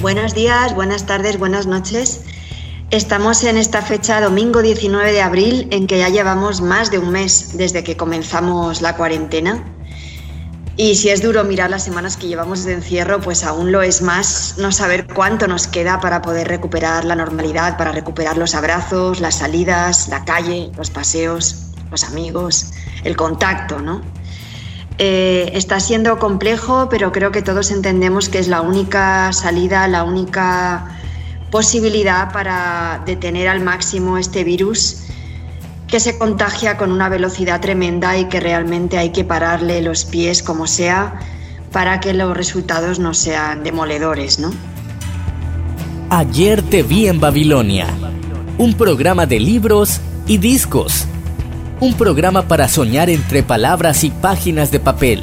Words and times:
Buenos 0.00 0.32
días, 0.32 0.74
buenas 0.74 1.04
tardes, 1.04 1.38
buenas 1.38 1.66
noches. 1.66 2.22
Estamos 2.90 3.44
en 3.44 3.58
esta 3.58 3.82
fecha, 3.82 4.22
domingo 4.22 4.62
19 4.62 5.12
de 5.12 5.20
abril, 5.20 5.68
en 5.70 5.86
que 5.86 5.98
ya 5.98 6.08
llevamos 6.08 6.62
más 6.62 6.90
de 6.90 6.98
un 6.98 7.10
mes 7.10 7.58
desde 7.58 7.84
que 7.84 7.98
comenzamos 7.98 8.80
la 8.80 8.96
cuarentena. 8.96 9.62
Y 10.78 10.94
si 10.94 11.10
es 11.10 11.20
duro 11.20 11.44
mirar 11.44 11.68
las 11.68 11.84
semanas 11.84 12.16
que 12.16 12.28
llevamos 12.28 12.64
de 12.64 12.72
encierro, 12.72 13.20
pues 13.20 13.44
aún 13.44 13.72
lo 13.72 13.82
es 13.82 14.00
más 14.00 14.54
no 14.56 14.72
saber 14.72 15.06
cuánto 15.06 15.46
nos 15.46 15.66
queda 15.66 16.00
para 16.00 16.22
poder 16.22 16.48
recuperar 16.48 17.04
la 17.04 17.14
normalidad, 17.14 17.76
para 17.76 17.92
recuperar 17.92 18.38
los 18.38 18.54
abrazos, 18.54 19.20
las 19.20 19.34
salidas, 19.34 20.08
la 20.08 20.24
calle, 20.24 20.70
los 20.78 20.88
paseos, 20.88 21.66
los 21.90 22.04
amigos, 22.04 22.72
el 23.04 23.16
contacto, 23.16 23.80
¿no? 23.80 24.00
Eh, 25.02 25.52
está 25.54 25.80
siendo 25.80 26.18
complejo, 26.18 26.90
pero 26.90 27.10
creo 27.10 27.32
que 27.32 27.40
todos 27.40 27.70
entendemos 27.70 28.28
que 28.28 28.38
es 28.38 28.48
la 28.48 28.60
única 28.60 29.32
salida, 29.32 29.88
la 29.88 30.04
única 30.04 30.98
posibilidad 31.50 32.30
para 32.34 33.02
detener 33.06 33.48
al 33.48 33.60
máximo 33.62 34.18
este 34.18 34.44
virus 34.44 35.04
que 35.86 36.00
se 36.00 36.18
contagia 36.18 36.76
con 36.76 36.92
una 36.92 37.08
velocidad 37.08 37.62
tremenda 37.62 38.18
y 38.18 38.26
que 38.26 38.40
realmente 38.40 38.98
hay 38.98 39.08
que 39.08 39.24
pararle 39.24 39.80
los 39.80 40.04
pies 40.04 40.42
como 40.42 40.66
sea 40.66 41.18
para 41.72 41.98
que 42.00 42.12
los 42.12 42.36
resultados 42.36 42.98
no 42.98 43.14
sean 43.14 43.64
demoledores, 43.64 44.38
¿no? 44.38 44.52
Ayer 46.10 46.60
te 46.60 46.82
vi 46.82 47.06
en 47.08 47.20
Babilonia, 47.20 47.86
un 48.58 48.74
programa 48.74 49.24
de 49.24 49.40
libros 49.40 49.98
y 50.26 50.36
discos, 50.36 51.06
un 51.80 51.94
programa 51.94 52.42
para 52.42 52.68
soñar 52.68 53.08
entre 53.08 53.42
palabras 53.42 54.04
y 54.04 54.10
páginas 54.10 54.70
de 54.70 54.80
papel, 54.80 55.22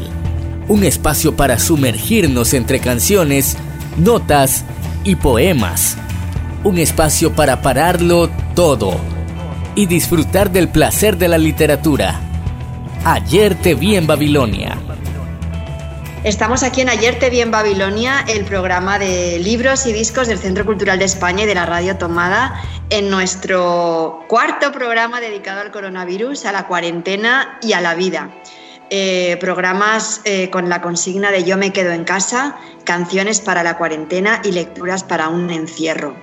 un 0.67 0.83
espacio 0.83 1.35
para 1.35 1.59
sumergirnos 1.59 2.55
entre 2.55 2.79
canciones, 2.79 3.55
notas 3.97 4.65
y 5.03 5.15
poemas, 5.15 5.97
un 6.63 6.79
espacio 6.79 7.33
para 7.33 7.61
pararlo 7.61 8.29
todo 8.55 8.99
y 9.75 9.85
disfrutar 9.85 10.51
del 10.51 10.67
placer 10.67 11.17
de 11.17 11.27
la 11.27 11.37
literatura. 11.37 12.19
Ayer 13.05 13.53
te 13.53 13.75
vi 13.75 13.95
en 13.95 14.07
Babilonia. 14.07 14.79
Estamos 16.23 16.63
aquí 16.63 16.81
en 16.81 16.89
Ayer 16.89 17.19
te 17.19 17.29
vi 17.29 17.39
en 17.39 17.51
Babilonia, 17.51 18.25
el 18.27 18.43
programa 18.43 18.97
de 18.97 19.37
libros 19.39 19.85
y 19.85 19.93
discos 19.93 20.27
del 20.27 20.39
Centro 20.39 20.65
Cultural 20.65 20.97
de 20.97 21.05
España 21.05 21.43
y 21.43 21.45
de 21.45 21.55
la 21.55 21.67
Radio 21.67 21.97
Tomada, 21.97 22.61
en 22.89 23.09
nuestro 23.09 24.23
cuarto 24.27 24.71
programa 24.71 25.19
dedicado 25.19 25.61
al 25.61 25.71
coronavirus, 25.71 26.45
a 26.45 26.51
la 26.51 26.67
cuarentena 26.67 27.59
y 27.61 27.73
a 27.73 27.81
la 27.81 27.95
vida. 27.95 28.29
Eh, 28.89 29.37
programas 29.41 30.21
eh, 30.23 30.49
con 30.49 30.69
la 30.69 30.81
consigna 30.81 31.29
de 31.29 31.43
Yo 31.43 31.57
me 31.57 31.73
quedo 31.73 31.91
en 31.91 32.05
casa, 32.05 32.55
canciones 32.85 33.41
para 33.41 33.61
la 33.61 33.77
cuarentena 33.77 34.41
y 34.45 34.53
lecturas 34.53 35.03
para 35.03 35.27
un 35.27 35.49
encierro. 35.49 36.15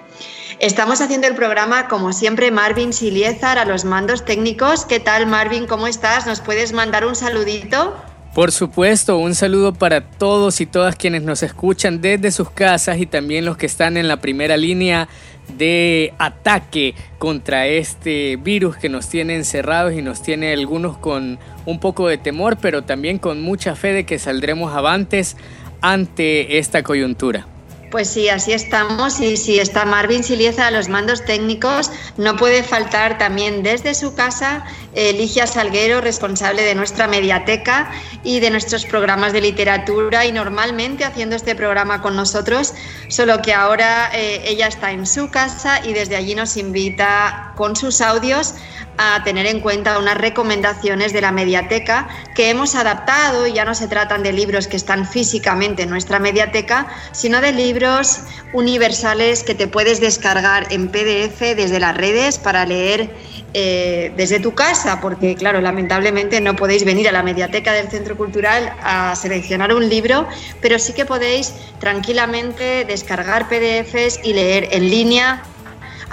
Estamos 0.61 1.03
haciendo 1.03 1.27
el 1.27 1.35
programa, 1.35 1.89
como 1.89 2.15
siempre, 2.15 2.51
Marvin 2.51 2.95
Siliezar 2.95 3.59
a 3.59 3.67
los 3.67 3.85
mandos 3.85 4.25
técnicos. 4.25 4.87
¿Qué 4.87 5.01
tal, 5.01 5.27
Marvin? 5.27 5.67
¿Cómo 5.67 5.87
estás? 5.87 6.27
¿Nos 6.27 6.41
puedes 6.41 6.73
mandar 6.73 7.05
un 7.05 7.17
saludito? 7.17 7.95
Por 8.35 8.51
supuesto, 8.51 9.19
un 9.19 9.35
saludo 9.35 9.75
para 9.75 10.01
todos 10.01 10.61
y 10.61 10.67
todas 10.67 10.97
quienes 10.97 11.23
nos 11.23 11.43
escuchan 11.43 12.01
desde 12.01 12.33
sus 12.33 12.51
casas 12.51 12.99
y 12.99 13.07
también 13.07 13.45
los 13.45 13.57
que 13.57 13.67
están 13.67 13.97
en 13.97 14.09
la 14.09 14.17
primera 14.17 14.57
línea 14.57 15.09
de 15.49 16.13
ataque 16.19 16.95
contra 17.19 17.67
este 17.67 18.37
virus 18.37 18.77
que 18.77 18.89
nos 18.89 19.09
tiene 19.09 19.37
encerrados 19.37 19.95
y 19.95 20.03
nos 20.03 20.23
tiene 20.23 20.53
algunos 20.53 20.97
con 20.99 21.39
un 21.67 21.81
poco 21.81 22.09
de 22.09 22.19
temor, 22.19 22.57
pero 22.61 22.83
también 22.83 23.19
con 23.19 23.43
mucha 23.43 23.75
fe 23.77 23.93
de 23.93 24.05
que 24.05 24.19
saldremos 24.19 24.75
avantes 24.75 25.37
ante 25.81 26.59
esta 26.59 26.83
coyuntura. 26.83 27.47
Pues 27.95 28.11
sí, 28.11 28.29
así 28.29 28.53
estamos. 28.53 29.21
Y 29.21 29.37
si 29.37 29.61
está 29.61 29.85
Marvin 29.85 30.25
Silieza 30.25 30.67
a 30.67 30.73
los 30.73 30.89
mandos 30.89 31.25
técnicos, 31.25 31.93
no 32.17 32.35
puede 32.35 32.65
faltar 32.65 33.19
también 33.19 33.63
desde 33.63 33.95
su 33.95 34.17
casa 34.17 34.65
Ligia 34.95 35.47
Salguero, 35.47 36.01
responsable 36.01 36.63
de 36.63 36.75
nuestra 36.75 37.07
mediateca 37.07 37.93
y 38.25 38.41
de 38.41 38.51
nuestros 38.51 38.85
programas 38.85 39.33
de 39.33 39.43
literatura 39.43 40.25
y 40.25 40.33
normalmente 40.33 41.05
haciendo 41.05 41.37
este 41.37 41.55
programa 41.55 42.03
con 42.03 42.17
nosotros, 42.17 42.75
solo 43.09 43.43
que 43.43 43.53
ahora 43.53 44.11
eh, 44.13 44.43
ella 44.47 44.67
está 44.67 44.91
en 44.93 45.07
su 45.07 45.31
casa 45.31 45.81
y 45.85 45.93
desde 45.93 46.17
allí 46.17 46.35
nos 46.35 46.57
invita 46.57 47.53
con 47.57 47.77
sus 47.77 48.01
audios 48.01 48.55
a 48.97 49.23
tener 49.25 49.47
en 49.47 49.61
cuenta 49.61 49.99
unas 49.99 50.17
recomendaciones 50.17 51.13
de 51.13 51.21
la 51.21 51.33
mediateca 51.33 52.09
que 52.35 52.51
hemos 52.51 52.75
adaptado 52.75 53.47
y 53.47 53.53
ya 53.53 53.65
no 53.65 53.75
se 53.75 53.89
tratan 53.89 54.23
de 54.23 54.33
libros 54.33 54.69
que 54.69 54.77
están 54.77 55.07
físicamente 55.07 55.83
en 55.83 55.91
nuestra 55.91 56.19
mediateca, 56.19 56.87
sino 57.13 57.41
de 57.41 57.53
libros 57.53 58.21
universales 58.53 59.43
que 59.43 59.55
te 59.55 59.67
puedes 59.67 60.01
descargar 60.01 60.67
en 60.71 60.89
PDF 60.89 61.41
desde 61.41 61.81
las 61.81 61.97
redes 61.97 62.39
para 62.39 62.65
leer 62.67 63.11
eh, 63.57 64.13
desde 64.17 64.41
tu 64.41 64.53
casa, 64.55 65.01
porque 65.01 65.37
claro, 65.37 65.61
lamentablemente 65.61 66.41
no 66.41 66.57
podéis 66.57 66.85
venir 66.85 67.09
a 67.09 67.13
la 67.13 67.23
mediateca 67.23 67.73
del 67.73 67.89
Centro 67.89 68.17
Cultural 68.17 68.73
a 68.83 69.15
seleccionar 69.15 69.73
un 69.73 69.89
libro, 69.89 70.27
pero 70.61 70.79
sí 70.81 70.93
que 70.93 71.05
podéis 71.05 71.53
tranquilamente 71.79 72.85
descargar 72.85 73.49
PDFs 73.49 74.21
y 74.25 74.33
leer 74.33 74.69
en 74.73 74.91
línea 74.91 75.43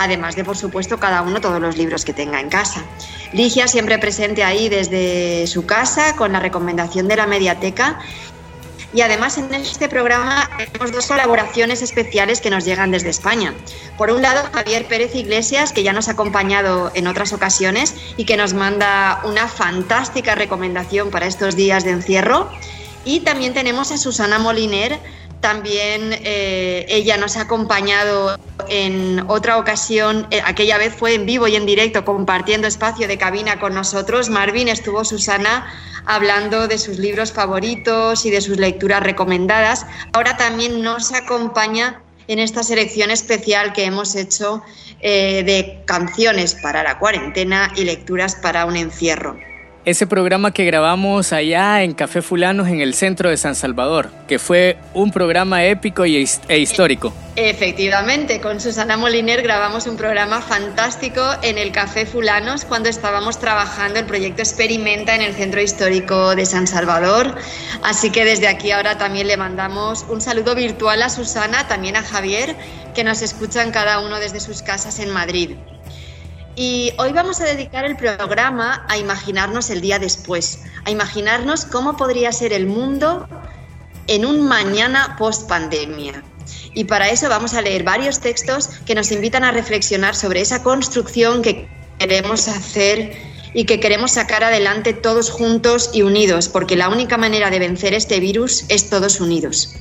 además 0.04 0.36
de, 0.36 0.44
por 0.44 0.58
supuesto, 0.58 1.00
cada 1.00 1.22
uno 1.22 1.42
todos 1.42 1.62
los 1.62 1.78
libros 1.78 2.06
que 2.06 2.14
tenga 2.14 2.40
en 2.40 2.50
casa. 2.50 2.84
Ligia 3.34 3.68
siempre 3.68 3.98
presente 4.00 4.44
ahí 4.44 4.70
desde 4.70 5.48
su 5.48 5.66
casa 5.66 6.16
con 6.16 6.34
la 6.34 6.40
recomendación 6.40 7.08
de 7.08 7.16
la 7.16 7.28
mediateca. 7.28 8.00
Y 8.94 9.02
además 9.02 9.38
en 9.38 9.54
este 9.54 9.88
programa 9.88 10.50
tenemos 10.58 10.92
dos 10.92 11.08
colaboraciones 11.08 11.82
especiales 11.82 12.42
que 12.42 12.50
nos 12.50 12.66
llegan 12.66 12.92
desde 12.92 13.10
España. 13.10 13.54
Por 13.98 14.12
un 14.12 14.22
lado, 14.22 14.42
Javier 14.52 14.86
Pérez 14.86 15.16
Iglesias, 15.16 15.72
que 15.72 15.84
ya 15.84 15.94
nos 15.94 16.10
ha 16.10 16.12
acompañado 16.12 16.92
en 16.94 17.08
otras 17.08 17.32
ocasiones 17.32 17.96
y 18.18 18.26
que 18.26 18.36
nos 18.36 18.54
manda 18.54 19.22
una 19.24 19.48
fantástica 19.48 20.36
recomendación 20.36 21.10
para 21.10 21.26
estos 21.26 21.56
días 21.56 21.86
de 21.86 21.92
encierro. 21.92 22.50
Y 23.06 23.22
también 23.22 23.54
tenemos 23.54 23.92
a 23.92 23.98
Susana 23.98 24.40
Moliner, 24.40 25.00
también 25.42 26.14
eh, 26.24 26.86
ella 26.88 27.18
nos 27.18 27.36
ha 27.36 27.42
acompañado 27.42 28.40
en 28.70 29.24
otra 29.28 29.58
ocasión, 29.58 30.28
eh, 30.32 30.42
aquella 30.46 30.78
vez 30.78 30.96
fue 30.96 31.16
en 31.16 31.26
vivo 31.26 31.48
y 31.48 31.56
en 31.56 31.66
directo 31.66 32.06
compartiendo 32.06 32.68
espacio 32.68 33.08
de 33.08 33.18
cabina 33.18 33.60
con 33.60 33.74
nosotros. 33.74 34.30
Marvin 34.30 34.68
estuvo 34.68 35.04
Susana 35.04 35.68
hablando 36.06 36.68
de 36.68 36.78
sus 36.78 37.00
libros 37.00 37.34
favoritos 37.34 38.26
y 38.26 38.32
de 38.32 38.42
sus 38.42 38.58
lecturas 38.58 39.02
recomendadas. 39.04 39.86
Ahora 40.14 40.38
también 40.38 40.82
nos 40.82 41.12
acompaña 41.12 42.02
en 42.28 42.40
esta 42.40 42.64
selección 42.64 43.12
especial 43.12 43.74
que 43.74 43.86
hemos 43.86 44.16
hecho 44.16 44.64
eh, 45.02 45.44
de 45.44 45.82
canciones 45.86 46.56
para 46.56 46.84
la 46.84 47.00
cuarentena 47.00 47.72
y 47.76 47.84
lecturas 47.84 48.36
para 48.36 48.66
un 48.66 48.78
encierro 48.78 49.51
ese 49.84 50.06
programa 50.06 50.52
que 50.52 50.66
grabamos 50.66 51.34
allá 51.34 51.84
en 51.84 51.94
Café 51.94 52.22
Fulanos 52.22 52.68
en 52.68 52.82
el 52.82 52.94
centro 52.94 53.30
de 53.30 53.38
San 53.38 53.56
Salvador, 53.56 54.10
que 54.28 54.38
fue 54.38 54.78
un 54.94 55.12
programa 55.12 55.66
épico 55.66 56.04
e 56.04 56.60
histórico. 56.60 57.14
Efectivamente, 57.36 58.42
con 58.42 58.60
Susana 58.60 58.98
Moliner 58.98 59.42
grabamos 59.42 59.88
un 59.88 59.98
programa 59.98 60.42
fantástico 60.42 61.22
en 61.42 61.58
el 61.58 61.72
Café 61.72 62.06
Fulanos 62.06 62.66
cuando 62.66 62.90
estábamos 62.90 63.40
trabajando 63.40 64.00
el 64.00 64.06
proyecto 64.06 64.42
Experimenta 64.42 65.16
en 65.16 65.22
el 65.22 65.34
Centro 65.34 65.62
Histórico 65.62 66.36
de 66.36 66.46
San 66.46 66.68
Salvador. 66.68 67.36
Así 67.82 68.12
que 68.12 68.26
desde 68.26 68.48
aquí 68.48 68.72
ahora 68.72 68.98
también 68.98 69.28
le 69.28 69.38
mandamos 69.38 70.06
un 70.10 70.22
saludo 70.22 70.56
virtual 70.56 71.02
a 71.02 71.10
Susana, 71.10 71.68
también 71.68 71.96
a 71.96 72.04
Javier, 72.04 72.56
que 72.94 73.04
nos 73.04 73.22
escuchan 73.22 73.72
cada 73.72 74.00
uno 74.02 74.20
desde 74.20 74.40
sus 74.40 74.62
casas 74.62 75.00
en 75.00 75.10
Madrid. 75.10 75.52
Y 76.56 76.92
hoy 76.98 77.14
vamos 77.14 77.40
a 77.40 77.46
dedicar 77.46 77.86
el 77.86 77.96
programa 77.96 78.86
a 78.90 78.98
imaginarnos 78.98 79.70
el 79.70 79.80
día 79.80 80.00
después, 80.00 80.60
a 80.86 80.92
imaginarnos 80.92 81.66
cómo 81.66 81.96
podría 81.96 82.32
ser 82.32 82.52
el 82.52 82.68
mundo 82.68 83.28
en 84.08 84.26
un 84.26 84.48
mañana 84.48 85.16
post 85.18 85.48
pandemia. 85.48 86.24
Y 86.74 86.86
para 86.86 87.10
eso 87.10 87.30
vamos 87.30 87.54
a 87.54 87.62
leer 87.62 87.84
varios 87.84 88.20
textos 88.20 88.68
que 88.86 88.96
nos 88.96 89.12
invitan 89.12 89.44
a 89.44 89.52
reflexionar 89.52 90.16
sobre 90.16 90.42
esa 90.42 90.64
construcción 90.64 91.42
que 91.42 91.68
queremos 92.00 92.48
hacer 92.48 93.16
y 93.54 93.66
que 93.66 93.80
queremos 93.80 94.12
sacar 94.12 94.44
adelante 94.44 94.94
todos 94.94 95.30
juntos 95.30 95.92
y 95.94 96.02
unidos, 96.02 96.50
porque 96.50 96.76
la 96.76 96.90
única 96.90 97.18
manera 97.18 97.50
de 97.50 97.60
vencer 97.60 97.94
este 97.94 98.20
virus 98.20 98.66
es 98.70 98.90
todos 98.90 99.20
unidos. 99.20 99.76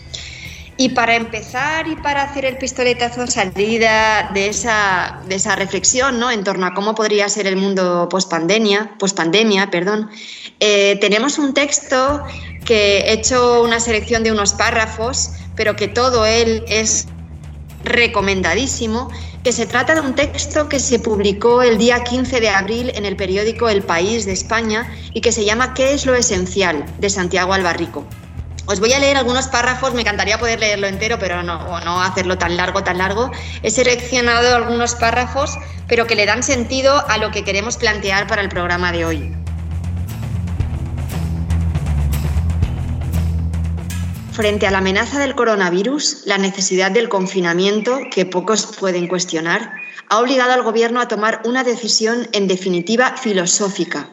Y 0.80 0.88
para 0.88 1.14
empezar 1.14 1.88
y 1.88 1.96
para 1.96 2.22
hacer 2.22 2.46
el 2.46 2.56
pistoletazo 2.56 3.26
salida 3.26 4.30
de 4.32 4.48
esa, 4.48 5.20
de 5.28 5.34
esa 5.34 5.54
reflexión 5.54 6.18
¿no? 6.18 6.30
en 6.30 6.42
torno 6.42 6.64
a 6.64 6.72
cómo 6.72 6.94
podría 6.94 7.28
ser 7.28 7.46
el 7.46 7.56
mundo 7.56 8.08
post-pandemia, 8.10 8.94
post-pandemia, 8.98 9.70
perdón, 9.70 10.08
eh, 10.58 10.96
tenemos 10.98 11.38
un 11.38 11.52
texto 11.52 12.24
que 12.64 13.00
he 13.00 13.12
hecho 13.12 13.62
una 13.62 13.78
selección 13.78 14.22
de 14.22 14.32
unos 14.32 14.54
párrafos, 14.54 15.32
pero 15.54 15.76
que 15.76 15.86
todo 15.86 16.24
él 16.24 16.64
es 16.66 17.08
recomendadísimo, 17.84 19.10
que 19.44 19.52
se 19.52 19.66
trata 19.66 19.94
de 19.94 20.00
un 20.00 20.14
texto 20.14 20.70
que 20.70 20.80
se 20.80 20.98
publicó 20.98 21.60
el 21.60 21.76
día 21.76 22.04
15 22.04 22.40
de 22.40 22.48
abril 22.48 22.90
en 22.94 23.04
el 23.04 23.16
periódico 23.16 23.68
El 23.68 23.82
País 23.82 24.24
de 24.24 24.32
España 24.32 24.90
y 25.12 25.20
que 25.20 25.30
se 25.30 25.44
llama 25.44 25.74
¿Qué 25.74 25.92
es 25.92 26.06
lo 26.06 26.14
esencial? 26.14 26.86
de 26.98 27.10
Santiago 27.10 27.52
Albarrico. 27.52 28.06
Os 28.66 28.78
voy 28.78 28.92
a 28.92 29.00
leer 29.00 29.16
algunos 29.16 29.48
párrafos, 29.48 29.94
me 29.94 30.02
encantaría 30.02 30.38
poder 30.38 30.60
leerlo 30.60 30.86
entero, 30.86 31.18
pero 31.18 31.42
no, 31.42 31.80
no 31.80 32.02
hacerlo 32.02 32.38
tan 32.38 32.56
largo, 32.56 32.84
tan 32.84 32.98
largo. 32.98 33.30
He 33.62 33.70
seleccionado 33.70 34.54
algunos 34.54 34.94
párrafos, 34.94 35.58
pero 35.88 36.06
que 36.06 36.14
le 36.14 36.26
dan 36.26 36.42
sentido 36.42 37.04
a 37.08 37.18
lo 37.18 37.30
que 37.30 37.42
queremos 37.42 37.76
plantear 37.76 38.26
para 38.26 38.42
el 38.42 38.48
programa 38.48 38.92
de 38.92 39.04
hoy. 39.04 39.36
Frente 44.32 44.66
a 44.66 44.70
la 44.70 44.78
amenaza 44.78 45.18
del 45.18 45.34
coronavirus, 45.34 46.22
la 46.26 46.38
necesidad 46.38 46.90
del 46.90 47.08
confinamiento, 47.08 47.98
que 48.10 48.24
pocos 48.24 48.66
pueden 48.78 49.08
cuestionar, 49.08 49.72
ha 50.08 50.18
obligado 50.18 50.52
al 50.52 50.62
Gobierno 50.62 51.00
a 51.00 51.08
tomar 51.08 51.42
una 51.44 51.64
decisión 51.64 52.28
en 52.32 52.46
definitiva 52.46 53.16
filosófica, 53.16 54.08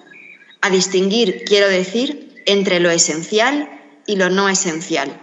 a 0.62 0.70
distinguir, 0.70 1.44
quiero 1.46 1.68
decir, 1.70 2.44
entre 2.46 2.80
lo 2.80 2.90
esencial 2.90 3.77
y 4.08 4.16
lo 4.16 4.30
no 4.32 4.50
esencial. 4.50 5.22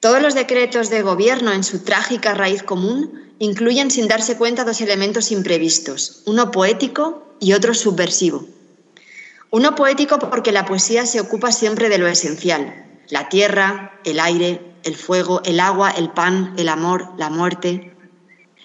Todos 0.00 0.22
los 0.22 0.34
decretos 0.34 0.90
de 0.90 1.02
Gobierno 1.02 1.52
en 1.52 1.62
su 1.62 1.84
trágica 1.84 2.34
raíz 2.34 2.62
común 2.62 3.34
incluyen 3.38 3.90
sin 3.90 4.08
darse 4.08 4.36
cuenta 4.36 4.64
dos 4.64 4.80
elementos 4.80 5.30
imprevistos, 5.30 6.22
uno 6.26 6.50
poético 6.50 7.36
y 7.40 7.52
otro 7.52 7.74
subversivo. 7.74 8.46
Uno 9.50 9.74
poético 9.74 10.18
porque 10.18 10.50
la 10.50 10.64
poesía 10.64 11.04
se 11.04 11.20
ocupa 11.20 11.52
siempre 11.52 11.88
de 11.88 11.98
lo 11.98 12.08
esencial, 12.08 13.02
la 13.10 13.28
tierra, 13.28 14.00
el 14.04 14.18
aire, 14.18 14.60
el 14.84 14.96
fuego, 14.96 15.42
el 15.44 15.60
agua, 15.60 15.90
el 15.90 16.10
pan, 16.10 16.54
el 16.56 16.68
amor, 16.68 17.12
la 17.18 17.30
muerte. 17.30 17.94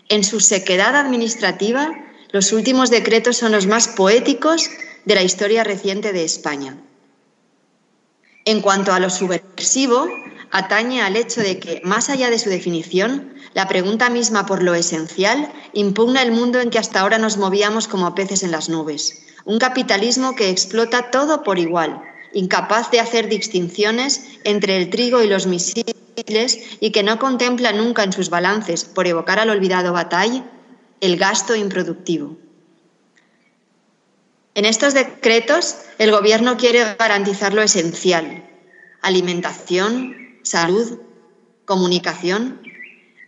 En 0.09 0.23
su 0.23 0.39
sequedad 0.39 0.95
administrativa, 0.95 1.91
los 2.31 2.51
últimos 2.51 2.89
decretos 2.89 3.37
son 3.37 3.51
los 3.51 3.67
más 3.67 3.87
poéticos 3.89 4.69
de 5.05 5.15
la 5.15 5.23
historia 5.23 5.63
reciente 5.63 6.13
de 6.13 6.23
España. 6.23 6.77
En 8.47 8.61
cuanto 8.61 8.93
a 8.93 8.99
lo 9.01 9.09
subversivo, 9.09 10.07
atañe 10.51 11.01
al 11.01 11.17
hecho 11.17 11.41
de 11.41 11.59
que, 11.59 11.81
más 11.83 12.09
allá 12.09 12.29
de 12.29 12.39
su 12.39 12.49
definición, 12.49 13.33
la 13.53 13.67
pregunta 13.67 14.09
misma 14.09 14.45
por 14.45 14.63
lo 14.63 14.73
esencial 14.73 15.51
impugna 15.73 16.21
el 16.21 16.31
mundo 16.31 16.61
en 16.61 16.69
que 16.69 16.79
hasta 16.79 17.01
ahora 17.01 17.17
nos 17.17 17.35
movíamos 17.35 17.89
como 17.89 18.15
peces 18.15 18.43
en 18.43 18.51
las 18.51 18.69
nubes. 18.69 19.21
Un 19.43 19.59
capitalismo 19.59 20.33
que 20.33 20.49
explota 20.49 21.11
todo 21.11 21.43
por 21.43 21.59
igual, 21.59 22.01
incapaz 22.31 22.89
de 22.89 23.01
hacer 23.01 23.27
distinciones 23.27 24.23
entre 24.45 24.77
el 24.77 24.89
trigo 24.89 25.21
y 25.21 25.27
los 25.27 25.45
misiles 25.45 25.97
y 26.79 26.91
que 26.91 27.03
no 27.03 27.19
contempla 27.19 27.73
nunca 27.73 28.05
en 28.05 28.13
sus 28.13 28.29
balances, 28.29 28.85
por 28.85 29.07
evocar 29.07 29.39
al 29.39 29.49
olvidado 29.49 29.91
Bataille, 29.91 30.45
el 31.01 31.17
gasto 31.17 31.53
improductivo. 31.53 32.37
En 34.57 34.65
estos 34.65 34.95
decretos, 34.95 35.75
el 35.99 36.09
Gobierno 36.09 36.57
quiere 36.57 36.95
garantizar 36.97 37.53
lo 37.53 37.61
esencial, 37.61 38.49
alimentación, 39.03 40.39
salud, 40.41 40.97
comunicación. 41.65 42.59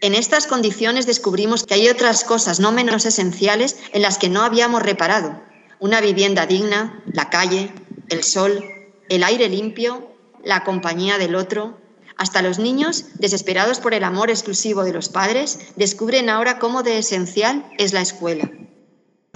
En 0.01 0.15
estas 0.15 0.47
condiciones 0.47 1.05
descubrimos 1.05 1.67
que 1.67 1.75
hay 1.75 1.87
otras 1.87 2.23
cosas 2.23 2.59
no 2.59 2.71
menos 2.71 3.05
esenciales 3.05 3.77
en 3.93 4.01
las 4.01 4.17
que 4.17 4.27
no 4.27 4.41
habíamos 4.41 4.81
reparado. 4.81 5.39
Una 5.77 6.01
vivienda 6.01 6.47
digna, 6.47 7.03
la 7.05 7.29
calle, 7.29 7.71
el 8.07 8.23
sol, 8.23 8.65
el 9.07 9.23
aire 9.23 9.49
limpio, 9.49 10.11
la 10.43 10.63
compañía 10.63 11.19
del 11.19 11.35
otro. 11.35 11.77
Hasta 12.17 12.41
los 12.41 12.57
niños, 12.57 13.05
desesperados 13.19 13.79
por 13.79 13.93
el 13.93 14.03
amor 14.03 14.31
exclusivo 14.31 14.83
de 14.83 14.93
los 14.93 15.09
padres, 15.09 15.59
descubren 15.75 16.27
ahora 16.27 16.57
cómo 16.57 16.81
de 16.81 16.97
esencial 16.97 17.71
es 17.77 17.93
la 17.93 18.01
escuela. 18.01 18.49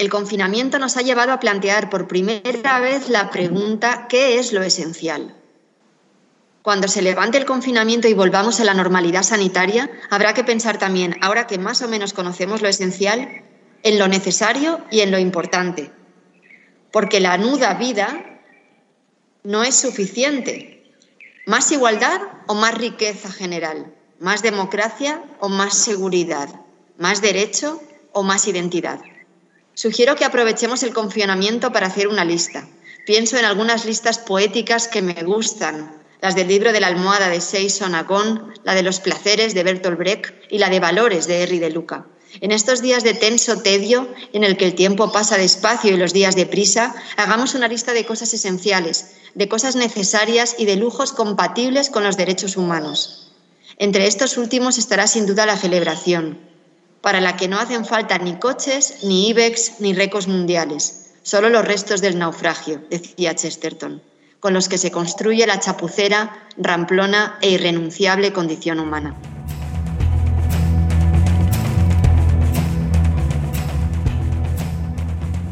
El 0.04 0.10
confinamiento 0.10 0.80
nos 0.80 0.98
ha 0.98 1.02
llevado 1.02 1.32
a 1.32 1.40
plantear 1.40 1.90
por 1.90 2.10
primera 2.10 2.82
vez 2.82 3.08
la 3.08 3.30
pregunta 3.30 4.08
¿qué 4.10 4.38
es 4.38 4.52
lo 4.52 4.62
esencial? 4.62 5.34
Cuando 6.62 6.90
se 6.90 7.02
levante 7.02 7.38
el 7.38 7.46
confinamiento 7.46 8.10
y 8.10 8.14
volvamos 8.14 8.60
a 8.60 8.66
la 8.66 8.74
normalidad 8.74 9.24
sanitaria, 9.24 9.90
habrá 10.10 10.34
que 10.34 10.44
pensar 10.44 10.78
también, 10.78 11.16
ahora 11.22 11.48
que 11.48 11.58
más 11.58 11.82
o 11.84 11.88
menos 11.88 12.12
conocemos 12.12 12.62
lo 12.62 12.68
esencial, 12.68 13.44
en 13.82 13.98
lo 13.98 14.10
necesario 14.10 14.82
y 14.92 15.00
en 15.00 15.12
lo 15.12 15.20
importante. 15.20 15.90
Porque 16.92 17.22
la 17.22 17.38
nuda 17.38 17.74
vida 17.76 18.42
no 19.44 19.64
es 19.64 19.78
suficiente. 19.78 20.84
¿Más 21.46 21.72
igualdad 21.72 22.20
o 22.48 22.56
más 22.56 22.78
riqueza 22.78 23.32
general? 23.32 23.96
¿Más 24.20 24.44
democracia 24.44 25.24
o 25.40 25.48
más 25.48 25.78
seguridad? 25.78 26.50
¿Más 26.98 27.22
derecho 27.22 27.82
o 28.12 28.22
más 28.22 28.50
identidad? 28.50 29.00
Sugiero 29.76 30.16
que 30.16 30.26
aprovechemos 30.26 30.84
el 30.84 30.94
confinamiento 30.94 31.72
para 31.72 31.88
hacer 31.88 32.08
una 32.08 32.24
lista. 32.24 32.68
Pienso 33.06 33.38
en 33.38 33.46
algunas 33.46 33.86
listas 33.86 34.20
poéticas 34.20 34.88
que 34.88 35.02
me 35.02 35.24
gustan, 35.24 36.04
las 36.22 36.36
del 36.36 36.48
libro 36.48 36.72
de 36.72 36.80
la 36.80 36.88
almohada 36.88 37.28
de 37.28 37.42
Seyson 37.42 37.96
Agón, 37.96 38.54
la 38.64 38.76
de 38.76 38.84
los 38.84 39.00
placeres 39.00 39.54
de 39.54 39.64
Bertolt 39.64 39.98
Brecht 39.98 40.34
y 40.50 40.60
la 40.60 40.70
de 40.70 40.80
valores 40.80 41.28
de 41.28 41.44
Henry 41.44 41.60
de 41.60 41.72
Luca. 41.72 42.06
En 42.40 42.52
estos 42.52 42.82
días 42.82 43.04
de 43.04 43.14
tenso 43.14 43.62
tedio, 43.62 44.08
en 44.32 44.44
el 44.44 44.58
que 44.58 44.66
el 44.66 44.76
tiempo 44.76 45.12
pasa 45.12 45.38
despacio 45.38 45.92
y 45.92 45.98
los 45.98 46.14
días 46.14 46.36
deprisa, 46.36 46.96
hagamos 47.18 47.56
una 47.56 47.68
lista 47.68 47.94
de 47.94 48.06
cosas 48.06 48.34
esenciales, 48.34 49.16
de 49.36 49.50
cosas 49.50 49.76
necesarias 49.76 50.56
y 50.58 50.66
de 50.66 50.76
lujos 50.76 51.12
compatibles 51.12 51.90
con 51.90 52.04
los 52.04 52.16
derechos 52.16 52.58
humanos. 52.58 53.32
Entre 53.78 54.08
estos 54.08 54.38
últimos 54.38 54.78
estará 54.78 55.08
sin 55.08 55.26
duda 55.26 55.46
la 55.46 55.58
celebración, 55.58 56.53
para 57.04 57.20
la 57.20 57.36
que 57.36 57.50
no 57.50 57.60
hacen 57.60 57.86
falta 57.86 58.18
ni 58.18 58.40
coches, 58.40 59.00
ni 59.04 59.28
IBEX, 59.28 59.82
ni 59.82 59.94
récords 59.94 60.30
mundiales, 60.30 61.12
solo 61.22 61.50
los 61.50 61.66
restos 61.66 62.00
del 62.00 62.18
naufragio, 62.18 62.82
decía 62.90 63.36
Chesterton, 63.36 64.02
con 64.40 64.54
los 64.54 64.70
que 64.70 64.78
se 64.78 64.90
construye 64.90 65.46
la 65.46 65.60
chapucera, 65.60 66.48
ramplona 66.56 67.38
e 67.42 67.50
irrenunciable 67.50 68.32
condición 68.32 68.80
humana. 68.80 69.18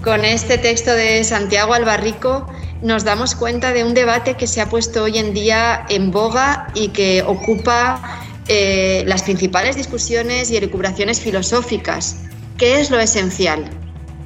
Con 0.01 0.23
este 0.23 0.57
texto 0.57 0.93
de 0.93 1.21
Santiago 1.25 1.73
Albarrico 1.73 2.47
nos 2.81 3.03
damos 3.03 3.35
cuenta 3.35 3.73
de 3.73 3.83
un 3.83 3.93
debate 3.93 4.35
que 4.35 4.47
se 4.47 4.61
ha 4.61 4.69
puesto 4.69 5.03
hoy 5.03 5.17
en 5.17 5.33
día 5.33 5.85
en 5.89 6.11
boga 6.11 6.69
y 6.75 6.87
que 6.87 7.23
ocupa 7.23 8.20
eh, 8.53 9.05
las 9.07 9.23
principales 9.23 9.77
discusiones 9.77 10.51
y 10.51 10.57
elucubraciones 10.57 11.21
filosóficas. 11.21 12.17
¿Qué 12.57 12.81
es 12.81 12.91
lo 12.91 12.99
esencial? 12.99 13.69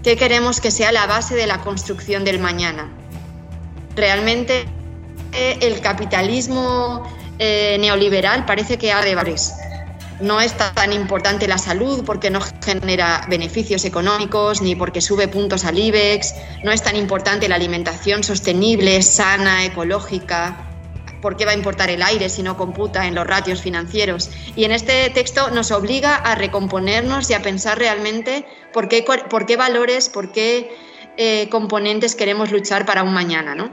¿Qué 0.02 0.18
queremos 0.18 0.60
que 0.60 0.72
sea 0.72 0.92
la 0.92 1.06
base 1.06 1.36
de 1.36 1.46
la 1.46 1.62
construcción 1.62 2.24
del 2.24 2.40
mañana? 2.40 2.92
Realmente 3.96 4.66
eh, 5.32 5.60
el 5.62 5.80
capitalismo 5.80 7.08
eh, 7.38 7.78
neoliberal 7.80 8.46
parece 8.46 8.80
que 8.80 8.92
ha 8.92 9.04
de 9.04 9.14
valores 9.14 9.54
no 10.22 10.40
es 10.40 10.54
tan 10.54 10.94
importante 10.94 11.48
la 11.48 11.58
salud 11.58 12.04
porque 12.06 12.30
no 12.30 12.40
genera 12.64 13.26
beneficios 13.30 13.86
económicos 13.86 14.62
ni 14.62 14.76
porque 14.76 15.02
sube 15.02 15.28
puntos 15.28 15.66
al 15.66 15.78
IBEX, 15.78 16.34
no 16.64 16.72
es 16.72 16.82
tan 16.82 16.96
importante 16.96 17.48
la 17.48 17.56
alimentación 17.56 18.24
sostenible, 18.24 19.02
sana, 19.02 19.66
ecológica, 19.66 20.65
¿por 21.26 21.38
qué 21.38 21.46
va 21.46 21.54
a 21.54 21.56
importar 21.56 21.90
el 21.90 22.04
aire 22.04 22.30
si 22.30 22.44
no 22.44 22.56
computa 22.56 23.08
en 23.08 23.16
los 23.16 23.26
ratios 23.26 23.60
financieros? 23.60 24.30
Y 24.56 24.64
en 24.64 24.72
este 24.72 25.10
texto 25.10 25.50
nos 25.50 25.72
obliga 25.72 26.14
a 26.18 26.36
recomponernos 26.36 27.32
y 27.32 27.34
a 27.34 27.42
pensar 27.42 27.80
realmente 27.80 28.46
por 28.72 28.88
qué, 28.88 29.04
por 29.04 29.48
qué 29.48 29.58
valores, 29.58 30.08
por 30.08 30.32
qué 30.32 30.70
eh, 31.18 31.50
componentes 31.50 32.14
queremos 32.14 32.52
luchar 32.52 32.86
para 32.86 33.02
un 33.02 33.12
mañana. 33.12 33.56
¿no? 33.56 33.72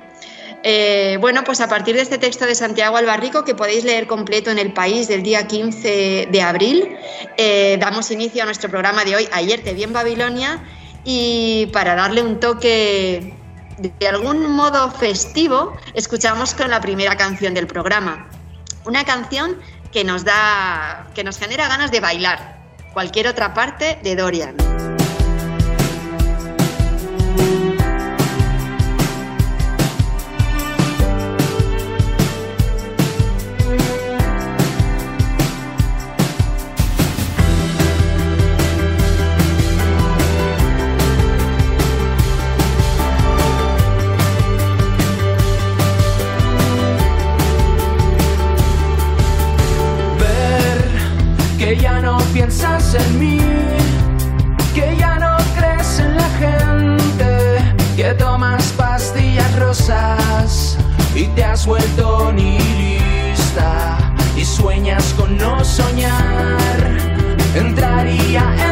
Eh, 0.62 1.18
bueno, 1.20 1.44
pues 1.44 1.60
a 1.60 1.68
partir 1.68 1.94
de 1.94 2.00
este 2.00 2.16
texto 2.16 2.46
de 2.46 2.54
Santiago 2.54 2.96
Albarrico, 2.96 3.44
que 3.44 3.54
podéis 3.54 3.84
leer 3.84 4.06
completo 4.06 4.50
en 4.50 4.58
El 4.58 4.72
País 4.72 5.06
del 5.06 5.22
día 5.22 5.46
15 5.46 6.28
de 6.32 6.40
abril, 6.40 6.96
eh, 7.36 7.76
damos 7.78 8.10
inicio 8.10 8.44
a 8.44 8.46
nuestro 8.46 8.70
programa 8.70 9.04
de 9.04 9.14
hoy, 9.14 9.28
Ayer 9.30 9.62
te 9.62 9.74
vi 9.74 9.82
en 9.82 9.92
Babilonia, 9.92 10.64
y 11.04 11.66
para 11.66 11.96
darle 11.96 12.22
un 12.22 12.40
toque 12.40 13.41
de 13.82 14.08
algún 14.08 14.50
modo 14.52 14.90
festivo, 14.92 15.76
escuchamos 15.94 16.54
con 16.54 16.70
la 16.70 16.80
primera 16.80 17.16
canción 17.16 17.54
del 17.54 17.66
programa. 17.66 18.28
Una 18.84 19.04
canción 19.04 19.58
que 19.90 20.04
nos 20.04 20.24
da, 20.24 21.08
que 21.14 21.24
nos 21.24 21.38
genera 21.38 21.68
ganas 21.68 21.90
de 21.90 22.00
bailar. 22.00 22.62
Cualquier 22.92 23.26
otra 23.26 23.54
parte 23.54 23.98
de 24.02 24.16
Dorian. 24.16 24.56
En 52.60 53.18
mí, 53.18 53.38
que 54.74 54.94
ya 54.98 55.18
no 55.18 55.36
crees 55.56 55.98
en 55.98 56.14
la 56.16 56.28
gente, 56.38 57.74
que 57.96 58.14
tomas 58.14 58.62
pastillas 58.76 59.58
rosas 59.58 60.76
y 61.14 61.24
te 61.28 61.44
has 61.44 61.66
vuelto 61.66 62.30
nihilista. 62.32 63.98
y 64.36 64.44
sueñas 64.44 65.14
con 65.16 65.36
no 65.38 65.64
soñar, 65.64 66.78
entraría 67.54 68.44
en 68.66 68.71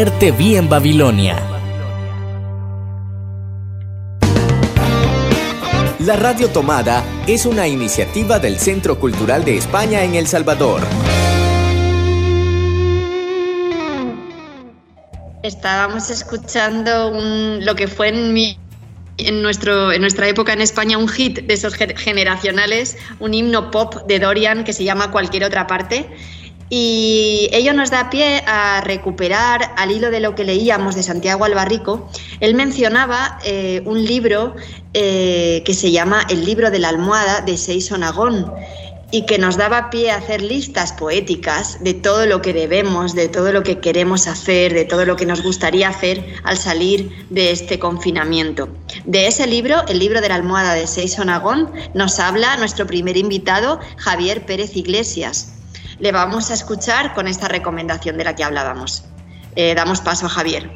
Ayer 0.00 0.18
te 0.18 0.32
vi 0.32 0.56
en 0.56 0.66
Babilonia. 0.66 1.36
La 5.98 6.16
Radio 6.16 6.48
Tomada 6.48 7.04
es 7.26 7.44
una 7.44 7.68
iniciativa 7.68 8.38
del 8.38 8.58
Centro 8.58 8.98
Cultural 8.98 9.44
de 9.44 9.58
España 9.58 10.02
en 10.02 10.14
El 10.14 10.26
Salvador. 10.26 10.80
Estábamos 15.42 16.08
escuchando 16.08 17.08
un- 17.10 17.62
lo 17.66 17.74
que 17.74 17.86
fue 17.86 18.08
en 18.08 18.32
mi 18.32 18.58
en, 19.18 19.42
nuestro, 19.42 19.92
en 19.92 20.00
nuestra 20.00 20.26
época 20.28 20.54
en 20.54 20.62
España 20.62 20.96
un 20.96 21.08
hit 21.08 21.40
de 21.40 21.52
esos 21.52 21.74
ge- 21.74 21.94
generacionales, 21.94 22.96
un 23.18 23.34
himno 23.34 23.70
pop 23.70 24.06
de 24.08 24.18
Dorian 24.18 24.64
que 24.64 24.72
se 24.72 24.82
llama 24.82 25.10
Cualquier 25.10 25.44
otra 25.44 25.66
parte. 25.66 26.08
Y 26.72 27.48
ello 27.52 27.74
nos 27.74 27.90
da 27.90 28.10
pie 28.10 28.44
a 28.46 28.80
recuperar, 28.80 29.74
al 29.76 29.90
hilo 29.90 30.12
de 30.12 30.20
lo 30.20 30.36
que 30.36 30.44
leíamos 30.44 30.94
de 30.94 31.02
Santiago 31.02 31.44
Albarrico, 31.44 32.08
él 32.38 32.54
mencionaba 32.54 33.40
eh, 33.44 33.82
un 33.86 34.04
libro 34.04 34.54
eh, 34.94 35.62
que 35.66 35.74
se 35.74 35.90
llama 35.90 36.24
El 36.30 36.44
libro 36.44 36.70
de 36.70 36.78
la 36.78 36.90
almohada 36.90 37.40
de 37.40 37.56
Seyson 37.56 38.04
Agón 38.04 38.52
y 39.10 39.26
que 39.26 39.38
nos 39.38 39.56
daba 39.56 39.90
pie 39.90 40.12
a 40.12 40.16
hacer 40.18 40.42
listas 40.42 40.92
poéticas 40.92 41.82
de 41.82 41.94
todo 41.94 42.26
lo 42.26 42.40
que 42.40 42.52
debemos, 42.52 43.16
de 43.16 43.28
todo 43.28 43.50
lo 43.52 43.64
que 43.64 43.80
queremos 43.80 44.28
hacer, 44.28 44.72
de 44.72 44.84
todo 44.84 45.04
lo 45.04 45.16
que 45.16 45.26
nos 45.26 45.42
gustaría 45.42 45.88
hacer 45.88 46.24
al 46.44 46.56
salir 46.56 47.26
de 47.30 47.50
este 47.50 47.80
confinamiento. 47.80 48.68
De 49.04 49.26
ese 49.26 49.48
libro, 49.48 49.84
el 49.88 49.98
libro 49.98 50.20
de 50.20 50.28
la 50.28 50.36
almohada 50.36 50.74
de 50.74 50.86
Seyson 50.86 51.30
Agón, 51.30 51.72
nos 51.94 52.20
habla 52.20 52.56
nuestro 52.58 52.86
primer 52.86 53.16
invitado, 53.16 53.80
Javier 53.96 54.46
Pérez 54.46 54.76
Iglesias. 54.76 55.54
Le 56.00 56.12
vamos 56.12 56.50
a 56.50 56.54
escuchar 56.54 57.12
con 57.12 57.28
esta 57.28 57.46
recomendación 57.46 58.16
de 58.16 58.24
la 58.24 58.34
que 58.34 58.42
hablábamos. 58.42 59.04
Eh, 59.54 59.74
damos 59.74 60.00
paso 60.00 60.24
a 60.24 60.28
Javier. 60.30 60.70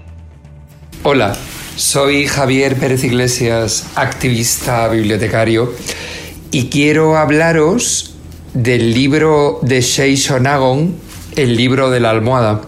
Hola, 1.02 1.35
soy 1.76 2.26
Javier 2.26 2.76
Pérez 2.76 3.04
Iglesias, 3.04 3.87
activista 3.95 4.87
bibliotecario, 4.88 5.73
y 6.50 6.69
quiero 6.69 7.16
hablaros 7.16 8.16
del 8.52 8.93
libro 8.93 9.61
de 9.62 9.81
Shei 9.81 10.14
Shonagon, 10.16 10.95
El 11.37 11.57
libro 11.57 11.88
de 11.88 12.00
la 12.00 12.11
almohada, 12.11 12.61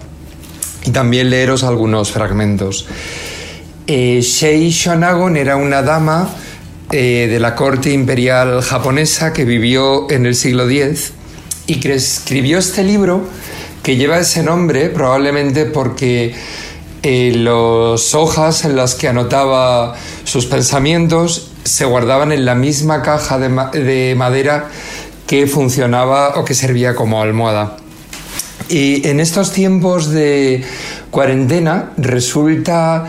y 0.86 0.92
también 0.92 1.28
leeros 1.28 1.62
algunos 1.62 2.10
fragmentos. 2.10 2.86
Eh, 3.86 4.20
Shei 4.22 4.70
Shonagon 4.70 5.36
era 5.36 5.56
una 5.56 5.82
dama 5.82 6.30
eh, 6.90 7.28
de 7.30 7.38
la 7.38 7.54
corte 7.54 7.92
imperial 7.92 8.62
japonesa 8.62 9.34
que 9.34 9.44
vivió 9.44 10.10
en 10.10 10.24
el 10.24 10.34
siglo 10.34 10.70
X 10.70 11.12
y 11.66 11.80
que 11.80 11.94
escribió 11.94 12.58
este 12.58 12.84
libro 12.84 13.24
que 13.82 13.96
lleva 13.96 14.18
ese 14.18 14.42
nombre 14.42 14.88
probablemente 14.88 15.64
porque 15.66 16.34
eh, 17.02 17.32
las 17.36 18.14
hojas 18.14 18.64
en 18.64 18.76
las 18.76 18.94
que 18.94 19.08
anotaba 19.08 19.94
sus 20.24 20.46
pensamientos 20.46 21.52
se 21.64 21.84
guardaban 21.84 22.32
en 22.32 22.44
la 22.44 22.54
misma 22.54 23.02
caja 23.02 23.38
de 23.38 24.14
madera 24.16 24.68
que 25.26 25.46
funcionaba 25.46 26.38
o 26.38 26.44
que 26.44 26.54
servía 26.54 26.94
como 26.94 27.20
almohada. 27.20 27.76
Y 28.68 29.06
en 29.06 29.20
estos 29.20 29.52
tiempos 29.52 30.10
de 30.10 30.64
cuarentena 31.10 31.92
resulta 31.96 33.06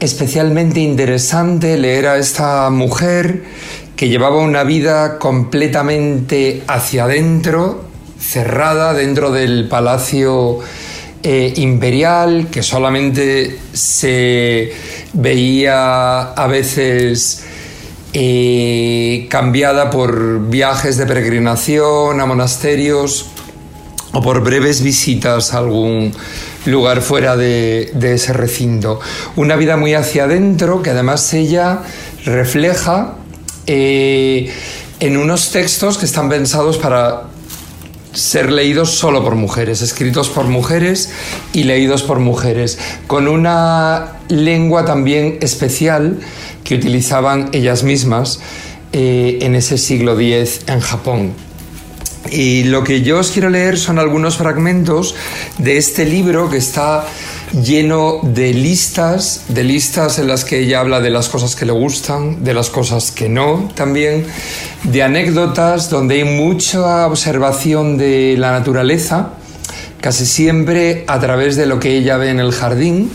especialmente 0.00 0.80
interesante 0.80 1.78
leer 1.78 2.06
a 2.06 2.18
esta 2.18 2.68
mujer 2.70 3.44
que 3.96 4.08
llevaba 4.08 4.36
una 4.36 4.64
vida 4.64 5.18
completamente 5.18 6.62
hacia 6.68 7.04
adentro, 7.04 7.87
cerrada 8.18 8.94
dentro 8.94 9.30
del 9.30 9.68
palacio 9.68 10.58
eh, 11.22 11.52
imperial, 11.56 12.48
que 12.50 12.62
solamente 12.62 13.58
se 13.72 14.72
veía 15.12 16.32
a 16.32 16.46
veces 16.46 17.44
eh, 18.12 19.26
cambiada 19.28 19.90
por 19.90 20.48
viajes 20.48 20.96
de 20.96 21.06
peregrinación 21.06 22.20
a 22.20 22.26
monasterios 22.26 23.26
o 24.12 24.22
por 24.22 24.42
breves 24.42 24.82
visitas 24.82 25.52
a 25.54 25.58
algún 25.58 26.12
lugar 26.66 27.02
fuera 27.02 27.36
de, 27.36 27.90
ese 28.00 28.32
recinto. 28.32 29.00
Una 29.36 29.56
vida 29.56 29.76
muy 29.76 29.94
hacia 29.94 30.24
adentro 30.24 30.82
que 30.82 30.90
además 30.90 31.32
ella 31.34 31.82
refleja 32.24 33.14
eh, 33.66 34.52
en 35.00 35.16
unos 35.16 35.50
textos 35.50 35.98
que 35.98 36.06
están 36.06 36.28
pensados 36.28 36.78
para 36.78 37.27
ser 38.12 38.50
leídos 38.50 38.90
solo 38.90 39.22
por 39.22 39.34
mujeres, 39.34 39.82
escritos 39.82 40.28
por 40.28 40.46
mujeres 40.46 41.10
y 41.52 41.64
leídos 41.64 42.02
por 42.02 42.18
mujeres, 42.18 42.78
con 43.06 43.28
una 43.28 44.18
lengua 44.28 44.84
también 44.84 45.38
especial 45.40 46.18
que 46.64 46.74
utilizaban 46.74 47.50
ellas 47.52 47.82
mismas 47.82 48.40
eh, 48.92 49.38
en 49.42 49.54
ese 49.54 49.78
siglo 49.78 50.18
X 50.18 50.60
en 50.66 50.80
Japón. 50.80 51.32
Y 52.30 52.64
lo 52.64 52.84
que 52.84 53.02
yo 53.02 53.18
os 53.18 53.30
quiero 53.30 53.48
leer 53.48 53.78
son 53.78 53.98
algunos 53.98 54.36
fragmentos 54.36 55.14
de 55.58 55.78
este 55.78 56.04
libro 56.04 56.50
que 56.50 56.58
está 56.58 57.06
lleno 57.52 58.20
de 58.22 58.52
listas, 58.52 59.44
de 59.48 59.64
listas 59.64 60.18
en 60.18 60.28
las 60.28 60.44
que 60.44 60.60
ella 60.60 60.80
habla 60.80 61.00
de 61.00 61.10
las 61.10 61.28
cosas 61.28 61.56
que 61.56 61.66
le 61.66 61.72
gustan, 61.72 62.44
de 62.44 62.54
las 62.54 62.70
cosas 62.70 63.10
que 63.10 63.28
no. 63.28 63.70
También, 63.74 64.26
de 64.84 65.02
anécdotas 65.02 65.90
donde 65.90 66.16
hay 66.16 66.24
mucha 66.24 67.06
observación 67.06 67.96
de 67.96 68.36
la 68.38 68.52
naturaleza, 68.52 69.30
casi 70.00 70.26
siempre 70.26 71.04
a 71.06 71.18
través 71.20 71.56
de 71.56 71.66
lo 71.66 71.80
que 71.80 71.96
ella 71.96 72.16
ve 72.16 72.30
en 72.30 72.40
el 72.40 72.52
jardín, 72.52 73.10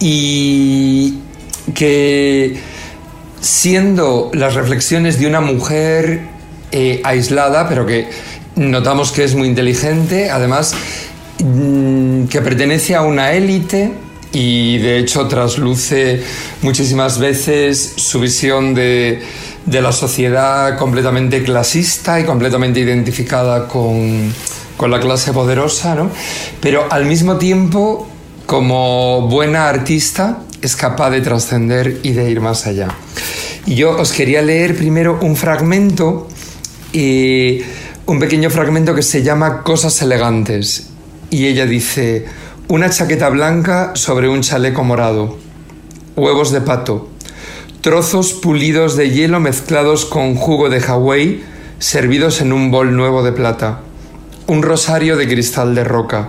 y 0.00 1.18
que 1.74 2.58
siendo 3.40 4.30
las 4.34 4.54
reflexiones 4.54 5.18
de 5.20 5.26
una 5.28 5.40
mujer 5.40 6.22
eh, 6.72 7.00
aislada, 7.04 7.68
pero 7.68 7.86
que 7.86 8.08
notamos 8.56 9.12
que 9.12 9.22
es 9.24 9.34
muy 9.34 9.46
inteligente, 9.48 10.30
además 10.30 10.74
que 12.28 12.40
pertenece 12.40 12.94
a 12.94 13.02
una 13.02 13.32
élite 13.32 13.92
y 14.32 14.78
de 14.78 14.98
hecho 14.98 15.26
trasluce 15.26 16.22
muchísimas 16.62 17.18
veces 17.18 17.94
su 17.96 18.20
visión 18.20 18.74
de, 18.74 19.22
de 19.66 19.82
la 19.82 19.92
sociedad 19.92 20.78
completamente 20.78 21.42
clasista 21.42 22.20
y 22.20 22.24
completamente 22.24 22.80
identificada 22.80 23.66
con, 23.66 24.32
con 24.76 24.90
la 24.90 25.00
clase 25.00 25.32
poderosa, 25.32 25.94
¿no? 25.94 26.10
pero 26.60 26.86
al 26.90 27.06
mismo 27.06 27.36
tiempo 27.36 28.08
como 28.46 29.28
buena 29.28 29.68
artista 29.68 30.42
es 30.60 30.76
capaz 30.76 31.10
de 31.10 31.20
trascender 31.20 31.98
y 32.02 32.12
de 32.12 32.30
ir 32.30 32.40
más 32.40 32.66
allá. 32.66 32.88
Y 33.66 33.74
yo 33.74 33.96
os 33.98 34.12
quería 34.12 34.42
leer 34.42 34.76
primero 34.76 35.18
un 35.20 35.36
fragmento 35.36 36.28
y 36.92 37.62
un 38.06 38.18
pequeño 38.18 38.50
fragmento 38.50 38.94
que 38.94 39.02
se 39.02 39.22
llama 39.22 39.62
Cosas 39.62 40.00
elegantes. 40.02 40.91
Y 41.32 41.46
ella 41.46 41.64
dice, 41.64 42.26
una 42.68 42.90
chaqueta 42.90 43.30
blanca 43.30 43.92
sobre 43.94 44.28
un 44.28 44.42
chaleco 44.42 44.84
morado, 44.84 45.38
huevos 46.14 46.52
de 46.52 46.60
pato, 46.60 47.08
trozos 47.80 48.34
pulidos 48.34 48.98
de 48.98 49.08
hielo 49.08 49.40
mezclados 49.40 50.04
con 50.04 50.34
jugo 50.34 50.68
de 50.68 50.80
Hawái 50.80 51.42
servidos 51.78 52.42
en 52.42 52.52
un 52.52 52.70
bol 52.70 52.94
nuevo 52.94 53.22
de 53.22 53.32
plata, 53.32 53.80
un 54.46 54.62
rosario 54.62 55.16
de 55.16 55.26
cristal 55.26 55.74
de 55.74 55.84
roca, 55.84 56.28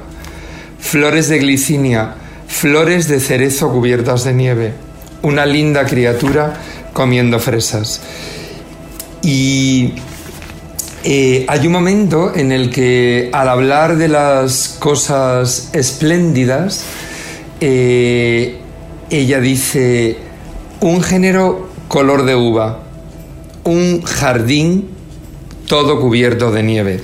flores 0.79 1.27
de 1.27 1.39
glicinia, 1.39 2.15
flores 2.47 3.09
de 3.09 3.19
cerezo 3.19 3.73
cubiertas 3.73 4.23
de 4.23 4.33
nieve, 4.33 4.73
una 5.21 5.45
linda 5.45 5.83
criatura 5.83 6.61
comiendo 6.93 7.39
fresas. 7.39 7.99
Y 9.21 9.95
eh, 11.05 11.45
hay 11.49 11.67
un 11.67 11.73
momento 11.73 12.33
en 12.33 12.53
el 12.53 12.69
que 12.69 13.29
al 13.33 13.49
hablar 13.49 13.97
de 13.97 14.07
las 14.07 14.77
cosas 14.79 15.69
espléndidas, 15.73 16.85
eh, 17.59 18.57
ella 19.09 19.41
dice 19.41 20.15
un 20.79 21.01
género 21.03 21.69
color 21.89 22.23
de 22.23 22.35
uva, 22.35 22.79
un 23.65 24.01
jardín 24.03 24.91
todo 25.67 25.99
cubierto 25.99 26.51
de 26.51 26.63
nieve. 26.63 27.01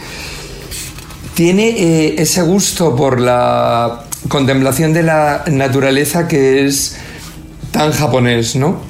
Tiene 1.34 1.68
eh, 1.70 2.16
ese 2.20 2.42
gusto 2.42 2.96
por 2.96 3.20
la 3.20 4.06
contemplación 4.30 4.94
de 4.94 5.04
la 5.04 5.44
naturaleza 5.48 6.26
que 6.26 6.66
es 6.66 6.96
tan 7.72 7.92
japonés, 7.92 8.56
¿no? 8.56 8.82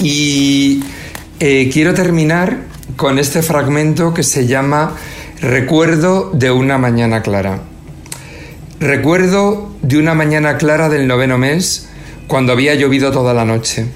Y 0.00 0.84
quiero 1.38 1.94
terminar 1.94 2.67
con 2.98 3.20
este 3.20 3.42
fragmento 3.42 4.12
que 4.12 4.24
se 4.24 4.48
llama 4.48 4.96
Recuerdo 5.40 6.32
de 6.34 6.50
una 6.50 6.78
mañana 6.78 7.22
clara. 7.22 7.60
Recuerdo 8.80 9.70
de 9.82 9.98
una 9.98 10.14
mañana 10.14 10.56
clara 10.58 10.88
del 10.88 11.06
noveno 11.06 11.38
mes, 11.38 11.88
cuando 12.26 12.52
había 12.52 12.74
llovido 12.74 13.12
toda 13.12 13.34
la 13.34 13.44
noche. 13.44 13.86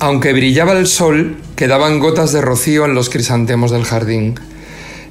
Aunque 0.00 0.34
brillaba 0.34 0.74
el 0.74 0.86
sol, 0.86 1.38
quedaban 1.56 1.98
gotas 1.98 2.30
de 2.34 2.42
rocío 2.42 2.84
en 2.84 2.94
los 2.94 3.08
crisantemos 3.08 3.70
del 3.70 3.84
jardín. 3.84 4.38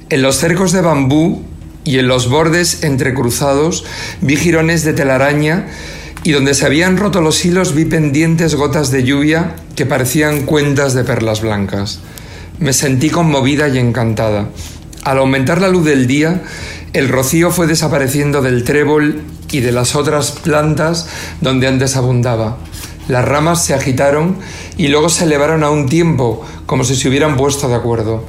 En 0.08 0.22
los 0.22 0.36
cercos 0.36 0.70
de 0.70 0.82
bambú 0.82 1.42
y 1.82 1.98
en 1.98 2.06
los 2.06 2.30
bordes 2.30 2.84
entrecruzados 2.84 3.84
vi 4.20 4.36
jirones 4.36 4.84
de 4.84 4.92
telaraña 4.92 5.66
y 6.22 6.30
donde 6.30 6.54
se 6.54 6.64
habían 6.64 6.96
roto 6.96 7.20
los 7.20 7.44
hilos 7.44 7.74
vi 7.74 7.86
pendientes 7.86 8.54
gotas 8.54 8.92
de 8.92 9.02
lluvia 9.02 9.56
que 9.74 9.84
parecían 9.84 10.42
cuentas 10.42 10.94
de 10.94 11.02
perlas 11.02 11.40
blancas. 11.40 11.98
Me 12.58 12.72
sentí 12.72 13.10
conmovida 13.10 13.68
y 13.68 13.78
encantada. 13.78 14.48
Al 15.04 15.18
aumentar 15.18 15.60
la 15.60 15.68
luz 15.68 15.84
del 15.84 16.06
día, 16.06 16.42
el 16.92 17.08
rocío 17.08 17.50
fue 17.50 17.66
desapareciendo 17.66 18.40
del 18.40 18.64
trébol 18.64 19.22
y 19.50 19.60
de 19.60 19.72
las 19.72 19.94
otras 19.94 20.32
plantas 20.32 21.06
donde 21.40 21.66
antes 21.66 21.96
abundaba. 21.96 22.56
Las 23.08 23.24
ramas 23.24 23.64
se 23.64 23.74
agitaron 23.74 24.38
y 24.76 24.88
luego 24.88 25.08
se 25.08 25.24
elevaron 25.24 25.62
a 25.62 25.70
un 25.70 25.86
tiempo, 25.88 26.44
como 26.66 26.82
si 26.82 26.96
se 26.96 27.08
hubieran 27.08 27.36
puesto 27.36 27.68
de 27.68 27.74
acuerdo. 27.74 28.24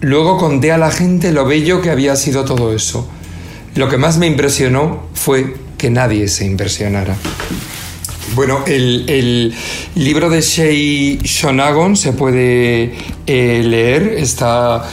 Luego 0.00 0.38
conté 0.38 0.72
a 0.72 0.78
la 0.78 0.90
gente 0.90 1.32
lo 1.32 1.44
bello 1.44 1.82
que 1.82 1.90
había 1.90 2.16
sido 2.16 2.44
todo 2.44 2.72
eso. 2.72 3.08
Lo 3.74 3.88
que 3.88 3.98
más 3.98 4.16
me 4.16 4.26
impresionó 4.26 5.02
fue 5.12 5.56
que 5.76 5.90
nadie 5.90 6.28
se 6.28 6.46
impresionara. 6.46 7.16
Bueno, 8.34 8.64
el, 8.66 9.54
libro 9.94 10.28
de 10.28 10.40
Shei 10.40 11.18
Shonagon 11.22 11.96
se 11.96 12.12
puede 12.12 12.94
eh, 13.26 13.62
leer, 13.64 14.14
está 14.18 14.88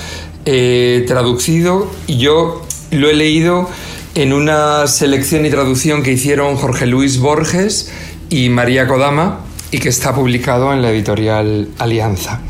eh, 0.46 1.04
traducido 1.08 1.92
y 2.08 2.18
yo 2.18 2.62
lo 2.92 3.10
he 3.10 3.14
leído 3.14 3.70
en 4.16 4.34
una 4.34 4.88
selección 4.88 5.46
y 5.46 5.50
traducción 5.50 6.04
que 6.04 6.12
hicieron 6.12 6.56
Jorge 6.56 6.86
Luis 6.86 7.20
Borges 7.20 7.92
y 8.30 8.50
María 8.50 8.88
Kodama 8.88 9.42
y 9.72 9.80
que 9.80 9.90
está 9.90 10.14
publicado 10.14 10.72
en 10.72 10.82
la 10.82 10.92
editorial 10.92 11.70
Alianza. 11.80 12.42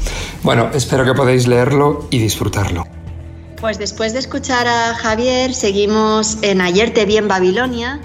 Bueno, 0.43 0.69
espero 0.73 1.05
que 1.05 1.13
podáis 1.13 1.47
leerlo 1.47 2.07
y 2.11 2.19
disfrutarlo. 2.19 2.85
Pues 3.61 3.79
después 3.79 4.11
de 4.11 4.19
escuchar 4.19 4.67
a 4.67 4.93
Javier, 4.93 5.53
seguimos 5.53 6.37
en 6.41 6.59
Ayer 6.59 6.93
te 6.93 7.05
vi 7.05 7.15
en 7.15 7.29
Babilonia 7.29 8.01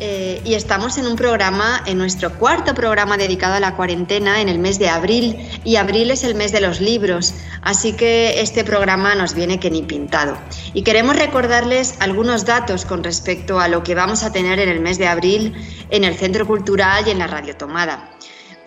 eh, 0.00 0.40
y 0.44 0.54
estamos 0.54 0.98
en 0.98 1.06
un 1.06 1.16
programa, 1.16 1.82
en 1.86 1.98
nuestro 1.98 2.32
cuarto 2.32 2.74
programa 2.74 3.16
dedicado 3.16 3.54
a 3.54 3.60
la 3.60 3.76
cuarentena 3.76 4.40
en 4.40 4.48
el 4.48 4.58
mes 4.58 4.78
de 4.78 4.88
abril 4.88 5.36
y 5.64 5.76
abril 5.76 6.10
es 6.10 6.24
el 6.24 6.34
mes 6.34 6.52
de 6.52 6.60
los 6.60 6.80
libros, 6.80 7.34
así 7.62 7.92
que 7.92 8.40
este 8.40 8.64
programa 8.64 9.14
nos 9.14 9.34
viene 9.34 9.60
que 9.60 9.70
ni 9.70 9.82
pintado. 9.82 10.36
Y 10.74 10.82
queremos 10.82 11.16
recordarles 11.16 11.96
algunos 12.00 12.46
datos 12.46 12.84
con 12.84 13.04
respecto 13.04 13.60
a 13.60 13.68
lo 13.68 13.82
que 13.82 13.94
vamos 13.94 14.22
a 14.22 14.32
tener 14.32 14.58
en 14.58 14.68
el 14.68 14.80
mes 14.80 14.98
de 14.98 15.06
abril 15.06 15.54
en 15.90 16.04
el 16.04 16.16
Centro 16.16 16.46
Cultural 16.46 17.06
y 17.06 17.10
en 17.10 17.18
la 17.18 17.26
Radio 17.26 17.56
Tomada. 17.56 18.10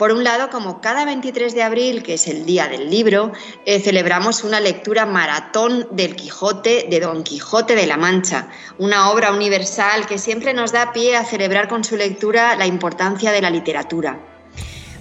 Por 0.03 0.11
un 0.11 0.25
lado, 0.25 0.49
como 0.49 0.81
cada 0.81 1.05
23 1.05 1.55
de 1.55 1.63
abril, 1.63 2.03
que 2.03 2.15
es 2.15 2.27
el 2.27 2.45
día 2.45 2.67
del 2.67 2.89
libro, 2.89 3.31
eh, 3.63 3.79
celebramos 3.79 4.43
una 4.43 4.59
lectura 4.59 5.05
maratón 5.05 5.87
del 5.91 6.17
Quijote 6.17 6.87
de 6.89 6.99
Don 6.99 7.23
Quijote 7.23 7.73
de 7.73 7.87
la 7.87 7.95
Mancha, 7.95 8.49
una 8.77 9.11
obra 9.11 9.31
universal 9.31 10.05
que 10.05 10.17
siempre 10.17 10.53
nos 10.53 10.73
da 10.73 10.91
pie 10.91 11.15
a 11.15 11.23
celebrar 11.23 11.69
con 11.69 11.85
su 11.85 11.95
lectura 11.95 12.57
la 12.57 12.65
importancia 12.65 13.31
de 13.31 13.41
la 13.43 13.49
literatura. 13.49 14.32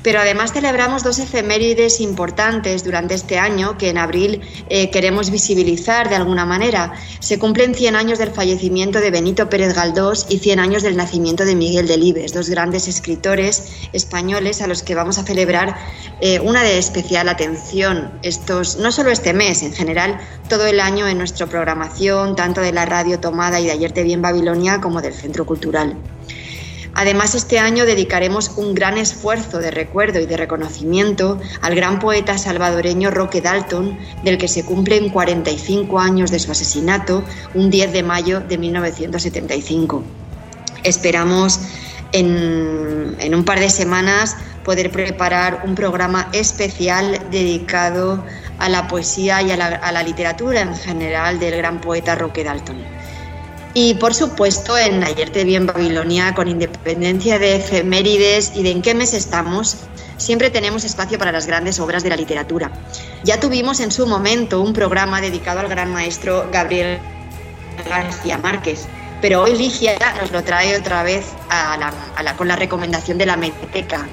Pero 0.02 0.20
además 0.20 0.52
celebramos 0.52 1.02
dos 1.02 1.18
efemérides 1.18 2.00
importantes 2.00 2.84
durante 2.84 3.14
este 3.14 3.38
año 3.38 3.78
que 3.78 3.90
en 3.90 3.98
abril 3.98 4.40
eh, 4.68 4.90
queremos 4.90 5.30
visibilizar 5.30 6.08
de 6.08 6.16
alguna 6.16 6.44
manera. 6.44 6.92
Se 7.20 7.38
cumplen 7.38 7.74
100 7.74 7.96
años 7.96 8.18
del 8.18 8.30
fallecimiento 8.30 9.00
de 9.00 9.10
Benito 9.10 9.48
Pérez 9.48 9.74
Galdós 9.74 10.26
y 10.28 10.38
100 10.38 10.60
años 10.60 10.82
del 10.82 10.96
nacimiento 10.96 11.44
de 11.44 11.54
Miguel 11.54 11.86
Delibes, 11.86 12.32
dos 12.32 12.48
grandes 12.48 12.88
escritores 12.88 13.88
españoles 13.92 14.60
a 14.60 14.66
los 14.66 14.82
que 14.82 14.94
vamos 14.94 15.18
a 15.18 15.24
celebrar 15.24 15.76
eh, 16.20 16.40
una 16.40 16.62
de 16.62 16.78
especial 16.78 17.28
atención. 17.28 18.12
Estos, 18.22 18.76
no 18.78 18.92
solo 18.92 19.10
este 19.10 19.32
mes, 19.32 19.62
en 19.62 19.72
general 19.72 20.20
todo 20.48 20.66
el 20.66 20.80
año 20.80 21.06
en 21.06 21.18
nuestra 21.18 21.46
programación, 21.46 22.36
tanto 22.36 22.60
de 22.60 22.72
la 22.72 22.84
radio 22.86 23.20
tomada 23.20 23.60
y 23.60 23.66
de 23.66 23.72
ayer 23.72 23.92
te 23.92 24.02
vi 24.02 24.12
en 24.12 24.22
Babilonia 24.22 24.80
como 24.80 25.00
del 25.00 25.14
Centro 25.14 25.46
Cultural. 25.46 25.96
Además, 26.94 27.34
este 27.34 27.58
año 27.58 27.86
dedicaremos 27.86 28.52
un 28.56 28.74
gran 28.74 28.98
esfuerzo 28.98 29.58
de 29.58 29.70
recuerdo 29.70 30.20
y 30.20 30.26
de 30.26 30.36
reconocimiento 30.36 31.40
al 31.60 31.74
gran 31.74 31.98
poeta 31.98 32.36
salvadoreño 32.36 33.10
Roque 33.10 33.40
Dalton, 33.40 33.98
del 34.24 34.36
que 34.38 34.48
se 34.48 34.64
cumplen 34.64 35.08
45 35.08 35.98
años 35.98 36.30
de 36.30 36.38
su 36.38 36.50
asesinato, 36.50 37.24
un 37.54 37.70
10 37.70 37.92
de 37.92 38.02
mayo 38.02 38.40
de 38.40 38.58
1975. 38.58 40.02
Esperamos 40.84 41.60
en, 42.12 43.34
un 43.34 43.44
par 43.44 43.58
de 43.58 43.70
semanas 43.70 44.36
poder 44.64 44.90
preparar 44.90 45.62
un 45.64 45.74
programa 45.74 46.28
especial 46.32 47.18
dedicado 47.30 48.22
a 48.58 48.68
la 48.68 48.86
poesía 48.86 49.42
y 49.42 49.50
a 49.50 49.56
la, 49.56 50.02
literatura 50.02 50.60
en 50.60 50.76
general 50.76 51.40
del 51.40 51.56
gran 51.56 51.80
poeta 51.80 52.14
Roque 52.14 52.44
Dalton. 52.44 52.76
Y 53.74 53.94
por 53.94 54.14
supuesto, 54.14 54.76
en 54.76 55.02
Ayer 55.02 55.30
te 55.30 55.44
vi 55.44 55.56
en 55.56 55.66
Babilonia, 55.66 56.34
con 56.34 56.46
independencia 56.46 57.38
de 57.38 57.56
efemérides 57.56 58.52
y 58.54 58.62
de 58.62 58.70
en 58.70 58.82
qué 58.82 58.94
mes 58.94 59.14
estamos, 59.14 59.78
siempre 60.18 60.50
tenemos 60.50 60.84
espacio 60.84 61.18
para 61.18 61.32
las 61.32 61.46
grandes 61.46 61.80
obras 61.80 62.02
de 62.02 62.10
la 62.10 62.16
literatura. 62.16 62.70
Ya 63.24 63.40
tuvimos 63.40 63.80
en 63.80 63.90
su 63.90 64.06
momento 64.06 64.60
un 64.60 64.74
programa 64.74 65.22
dedicado 65.22 65.60
al 65.60 65.68
gran 65.68 65.90
maestro 65.90 66.48
Gabriel 66.52 66.98
García 67.88 68.36
Márquez, 68.36 68.86
pero 69.22 69.42
hoy 69.42 69.56
Ligia 69.56 69.96
nos 70.20 70.30
lo 70.32 70.42
trae 70.44 70.76
otra 70.76 71.02
vez 71.02 71.24
con 72.36 72.48
la 72.48 72.56
recomendación 72.56 73.16
de 73.16 73.26
la 73.26 73.36
Meteca. 73.36 74.06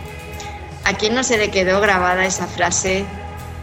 ¿A 0.86 0.94
quién 0.94 1.14
no 1.14 1.24
se 1.24 1.38
le 1.38 1.52
quedó 1.52 1.82
grabada 1.82 2.26
esa 2.26 2.48
frase? 2.48 3.04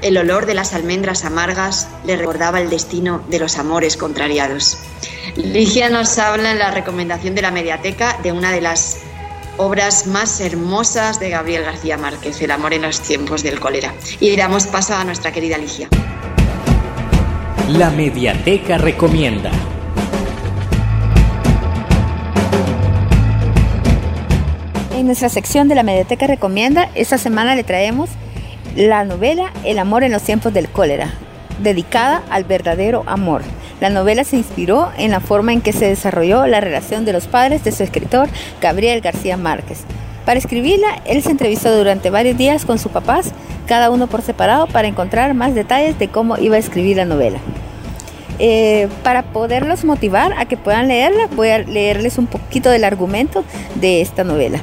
El 0.02 0.18
olor 0.18 0.44
de 0.46 0.54
las 0.54 0.74
almendras 0.74 1.24
amargas 1.24 1.88
le 2.04 2.16
recordaba 2.16 2.60
el 2.60 2.68
destino 2.68 3.22
de 3.28 3.38
los 3.38 3.58
amores 3.58 3.96
contrariados. 3.96 4.78
Ligia 5.36 5.88
nos 5.88 6.18
habla 6.18 6.52
en 6.52 6.58
la 6.58 6.70
recomendación 6.70 7.34
de 7.34 7.42
la 7.42 7.50
mediateca 7.50 8.18
de 8.22 8.32
una 8.32 8.52
de 8.52 8.60
las 8.60 8.98
obras 9.56 10.06
más 10.06 10.40
hermosas 10.40 11.18
de 11.18 11.30
Gabriel 11.30 11.64
García 11.64 11.96
Márquez, 11.96 12.40
El 12.42 12.50
amor 12.50 12.74
en 12.74 12.82
los 12.82 13.00
tiempos 13.00 13.42
del 13.42 13.58
cólera. 13.58 13.94
Y 14.20 14.36
damos 14.36 14.66
paso 14.66 14.94
a 14.94 15.04
nuestra 15.04 15.32
querida 15.32 15.56
Ligia. 15.56 15.88
La 17.70 17.90
mediateca 17.90 18.76
recomienda. 18.76 19.50
En 24.94 25.06
nuestra 25.06 25.30
sección 25.30 25.68
de 25.68 25.74
la 25.74 25.82
mediateca 25.82 26.26
recomienda, 26.26 26.90
esta 26.94 27.16
semana 27.16 27.54
le 27.54 27.64
traemos 27.64 28.10
la 28.76 29.04
novela 29.04 29.52
El 29.64 29.78
amor 29.78 30.04
en 30.04 30.12
los 30.12 30.22
tiempos 30.22 30.52
del 30.52 30.68
cólera, 30.68 31.14
dedicada 31.62 32.22
al 32.28 32.44
verdadero 32.44 33.04
amor. 33.06 33.40
La 33.80 33.88
novela 33.88 34.22
se 34.22 34.36
inspiró 34.36 34.90
en 34.98 35.10
la 35.10 35.20
forma 35.20 35.54
en 35.54 35.62
que 35.62 35.72
se 35.72 35.86
desarrolló 35.86 36.46
la 36.46 36.60
relación 36.60 37.06
de 37.06 37.14
los 37.14 37.26
padres 37.26 37.64
de 37.64 37.72
su 37.72 37.82
escritor 37.82 38.28
Gabriel 38.60 39.00
García 39.00 39.38
Márquez. 39.38 39.80
Para 40.26 40.38
escribirla, 40.38 41.00
él 41.06 41.22
se 41.22 41.30
entrevistó 41.30 41.74
durante 41.74 42.10
varios 42.10 42.36
días 42.36 42.66
con 42.66 42.78
sus 42.78 42.92
papás, 42.92 43.32
cada 43.66 43.90
uno 43.90 44.08
por 44.08 44.20
separado, 44.20 44.66
para 44.66 44.88
encontrar 44.88 45.32
más 45.32 45.54
detalles 45.54 45.98
de 45.98 46.08
cómo 46.08 46.36
iba 46.36 46.56
a 46.56 46.58
escribir 46.58 46.98
la 46.98 47.06
novela. 47.06 47.38
Eh, 48.38 48.88
para 49.02 49.22
poderlos 49.22 49.84
motivar 49.84 50.34
a 50.36 50.44
que 50.44 50.58
puedan 50.58 50.88
leerla, 50.88 51.28
voy 51.34 51.48
a 51.48 51.58
leerles 51.60 52.18
un 52.18 52.26
poquito 52.26 52.68
del 52.68 52.84
argumento 52.84 53.42
de 53.76 54.02
esta 54.02 54.22
novela. 54.22 54.60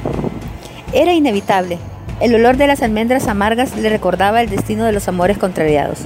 Era 0.92 1.12
inevitable. 1.12 1.78
El 2.20 2.34
olor 2.34 2.56
de 2.56 2.68
las 2.68 2.80
almendras 2.82 3.26
amargas 3.26 3.76
le 3.76 3.88
recordaba 3.88 4.40
el 4.40 4.48
destino 4.48 4.84
de 4.84 4.92
los 4.92 5.08
amores 5.08 5.36
contrariados. 5.36 5.98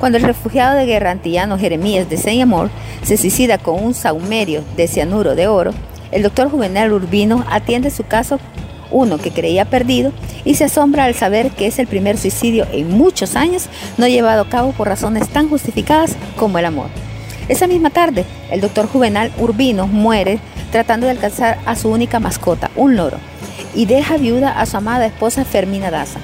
Cuando 0.00 0.18
el 0.18 0.24
refugiado 0.24 0.74
de 0.74 0.86
guerra 0.86 1.10
antillano 1.10 1.58
Jeremías 1.58 2.08
de 2.08 2.16
Señamor 2.16 2.70
se 3.02 3.16
suicida 3.16 3.58
con 3.58 3.82
un 3.82 3.94
saumerio 3.94 4.64
de 4.76 4.88
cianuro 4.88 5.34
de 5.34 5.46
oro, 5.46 5.72
el 6.12 6.22
doctor 6.22 6.50
Juvenal 6.50 6.92
Urbino 6.92 7.44
atiende 7.50 7.90
su 7.90 8.04
caso, 8.04 8.40
uno 8.90 9.18
que 9.18 9.32
creía 9.32 9.66
perdido, 9.66 10.12
y 10.44 10.54
se 10.54 10.64
asombra 10.64 11.04
al 11.04 11.14
saber 11.14 11.50
que 11.50 11.66
es 11.66 11.78
el 11.78 11.86
primer 11.86 12.16
suicidio 12.16 12.66
en 12.72 12.90
muchos 12.90 13.36
años 13.36 13.66
no 13.98 14.08
llevado 14.08 14.42
a 14.42 14.48
cabo 14.48 14.72
por 14.72 14.88
razones 14.88 15.28
tan 15.28 15.48
justificadas 15.48 16.16
como 16.36 16.58
el 16.58 16.64
amor. 16.64 16.88
Esa 17.48 17.66
misma 17.66 17.90
tarde, 17.90 18.24
el 18.50 18.62
doctor 18.62 18.86
Juvenal 18.88 19.30
Urbino 19.38 19.86
muere 19.86 20.38
tratando 20.72 21.06
de 21.06 21.12
alcanzar 21.12 21.58
a 21.66 21.76
su 21.76 21.90
única 21.90 22.18
mascota, 22.18 22.70
un 22.76 22.96
loro, 22.96 23.18
y 23.74 23.86
deja 23.86 24.16
viuda 24.16 24.50
a 24.60 24.66
su 24.66 24.76
amada 24.76 25.06
esposa 25.06 25.44
Fermina 25.44 25.90
Daza. 25.90 26.20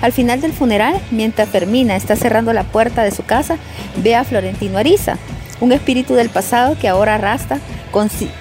Al 0.00 0.12
final 0.12 0.40
del 0.40 0.52
funeral, 0.52 1.00
mientras 1.10 1.48
Fermina 1.48 1.94
está 1.96 2.16
cerrando 2.16 2.52
la 2.52 2.64
puerta 2.64 3.04
de 3.04 3.12
su 3.12 3.24
casa, 3.24 3.56
ve 3.96 4.16
a 4.16 4.24
Florentino 4.24 4.78
Ariza, 4.78 5.16
un 5.60 5.72
espíritu 5.72 6.14
del 6.14 6.28
pasado 6.28 6.76
que 6.76 6.88
ahora 6.88 7.14
arrastra 7.14 7.60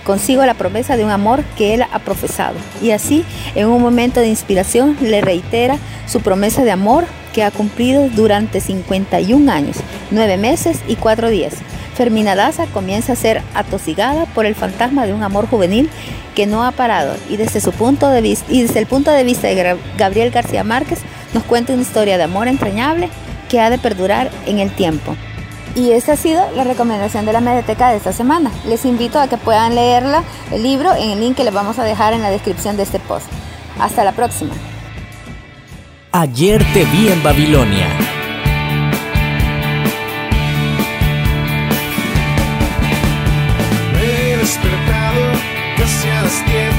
consigo 0.03 0.45
la 0.45 0.53
promesa 0.55 0.97
de 0.97 1.03
un 1.03 1.11
amor 1.11 1.43
que 1.57 1.73
él 1.73 1.83
ha 1.83 1.99
profesado. 1.99 2.55
Y 2.81 2.91
así, 2.91 3.23
en 3.53 3.67
un 3.67 3.81
momento 3.81 4.19
de 4.19 4.27
inspiración, 4.27 4.97
le 5.01 5.21
reitera 5.21 5.77
su 6.07 6.21
promesa 6.21 6.63
de 6.63 6.71
amor 6.71 7.05
que 7.33 7.43
ha 7.43 7.51
cumplido 7.51 8.09
durante 8.09 8.61
51 8.61 9.51
años, 9.51 9.77
9 10.11 10.37
meses 10.37 10.79
y 10.87 10.95
4 10.95 11.29
días. 11.29 11.53
Fermina 11.95 12.35
Daza 12.35 12.67
comienza 12.67 13.13
a 13.13 13.17
ser 13.17 13.41
atosigada 13.53 14.25
por 14.27 14.45
el 14.45 14.55
fantasma 14.55 15.05
de 15.05 15.13
un 15.13 15.23
amor 15.23 15.47
juvenil 15.47 15.89
que 16.35 16.47
no 16.47 16.63
ha 16.63 16.71
parado 16.71 17.15
y 17.29 17.37
desde, 17.37 17.59
su 17.61 17.71
punto 17.71 18.09
de 18.09 18.21
vista, 18.21 18.45
y 18.49 18.61
desde 18.61 18.79
el 18.79 18.87
punto 18.87 19.11
de 19.11 19.23
vista 19.23 19.47
de 19.47 19.77
Gabriel 19.97 20.31
García 20.31 20.63
Márquez 20.63 20.99
nos 21.33 21.43
cuenta 21.43 21.73
una 21.73 21.81
historia 21.81 22.17
de 22.17 22.23
amor 22.23 22.47
entrañable 22.47 23.09
que 23.49 23.59
ha 23.59 23.69
de 23.69 23.77
perdurar 23.77 24.31
en 24.45 24.59
el 24.59 24.71
tiempo. 24.71 25.15
Y 25.75 25.91
esta 25.91 26.13
ha 26.13 26.17
sido 26.17 26.49
la 26.55 26.63
recomendación 26.63 27.25
de 27.25 27.33
la 27.33 27.39
mediateca 27.39 27.89
de 27.89 27.97
esta 27.97 28.11
semana. 28.11 28.51
Les 28.67 28.83
invito 28.83 29.19
a 29.19 29.27
que 29.27 29.37
puedan 29.37 29.75
leerla, 29.75 30.23
el 30.51 30.63
libro, 30.63 30.93
en 30.93 31.11
el 31.11 31.19
link 31.19 31.37
que 31.37 31.45
les 31.45 31.53
vamos 31.53 31.79
a 31.79 31.83
dejar 31.83 32.13
en 32.13 32.21
la 32.21 32.29
descripción 32.29 32.75
de 32.75 32.83
este 32.83 32.99
post. 32.99 33.27
Hasta 33.79 34.03
la 34.03 34.11
próxima. 34.11 34.53
Ayer 36.13 36.61
te 36.73 36.83
vi 36.83 37.07
en 37.07 37.23
Babilonia. 37.23 37.87
Me 43.93 44.33
he 44.33 44.35
despertado 44.35 45.21
casi 45.77 46.09
a 46.09 46.23
las 46.23 46.45
10. 46.45 46.70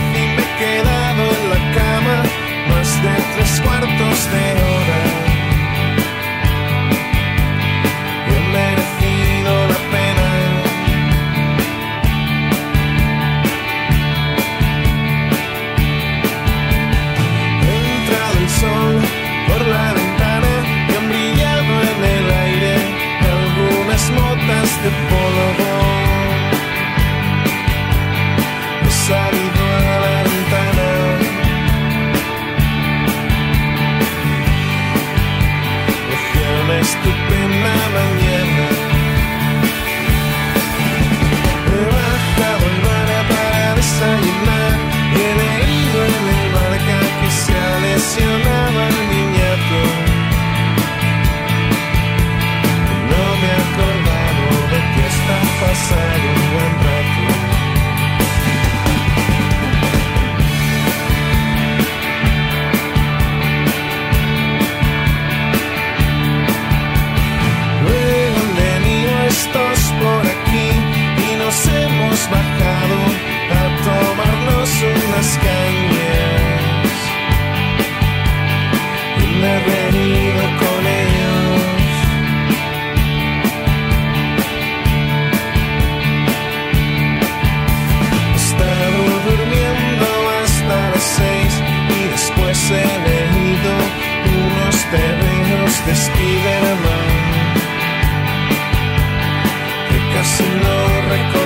si 100.25 100.45
no 100.45 101.01
recuerdo. 101.09 101.42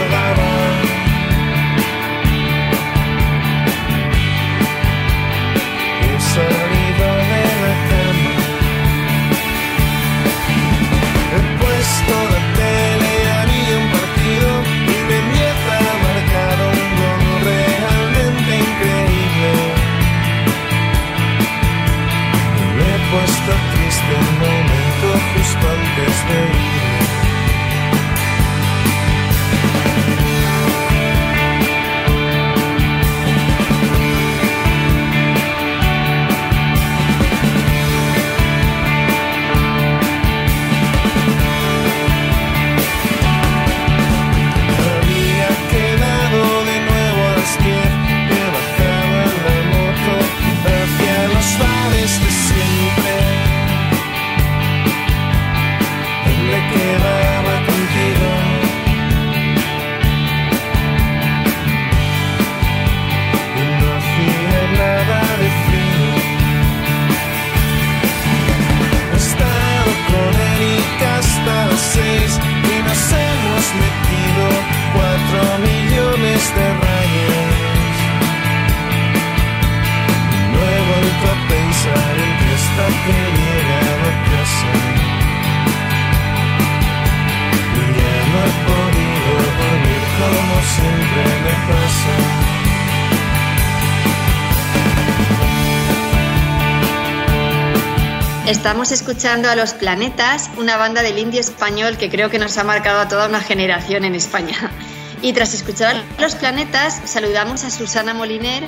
Estamos 98.66 98.90
escuchando 98.90 99.48
a 99.48 99.54
Los 99.54 99.74
Planetas, 99.74 100.50
una 100.56 100.76
banda 100.76 101.00
del 101.02 101.20
indie 101.20 101.38
español 101.38 101.96
que 101.96 102.10
creo 102.10 102.30
que 102.30 102.40
nos 102.40 102.58
ha 102.58 102.64
marcado 102.64 102.98
a 102.98 103.06
toda 103.06 103.28
una 103.28 103.40
generación 103.40 104.04
en 104.04 104.16
España. 104.16 104.56
Y 105.22 105.32
tras 105.34 105.54
escuchar 105.54 105.94
a 105.94 106.20
Los 106.20 106.34
Planetas, 106.34 107.00
saludamos 107.04 107.62
a 107.62 107.70
Susana 107.70 108.12
Moliner. 108.12 108.64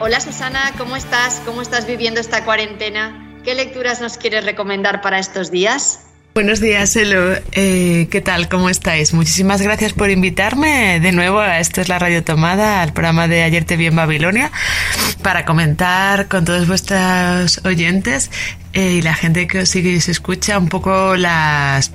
Hola 0.00 0.20
Susana, 0.20 0.72
¿cómo 0.78 0.96
estás? 0.96 1.42
¿Cómo 1.44 1.60
estás 1.60 1.86
viviendo 1.86 2.18
esta 2.18 2.46
cuarentena? 2.46 3.38
¿Qué 3.44 3.54
lecturas 3.54 4.00
nos 4.00 4.16
quieres 4.16 4.46
recomendar 4.46 5.02
para 5.02 5.18
estos 5.18 5.50
días? 5.50 6.05
Buenos 6.36 6.60
días, 6.60 6.94
Elo. 6.96 7.34
Eh, 7.52 8.08
¿Qué 8.10 8.20
tal? 8.20 8.50
¿Cómo 8.50 8.68
estáis? 8.68 9.14
Muchísimas 9.14 9.62
gracias 9.62 9.94
por 9.94 10.10
invitarme 10.10 11.00
de 11.00 11.10
nuevo 11.10 11.40
a 11.40 11.60
Esto 11.60 11.80
es 11.80 11.88
la 11.88 11.98
Radio 11.98 12.22
Tomada, 12.22 12.82
al 12.82 12.92
programa 12.92 13.26
de 13.26 13.42
Ayer 13.42 13.64
te 13.64 13.78
vi 13.78 13.86
en 13.86 13.96
Babilonia, 13.96 14.52
para 15.22 15.46
comentar 15.46 16.28
con 16.28 16.44
todos 16.44 16.68
vuestros 16.68 17.64
oyentes 17.64 18.30
eh, 18.74 18.96
y 18.98 19.00
la 19.00 19.14
gente 19.14 19.46
que 19.46 19.60
os 19.60 19.70
sigue 19.70 19.92
y 19.92 20.00
se 20.02 20.10
escucha 20.10 20.58
un 20.58 20.68
poco 20.68 21.16
las 21.16 21.90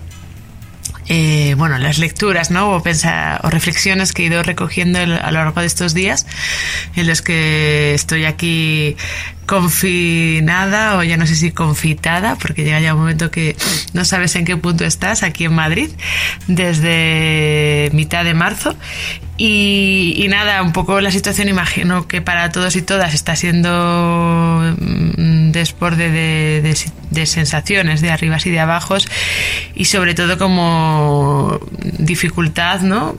eh, 1.07 1.53
bueno, 1.55 1.77
las 1.77 1.99
lecturas, 1.99 2.49
¿no? 2.49 2.71
O, 2.71 2.77
o 2.77 3.49
reflexiones 3.51 4.11
que 4.11 4.23
he 4.23 4.25
ido 4.25 4.41
recogiendo 4.41 4.97
a 4.97 5.05
lo 5.05 5.31
largo 5.31 5.61
de 5.61 5.67
estos 5.67 5.93
días, 5.93 6.25
en 6.95 7.05
los 7.05 7.21
que 7.21 7.93
estoy 7.93 8.25
aquí 8.25 8.95
confinada 9.51 10.95
o 10.97 11.03
ya 11.03 11.17
no 11.17 11.27
sé 11.27 11.35
si 11.35 11.51
confitada, 11.51 12.37
porque 12.37 12.63
llega 12.63 12.79
ya 12.79 12.93
un 12.93 13.01
momento 13.01 13.31
que 13.31 13.57
no 13.91 14.05
sabes 14.05 14.33
en 14.37 14.45
qué 14.45 14.55
punto 14.55 14.85
estás 14.85 15.23
aquí 15.23 15.43
en 15.43 15.53
Madrid, 15.53 15.89
desde 16.47 17.89
mitad 17.91 18.23
de 18.23 18.33
marzo. 18.33 18.77
Y, 19.37 20.25
nada, 20.29 20.61
un 20.61 20.71
poco 20.71 21.01
la 21.01 21.11
situación 21.11 21.49
imagino 21.49 22.07
que 22.07 22.21
para 22.21 22.49
todos 22.51 22.77
y 22.77 22.81
todas 22.81 23.13
está 23.13 23.35
siendo 23.35 24.73
mm, 24.77 25.51
desborde 25.51 26.09
de, 26.11 26.77
de 27.09 27.25
sensaciones, 27.25 27.99
de 27.99 28.09
arribas 28.09 28.45
y 28.45 28.51
de 28.51 28.59
abajos, 28.61 29.09
y 29.75 29.85
sobre 29.85 30.13
todo 30.13 30.37
como 30.37 31.59
dificultad, 31.97 32.81
¿no? 32.81 33.17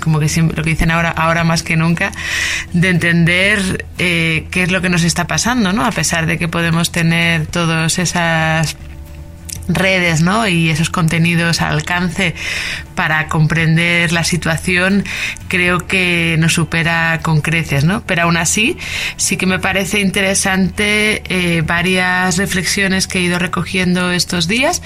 Como 0.00 0.20
que 0.20 0.28
siempre, 0.28 0.56
lo 0.56 0.64
que 0.64 0.70
dicen 0.70 0.90
ahora, 0.90 1.10
ahora 1.10 1.44
más 1.44 1.62
que 1.62 1.76
nunca, 1.76 2.12
de 2.72 2.88
entender 2.88 3.86
eh, 3.98 4.46
qué 4.50 4.62
es 4.64 4.70
lo 4.70 4.80
que 4.80 4.88
nos 4.88 5.02
está 5.02 5.26
pasando, 5.26 5.72
¿no? 5.72 5.84
A 5.84 5.92
pesar 5.92 6.26
de 6.26 6.38
que 6.38 6.48
podemos 6.48 6.92
tener 6.92 7.46
todas 7.46 7.98
esas 7.98 8.76
redes 9.74 10.20
¿no? 10.20 10.46
y 10.46 10.70
esos 10.70 10.90
contenidos 10.90 11.60
al 11.60 11.74
alcance 11.74 12.34
para 12.94 13.28
comprender 13.28 14.12
la 14.12 14.24
situación 14.24 15.04
creo 15.48 15.86
que 15.86 16.36
nos 16.38 16.54
supera 16.54 17.20
con 17.22 17.40
creces, 17.40 17.84
¿no? 17.84 18.02
Pero 18.06 18.22
aún 18.22 18.36
así 18.36 18.76
sí 19.16 19.36
que 19.36 19.46
me 19.46 19.58
parece 19.58 20.00
interesante 20.00 21.22
eh, 21.28 21.62
varias 21.62 22.36
reflexiones 22.36 23.06
que 23.06 23.18
he 23.18 23.22
ido 23.22 23.38
recogiendo 23.38 24.10
estos 24.12 24.48
días 24.48 24.82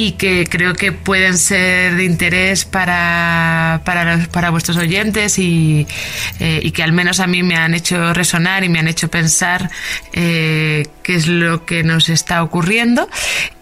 y 0.00 0.12
que 0.12 0.46
creo 0.46 0.72
que 0.72 0.92
pueden 0.92 1.36
ser 1.36 1.94
de 1.94 2.04
interés 2.04 2.64
para, 2.64 3.82
para, 3.84 4.26
para 4.32 4.48
vuestros 4.48 4.78
oyentes 4.78 5.38
y, 5.38 5.86
eh, 6.38 6.58
y, 6.62 6.70
que 6.70 6.82
al 6.82 6.92
menos 6.92 7.20
a 7.20 7.26
mí 7.26 7.42
me 7.42 7.56
han 7.56 7.74
hecho 7.74 8.14
resonar 8.14 8.64
y 8.64 8.70
me 8.70 8.78
han 8.78 8.88
hecho 8.88 9.08
pensar 9.08 9.68
eh, 10.14 10.86
qué 11.02 11.16
es 11.16 11.26
lo 11.26 11.66
que 11.66 11.82
nos 11.82 12.08
está 12.08 12.42
ocurriendo. 12.42 13.10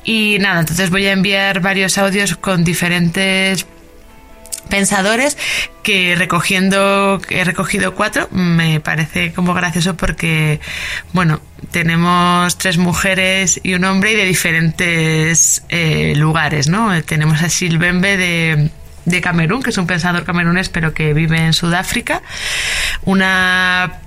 Y 0.04 0.36
nada, 0.38 0.60
entonces 0.60 0.90
voy 0.90 1.06
a 1.06 1.12
enviar 1.12 1.58
varios 1.58 1.98
audios 1.98 2.36
con 2.36 2.62
diferentes 2.62 3.66
pensadores 4.68 5.36
que 5.82 6.14
recogiendo 6.16 7.20
he 7.30 7.44
recogido 7.44 7.94
cuatro 7.94 8.28
me 8.30 8.80
parece 8.80 9.32
como 9.32 9.54
gracioso 9.54 9.96
porque 9.96 10.60
bueno 11.12 11.40
tenemos 11.70 12.56
tres 12.58 12.78
mujeres 12.78 13.60
y 13.62 13.74
un 13.74 13.84
hombre 13.84 14.12
y 14.12 14.16
de 14.16 14.24
diferentes 14.24 15.64
eh, 15.68 16.14
lugares 16.16 16.68
no 16.68 17.02
tenemos 17.02 17.42
a 17.42 17.48
Silvembe 17.48 18.16
de 18.16 18.70
de 19.08 19.20
Camerún, 19.20 19.62
que 19.62 19.70
es 19.70 19.78
un 19.78 19.86
pensador 19.86 20.24
camerunés 20.24 20.68
pero 20.68 20.92
que 20.92 21.14
vive 21.14 21.38
en 21.38 21.52
Sudáfrica, 21.52 22.22
una 23.04 24.00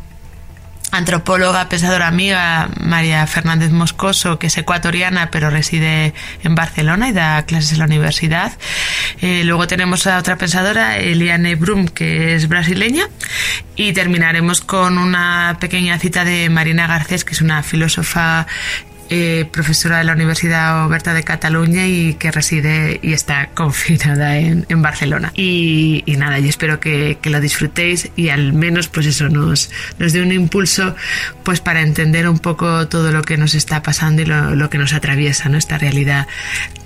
antropóloga, 0.92 1.70
pensadora 1.70 2.08
amiga, 2.08 2.70
María 2.80 3.26
Fernández 3.26 3.72
Moscoso, 3.72 4.38
que 4.38 4.48
es 4.48 4.58
ecuatoriana 4.58 5.32
pero 5.32 5.50
reside 5.50 6.14
en 6.44 6.56
Barcelona 6.56 7.10
y 7.10 7.14
da 7.14 7.44
clases 7.46 7.74
en 7.74 7.80
la 7.80 7.86
universidad. 7.86 8.54
Eh, 9.22 9.44
luego 9.46 9.68
tenemos 9.68 10.06
a 10.08 10.18
otra 10.18 10.38
pensadora, 10.38 10.98
Eliane 10.98 11.56
Brum, 11.56 11.88
que 11.88 12.36
es 12.36 12.48
brasileña. 12.48 13.08
Y 13.76 13.94
terminaremos 13.94 14.62
con 14.62 14.98
una 14.98 15.58
pequeña 15.60 15.98
cita 15.98 16.24
de 16.26 16.50
Marina 16.50 16.88
Garcés, 16.88 17.26
que 17.26 17.34
es 17.34 17.42
una 17.42 17.64
filósofa 17.64 18.46
eh, 19.14 19.46
profesora 19.52 19.98
de 19.98 20.06
la 20.06 20.14
Universidad 20.14 20.86
Oberta 20.86 21.14
de 21.14 21.24
Cataluña 21.24 21.86
y 21.86 22.14
que 22.14 22.32
reside 22.32 22.98
y 23.04 23.12
está 23.12 23.48
confinada 23.54 24.38
en, 24.38 24.82
Barcelona. 24.82 25.34
Y, 25.36 26.06
nada, 26.18 26.40
yo 26.40 26.48
espero 26.48 26.80
que, 26.80 27.18
lo 27.22 27.42
disfrutéis 27.42 28.10
y 28.16 28.30
al 28.30 28.54
menos 28.54 28.88
pues 28.88 29.06
eso 29.06 29.28
nos, 29.28 29.70
nos 30.00 30.14
dé 30.14 30.22
un 30.22 30.32
impulso 30.32 30.96
pues 31.44 31.60
para 31.60 31.82
entender 31.82 32.30
un 32.30 32.40
poco 32.40 32.88
todo 32.88 33.12
lo 33.12 33.22
que 33.22 33.36
nos 33.36 33.54
está 33.54 33.84
pasando 33.84 34.22
y 34.22 34.26
lo, 34.26 34.56
lo 34.56 34.70
que 34.70 34.78
nos 34.78 34.94
atraviesa, 34.94 35.50
¿no? 35.50 35.58
Esta 35.58 35.78
realidad 35.78 36.26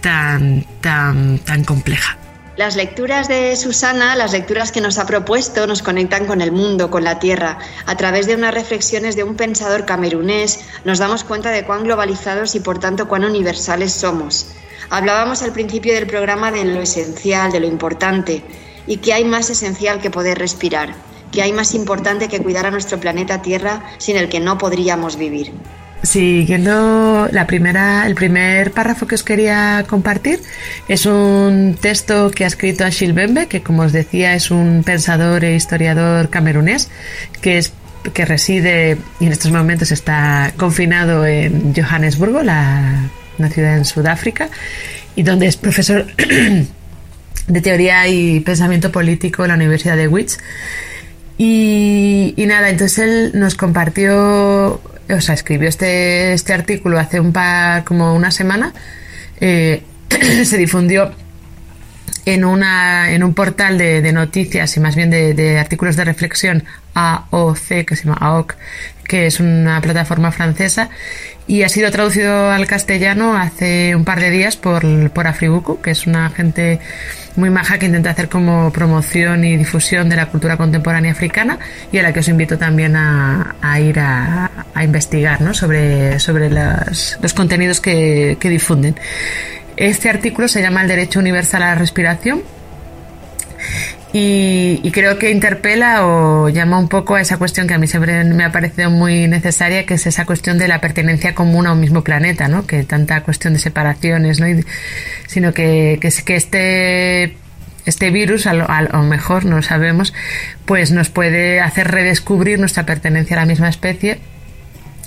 tan, 0.02 0.66
tan, 0.82 1.38
tan 1.38 1.64
compleja. 1.64 2.18
Las 2.58 2.78
lecturas 2.78 3.28
de 3.28 3.54
Susana, 3.58 4.16
las 4.16 4.32
lecturas 4.32 4.72
que 4.72 4.80
nos 4.80 4.98
ha 4.98 5.06
propuesto, 5.06 5.68
nos 5.68 5.84
conectan 5.84 6.26
con 6.26 6.40
el 6.40 6.54
mundo, 6.54 6.90
con 6.90 7.04
la 7.04 7.20
tierra. 7.20 7.60
A 7.86 7.98
través 7.98 8.28
de 8.28 8.36
unas 8.36 8.54
reflexiones 8.54 9.18
de 9.18 9.26
un 9.26 9.36
pensador 9.36 9.84
camerunés, 9.84 10.62
nos 10.86 11.00
damos 11.00 11.26
cuenta 11.26 11.52
de 11.52 11.66
cuán 11.66 11.84
globalizados 11.84 12.56
y 12.56 12.62
por 12.62 12.80
tanto 12.80 13.10
cuán 13.10 13.26
universales 13.26 13.92
somos. 13.92 14.48
Hablábamos 14.90 15.42
al 15.42 15.52
principio 15.52 15.94
del 15.94 16.08
programa 16.08 16.50
de 16.50 16.64
lo 16.64 16.80
esencial, 16.80 17.52
de 17.52 17.60
lo 17.60 17.68
importante, 17.68 18.42
y 18.88 18.98
que 18.98 19.12
hay 19.12 19.26
más 19.26 19.50
esencial 19.50 20.00
que 20.00 20.10
poder 20.10 20.38
respirar, 20.38 20.96
que 21.34 21.42
hay 21.42 21.52
más 21.52 21.74
importante 21.74 22.30
que 22.30 22.42
cuidar 22.42 22.68
a 22.68 22.72
nuestro 22.72 23.02
planeta 23.02 23.42
Tierra 23.42 23.84
sin 23.98 24.16
el 24.16 24.30
que 24.30 24.40
no 24.40 24.58
podríamos 24.58 25.18
vivir. 25.18 25.52
Siguiendo 26.04 27.28
la 27.32 27.48
primera, 27.48 28.06
el 28.06 28.14
primer 28.14 28.72
párrafo 28.72 29.08
que 29.08 29.16
os 29.16 29.24
quería 29.24 29.86
compartir 29.88 30.40
es 30.88 31.06
un 31.06 31.78
texto 31.80 32.30
que 32.30 32.44
ha 32.44 32.48
escrito 32.48 32.86
Achille 32.86 33.14
Bembe, 33.14 33.48
que 33.48 33.64
como 33.64 33.84
os 33.84 33.92
decía 33.92 34.36
es 34.36 34.52
un 34.52 34.84
pensador 34.84 35.44
e 35.44 35.56
historiador 35.56 36.30
camerunés, 36.30 36.90
que 37.42 37.58
es 37.58 37.74
que 38.14 38.26
reside 38.26 38.98
y 39.20 39.26
en 39.26 39.32
estos 39.32 39.52
momentos 39.52 39.92
está 39.92 40.54
confinado 40.58 41.26
en 41.26 41.74
Johannesburgo, 41.74 42.44
la, 42.44 43.10
una 43.38 43.50
ciudad 43.50 43.78
en 43.78 43.86
Sudáfrica, 43.86 44.50
y 45.16 45.24
donde 45.24 45.48
es 45.48 45.58
profesor 45.58 46.06
de 47.48 47.62
teoría 47.62 48.08
y 48.08 48.42
pensamiento 48.42 48.92
político 48.92 49.44
en 49.44 49.50
la 49.50 49.56
Universidad 49.56 49.98
de 49.98 50.08
Wits. 50.08 50.40
Y, 51.38 52.34
nada, 52.48 52.70
entonces 52.70 53.00
él 53.00 53.32
nos 53.34 53.56
compartió 53.56 54.82
o 55.08 55.22
sea, 55.22 55.36
escribió 55.36 55.70
este, 55.70 56.34
este 56.34 56.54
artículo 56.54 56.98
hace 56.98 57.20
un 57.20 57.32
par, 57.32 57.84
como 57.84 58.16
una 58.16 58.32
semana, 58.32 58.74
eh, 59.40 59.84
se 60.46 60.58
difundió 60.58 61.12
en, 62.26 62.44
una, 62.44 63.12
en 63.12 63.24
un 63.24 63.34
portal 63.34 63.78
de, 63.78 64.12
noticias 64.12 64.76
y 64.78 64.80
más 64.80 64.96
bien 64.96 65.10
de, 65.10 65.60
artículos 65.60 65.96
de 65.96 66.06
reflexión 66.06 66.64
AOC, 66.94 67.86
que 67.86 67.96
se 67.96 68.06
llama 68.06 68.18
AOC, 68.20 68.56
que 69.08 69.28
es 69.28 69.40
una 69.40 69.82
plataforma 69.82 70.32
francesa, 70.32 70.90
y 71.48 71.64
ha 71.64 71.70
sido 71.70 71.92
traducido 71.92 72.52
al 72.52 72.66
castellano 72.66 73.38
hace 73.38 73.96
un 73.96 74.04
par 74.04 74.20
de 74.20 74.32
días 74.32 74.58
por, 74.58 74.84
por 75.12 75.28
Afribuku, 75.28 75.80
que 75.80 75.92
es 75.92 76.08
una 76.08 76.30
gente 76.32 76.80
muy 77.36 77.50
maja 77.50 77.78
que 77.78 77.86
intenta 77.86 78.12
hacer 78.12 78.30
como 78.30 78.72
promoción 78.72 79.44
y 79.44 79.58
difusión 79.58 80.10
de 80.10 80.16
la 80.16 80.28
cultura 80.28 80.58
contemporánea 80.58 81.12
africana 81.12 81.60
y 81.92 81.98
a 81.98 82.04
la 82.04 82.14
que 82.14 82.22
os 82.22 82.28
invito 82.28 82.58
también 82.58 82.96
a, 82.96 83.56
ir 83.80 84.00
a, 84.00 84.50
investigar 84.84 85.42
¿no? 85.42 85.54
sobre, 85.54 86.20
sobre 86.20 86.50
los, 86.50 87.18
contenidos 87.36 87.82
que, 87.82 88.38
que 88.40 88.50
difunden. 88.50 88.96
Este 89.78 90.10
artículo 90.10 90.48
se 90.48 90.62
llama 90.62 90.82
El 90.82 90.88
Derecho 90.88 91.20
Universal 91.20 91.62
a 91.64 91.68
la 91.68 91.76
Respiración 91.76 92.42
y, 94.18 94.92
creo 94.92 95.20
que 95.20 95.30
interpela 95.30 96.06
o 96.06 96.48
llama 96.48 96.80
un 96.80 96.88
poco 96.88 97.16
a 97.16 97.22
esa 97.22 97.38
cuestión 97.38 97.68
que 97.68 97.74
a 97.74 97.78
mí 97.78 97.86
siempre 97.86 98.24
me 98.24 98.46
ha 98.46 98.52
parecido 98.54 98.90
muy 98.90 99.28
necesaria, 99.28 99.86
que 99.86 99.96
es 99.96 100.08
esa 100.08 100.26
cuestión 100.26 100.58
de 100.58 100.70
la 100.70 100.80
pertenencia 100.80 101.36
común 101.36 101.68
a 101.68 101.74
un 101.74 101.82
mismo 101.82 102.02
planeta, 102.02 102.48
¿no? 102.48 102.66
Que 102.66 102.84
tanta 102.84 103.24
cuestión 103.24 103.52
de 103.54 103.60
separaciones, 103.60 104.40
¿no? 104.40 104.46
sino 105.28 105.54
que, 105.54 106.00
que, 106.00 106.36
este 106.36 107.36
este 107.86 108.10
virus, 108.10 108.48
a 108.48 108.54
lo, 108.54 108.70
a 108.70 108.84
lo, 108.84 109.04
mejor 109.04 109.44
no 109.44 109.62
sabemos, 109.62 110.14
pues 110.66 110.92
nos 110.92 111.10
puede 111.10 111.60
hacer 111.60 111.92
redescubrir 111.92 112.58
nuestra 112.58 112.86
pertenencia 112.86 113.36
a 113.36 113.42
la 113.42 113.46
misma 113.46 113.68
especie 113.68 114.20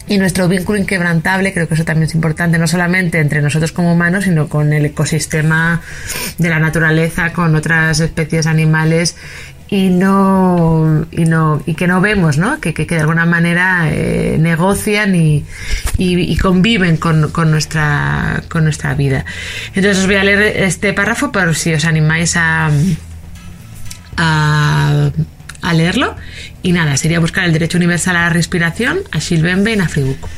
y 0.08 0.18
nuestro 0.18 0.48
vínculo 0.48 0.78
inquebrantable, 0.78 1.52
creo 1.52 1.68
que 1.68 1.74
eso 1.74 1.84
también 1.84 2.08
es 2.08 2.14
importante, 2.14 2.58
no 2.58 2.66
solamente 2.66 3.20
entre 3.20 3.42
nosotros 3.42 3.72
como 3.72 3.92
humanos, 3.92 4.24
sino 4.24 4.48
con 4.48 4.72
el 4.72 4.86
ecosistema 4.86 5.80
de 6.38 6.48
la 6.48 6.58
naturaleza, 6.58 7.32
con 7.32 7.54
otras 7.54 8.00
especies 8.00 8.46
animales 8.46 9.16
y 9.70 9.90
no 9.90 11.06
y 11.10 11.26
no 11.26 11.62
y 11.66 11.74
que 11.74 11.86
no 11.86 12.00
vemos 12.00 12.38
¿no? 12.38 12.58
Que, 12.58 12.72
que, 12.72 12.86
de 12.86 13.00
alguna 13.00 13.26
manera 13.26 13.90
eh, 13.90 14.38
negocian 14.40 15.14
y, 15.14 15.44
y, 15.98 16.36
conviven 16.38 16.96
con, 16.96 17.30
con, 17.30 17.50
nuestra 17.50 18.42
con 18.48 18.64
nuestra 18.64 18.94
vida 18.94 19.26
entonces 19.74 19.98
os 19.98 20.06
voy 20.06 20.16
a 20.16 20.24
leer 20.24 20.62
este 20.62 20.94
párrafo 20.94 21.30
por 21.30 21.54
si 21.54 21.74
os 21.74 21.84
animáis 21.84 22.34
a 22.36 22.70
a, 24.16 25.10
a 25.62 25.74
leerlo. 25.74 26.16
Y 26.62 26.72
nada 26.72 26.96
sería 26.96 27.20
buscar 27.20 27.44
el 27.44 27.52
derecho 27.52 27.78
universal 27.78 28.16
a 28.16 28.22
la 28.22 28.30
respiración 28.30 28.98
a 29.12 29.18
Shilbembe 29.18 29.72
en 29.72 29.80
Afribuco 29.80 30.28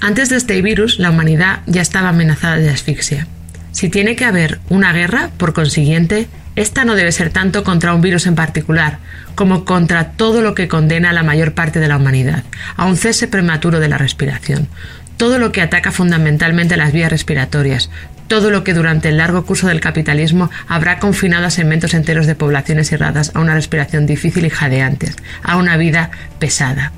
antes 0.00 0.30
de 0.30 0.36
este 0.36 0.60
virus 0.62 0.98
la 0.98 1.10
humanidad 1.10 1.60
ya 1.66 1.82
estaba 1.82 2.08
amenazada 2.08 2.56
de 2.56 2.70
asfixia. 2.70 3.26
Si 3.72 3.88
tiene 3.88 4.16
que 4.16 4.24
haber 4.24 4.58
una 4.68 4.92
guerra 4.92 5.30
por 5.36 5.52
consiguiente 5.52 6.26
esta 6.56 6.84
no 6.84 6.96
debe 6.96 7.12
ser 7.12 7.30
tanto 7.30 7.62
contra 7.62 7.94
un 7.94 8.00
virus 8.00 8.26
en 8.26 8.34
particular, 8.34 8.98
como 9.34 9.64
contra 9.64 10.12
todo 10.12 10.42
lo 10.42 10.54
que 10.54 10.68
condena 10.68 11.10
a 11.10 11.12
la 11.12 11.22
mayor 11.22 11.54
parte 11.54 11.78
de 11.78 11.86
la 11.86 11.96
humanidad, 11.96 12.42
a 12.76 12.86
un 12.86 12.96
cese 12.96 13.28
prematuro 13.28 13.78
de 13.78 13.88
la 13.88 13.98
respiración, 13.98 14.68
todo 15.16 15.38
lo 15.38 15.52
que 15.52 15.62
ataca 15.62 15.92
fundamentalmente 15.92 16.76
las 16.76 16.92
vías 16.92 17.10
respiratorias, 17.10 17.88
todo 18.30 18.52
lo 18.52 18.62
que 18.62 18.74
durante 18.74 19.08
el 19.08 19.16
largo 19.16 19.44
curso 19.44 19.66
del 19.66 19.80
capitalismo 19.80 20.52
habrá 20.68 21.00
confinado 21.00 21.46
a 21.46 21.50
segmentos 21.50 21.94
enteros 21.94 22.28
de 22.28 22.36
poblaciones 22.36 22.92
y 22.92 22.96
razas 22.96 23.32
a 23.34 23.40
una 23.40 23.54
respiración 23.54 24.06
difícil 24.06 24.46
y 24.46 24.50
jadeante, 24.50 25.12
a 25.42 25.56
una 25.56 25.76
vida 25.76 26.12
pesada. 26.38 26.92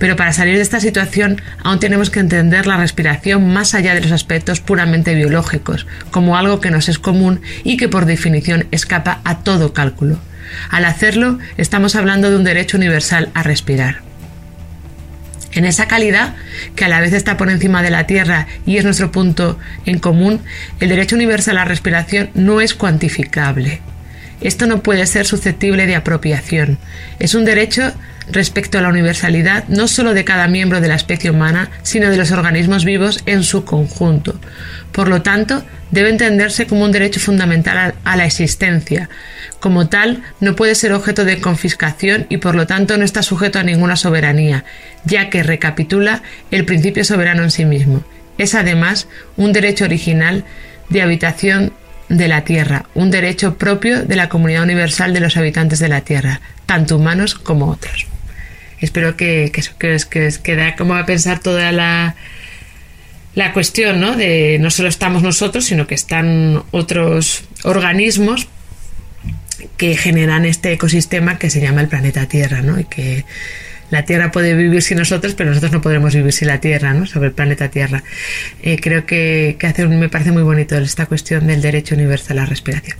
Pero 0.00 0.16
para 0.16 0.32
salir 0.32 0.56
de 0.56 0.62
esta 0.62 0.80
situación 0.80 1.40
aún 1.62 1.78
tenemos 1.78 2.10
que 2.10 2.18
entender 2.18 2.66
la 2.66 2.78
respiración 2.78 3.52
más 3.52 3.76
allá 3.76 3.94
de 3.94 4.00
los 4.00 4.10
aspectos 4.10 4.60
puramente 4.60 5.14
biológicos, 5.14 5.86
como 6.10 6.36
algo 6.36 6.60
que 6.60 6.72
nos 6.72 6.88
es 6.88 6.98
común 6.98 7.42
y 7.62 7.76
que 7.76 7.88
por 7.88 8.04
definición 8.04 8.66
escapa 8.72 9.20
a 9.22 9.38
todo 9.38 9.72
cálculo. 9.72 10.18
Al 10.70 10.84
hacerlo, 10.84 11.38
estamos 11.58 11.94
hablando 11.94 12.28
de 12.28 12.38
un 12.38 12.44
derecho 12.44 12.76
universal 12.76 13.30
a 13.34 13.44
respirar. 13.44 14.05
En 15.56 15.64
esa 15.64 15.88
calidad, 15.88 16.34
que 16.76 16.84
a 16.84 16.88
la 16.88 17.00
vez 17.00 17.14
está 17.14 17.38
por 17.38 17.48
encima 17.48 17.82
de 17.82 17.90
la 17.90 18.06
Tierra 18.06 18.46
y 18.66 18.76
es 18.76 18.84
nuestro 18.84 19.10
punto 19.10 19.58
en 19.86 19.98
común, 19.98 20.40
el 20.80 20.90
derecho 20.90 21.16
universal 21.16 21.56
a 21.56 21.60
la 21.60 21.64
respiración 21.64 22.28
no 22.34 22.60
es 22.60 22.74
cuantificable. 22.74 23.80
Esto 24.42 24.66
no 24.66 24.82
puede 24.82 25.06
ser 25.06 25.26
susceptible 25.26 25.86
de 25.86 25.96
apropiación. 25.96 26.76
Es 27.18 27.34
un 27.34 27.46
derecho 27.46 27.94
respecto 28.28 28.78
a 28.78 28.82
la 28.82 28.88
universalidad 28.88 29.64
no 29.68 29.88
sólo 29.88 30.14
de 30.14 30.24
cada 30.24 30.48
miembro 30.48 30.80
de 30.80 30.88
la 30.88 30.94
especie 30.94 31.30
humana, 31.30 31.70
sino 31.82 32.10
de 32.10 32.16
los 32.16 32.30
organismos 32.30 32.84
vivos 32.84 33.22
en 33.26 33.42
su 33.42 33.64
conjunto. 33.64 34.38
Por 34.92 35.08
lo 35.08 35.22
tanto, 35.22 35.64
debe 35.90 36.10
entenderse 36.10 36.66
como 36.66 36.84
un 36.84 36.92
derecho 36.92 37.20
fundamental 37.20 37.94
a 38.04 38.16
la 38.16 38.24
existencia. 38.24 39.08
Como 39.60 39.88
tal, 39.88 40.22
no 40.40 40.56
puede 40.56 40.74
ser 40.74 40.92
objeto 40.92 41.24
de 41.24 41.40
confiscación 41.40 42.26
y 42.28 42.38
por 42.38 42.54
lo 42.54 42.66
tanto 42.66 42.96
no 42.96 43.04
está 43.04 43.22
sujeto 43.22 43.58
a 43.58 43.62
ninguna 43.62 43.96
soberanía, 43.96 44.64
ya 45.04 45.30
que 45.30 45.42
recapitula 45.42 46.22
el 46.50 46.64
principio 46.64 47.04
soberano 47.04 47.42
en 47.42 47.50
sí 47.50 47.64
mismo. 47.64 48.04
Es 48.38 48.54
además 48.54 49.08
un 49.36 49.52
derecho 49.52 49.84
original 49.84 50.44
de 50.88 51.02
habitación 51.02 51.72
de 52.08 52.28
la 52.28 52.44
Tierra, 52.44 52.86
un 52.94 53.10
derecho 53.10 53.58
propio 53.58 54.04
de 54.04 54.16
la 54.16 54.28
comunidad 54.28 54.62
universal 54.62 55.12
de 55.12 55.20
los 55.20 55.36
habitantes 55.36 55.78
de 55.78 55.88
la 55.88 56.02
Tierra, 56.02 56.40
tanto 56.66 56.96
humanos 56.96 57.34
como 57.34 57.68
otros 57.68 58.06
espero 58.80 59.16
que, 59.16 59.50
que, 59.52 59.62
que, 59.78 59.98
que, 60.10 60.34
que 60.42 60.56
da 60.56 60.76
como 60.76 60.94
a 60.94 61.06
pensar 61.06 61.40
toda 61.40 61.72
la, 61.72 62.16
la 63.34 63.52
cuestión, 63.52 64.00
¿no? 64.00 64.16
De 64.16 64.58
no 64.60 64.70
solo 64.70 64.88
estamos 64.88 65.22
nosotros, 65.22 65.64
sino 65.64 65.86
que 65.86 65.94
están 65.94 66.62
otros 66.70 67.44
organismos 67.64 68.48
que 69.76 69.96
generan 69.96 70.44
este 70.44 70.72
ecosistema 70.72 71.38
que 71.38 71.50
se 71.50 71.60
llama 71.60 71.82
el 71.82 71.88
planeta 71.88 72.26
Tierra, 72.26 72.62
¿no? 72.62 72.80
Y 72.80 72.84
que 72.84 73.24
la 73.90 74.04
Tierra 74.04 74.30
puede 74.30 74.54
vivir 74.54 74.82
sin 74.82 74.98
nosotros, 74.98 75.34
pero 75.34 75.50
nosotros 75.50 75.72
no 75.72 75.80
podremos 75.80 76.14
vivir 76.14 76.32
sin 76.32 76.48
la 76.48 76.60
Tierra, 76.60 76.94
¿no? 76.94 77.06
Sobre 77.06 77.28
el 77.28 77.34
planeta 77.34 77.68
Tierra. 77.68 78.02
Eh, 78.62 78.78
creo 78.80 79.06
que, 79.06 79.56
que 79.58 79.66
hace, 79.66 79.86
me 79.86 80.08
parece 80.08 80.32
muy 80.32 80.42
bonito 80.42 80.76
esta 80.76 81.06
cuestión 81.06 81.46
del 81.46 81.60
derecho 81.60 81.94
universal 81.94 82.38
a 82.38 82.42
la 82.42 82.46
respiración. 82.46 82.96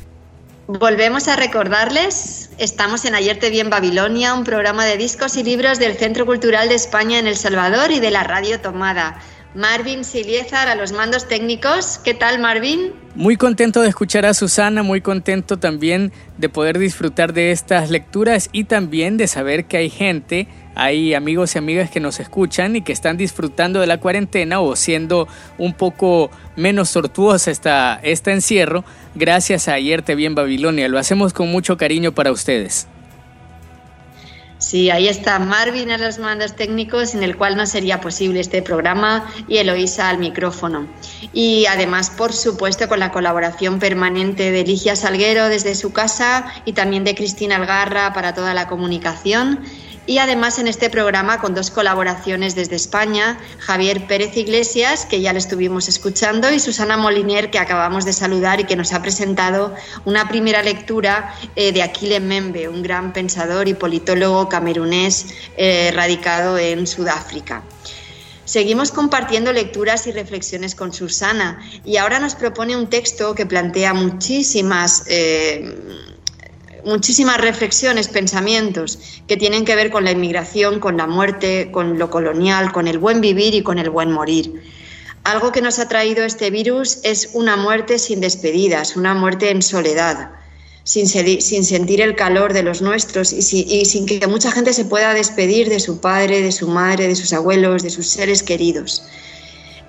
Volvemos 0.68 1.28
a 1.28 1.36
recordarles, 1.36 2.51
estamos 2.59 3.05
en 3.05 3.14
Ayerte 3.14 3.51
Bien 3.51 3.70
Babilonia, 3.70 4.34
un 4.34 4.43
programa 4.43 4.84
de 4.84 4.97
discos 4.97 5.36
y 5.36 5.45
libros 5.45 5.78
del 5.78 5.97
Centro 5.97 6.26
Cultural 6.26 6.68
de 6.68 6.74
España 6.74 7.20
en 7.20 7.28
El 7.28 7.36
Salvador 7.36 7.93
y 7.93 8.01
de 8.01 8.11
la 8.11 8.24
Radio 8.24 8.61
Tomada. 8.61 9.20
Marvin 9.57 10.04
Siliezar 10.04 10.68
a 10.68 10.74
los 10.74 10.92
mandos 10.92 11.26
técnicos. 11.26 11.98
¿Qué 12.04 12.12
tal, 12.12 12.38
Marvin? 12.38 12.92
Muy 13.14 13.36
contento 13.36 13.80
de 13.80 13.88
escuchar 13.88 14.26
a 14.26 14.34
Susana, 14.34 14.82
muy 14.82 15.00
contento 15.00 15.57
también 15.57 16.12
de 16.36 16.50
poder 16.50 16.78
disfrutar 16.78 17.32
de 17.32 17.52
estas 17.52 17.90
lecturas 17.90 18.50
y 18.52 18.64
también 18.64 19.16
de 19.16 19.26
saber 19.26 19.64
que 19.64 19.78
hay 19.78 19.90
gente 19.90 20.46
hay 20.78 21.14
amigos 21.14 21.54
y 21.54 21.59
amigas 21.59 21.90
que 21.90 22.00
nos 22.00 22.20
escuchan 22.20 22.76
y 22.76 22.82
que 22.82 22.92
están 22.92 23.16
disfrutando 23.16 23.80
de 23.80 23.86
la 23.86 23.98
cuarentena 23.98 24.61
o 24.61 24.76
siendo 24.76 25.26
un 25.57 25.72
poco 25.72 26.30
menos 26.54 26.92
tortuosa 26.92 27.50
esta, 27.50 27.98
este 28.02 28.32
encierro 28.32 28.84
gracias 29.14 29.68
a 29.68 29.72
Ayer 29.72 30.02
Te 30.02 30.14
Vi 30.14 30.26
en 30.26 30.34
Babilonia. 30.34 30.88
Lo 30.88 30.98
hacemos 30.98 31.32
con 31.32 31.50
mucho 31.50 31.78
cariño 31.78 32.12
para 32.12 32.30
ustedes. 32.30 32.88
Sí, 34.59 34.88
ahí 34.90 35.07
está 35.07 35.38
Marvin 35.38 35.90
a 35.90 35.98
los 35.98 36.18
mandos 36.18 36.57
técnicos, 36.57 37.14
en 37.14 37.22
el 37.22 37.36
cual 37.36 37.57
no 37.57 37.66
sería 37.66 38.00
posible 38.00 38.40
este 38.40 38.62
programa, 38.62 39.30
y 39.48 39.59
Eloísa 39.59 40.09
al 40.09 40.18
micrófono. 40.18 40.86
Y 41.34 41.66
además, 41.66 42.11
por 42.11 42.32
supuesto, 42.32 42.88
con 42.88 42.98
la 42.98 43.12
colaboración 43.12 43.78
permanente 43.78 44.50
de 44.50 44.64
Ligia 44.64 44.96
Salguero 44.96 45.48
desde 45.50 45.74
su 45.74 45.92
casa 45.92 46.46
y 46.64 46.72
también 46.72 47.04
de 47.04 47.14
Cristina 47.14 47.57
Algarra 47.57 48.14
para 48.14 48.34
toda 48.34 48.54
la 48.54 48.66
comunicación 48.66 49.61
y 50.07 50.18
además 50.18 50.59
en 50.59 50.68
este 50.68 50.90
programa 50.90 51.40
con 51.40 51.54
dos 51.54 51.70
colaboraciones 51.70 52.54
desde 52.54 52.76
España, 52.76 53.38
Javier 53.59 54.07
Pérez 54.07 54.36
Iglesias, 54.36 55.07
que 55.07 55.20
ya 55.20 55.32
le 55.32 55.38
estuvimos 55.38 55.88
escuchando, 55.88 56.52
y 56.52 56.61
Susana 56.61 56.96
Moliner, 56.96 57.50
que 57.50 57.59
acabamos 57.59 58.04
de 58.04 58.12
saludar 58.12 58.61
y 58.61 58.64
que 58.64 58.76
nos 58.76 58.92
ha 58.92 59.02
presentado 59.02 59.74
una 60.04 60.28
primera 60.28 60.62
lectura 60.62 61.34
eh, 61.57 61.72
de 61.72 61.82
Aquile 61.82 62.20
Membe, 62.20 62.68
un 62.68 62.82
gran 62.82 63.12
pensador 63.12 63.68
y 63.68 63.74
politólogo 63.74 64.48
camerunés 64.48 65.26
eh, 65.57 65.90
radicado 65.94 66.59
en 66.59 66.86
Sudáfrica. 66.86 67.62
Seguimos 68.44 68.92
compartiendo 68.92 69.52
lecturas 69.52 70.07
y 70.07 70.12
reflexiones 70.12 70.76
con 70.76 70.92
Susana 70.92 71.61
y 71.84 71.96
ahora 71.96 72.20
nos 72.20 72.36
propone 72.36 72.76
un 72.76 72.88
texto 72.88 73.34
que 73.34 73.44
plantea 73.44 73.92
muchísimas... 73.92 75.04
Eh, 75.09 76.14
muchísimas 76.87 77.39
reflexiones, 77.39 78.09
pensamientos 78.09 78.99
que 79.26 79.37
tienen 79.37 79.64
que 79.64 79.74
ver 79.74 79.91
con 79.91 80.05
la 80.05 80.12
inmigración, 80.12 80.80
con 80.80 80.97
la 80.97 81.07
muerte, 81.07 81.70
con 81.72 81.99
lo 81.99 82.09
colonial, 82.09 82.72
con 82.72 82.87
el 82.89 82.99
buen 82.99 83.20
vivir 83.20 83.55
y 83.55 83.62
con 83.62 83.78
el 83.78 83.91
buen 83.91 84.12
morir. 84.12 84.62
Algo 85.24 85.51
que 85.51 85.61
nos 85.61 85.80
ha 85.80 85.89
traído 85.89 86.24
este 86.24 86.51
virus 86.51 87.01
es 87.03 87.30
una 87.34 87.57
muerte 87.57 87.99
sin 87.99 88.20
despedidas, 88.20 88.97
una 88.97 89.12
muerte 89.12 89.51
en 89.51 89.61
soledad, 89.61 90.30
sin, 90.84 91.09
sentir 91.09 92.01
el 92.01 92.14
calor 92.14 92.53
de 92.53 92.62
los 92.62 92.80
nuestros 92.80 93.32
y, 93.32 93.39
y 93.62 93.84
sin 93.84 94.07
que 94.07 94.24
mucha 94.28 94.53
gente 94.53 94.72
se 94.72 94.84
pueda 94.84 95.12
despedir 95.12 95.68
de 95.68 95.80
su 95.80 96.01
padre, 96.01 96.41
de 96.41 96.53
su 96.53 96.68
madre, 96.68 97.09
de 97.09 97.16
sus 97.16 97.32
abuelos, 97.32 97.82
de 97.82 97.91
sus 97.91 98.07
seres 98.07 98.45
queridos. 98.45 99.03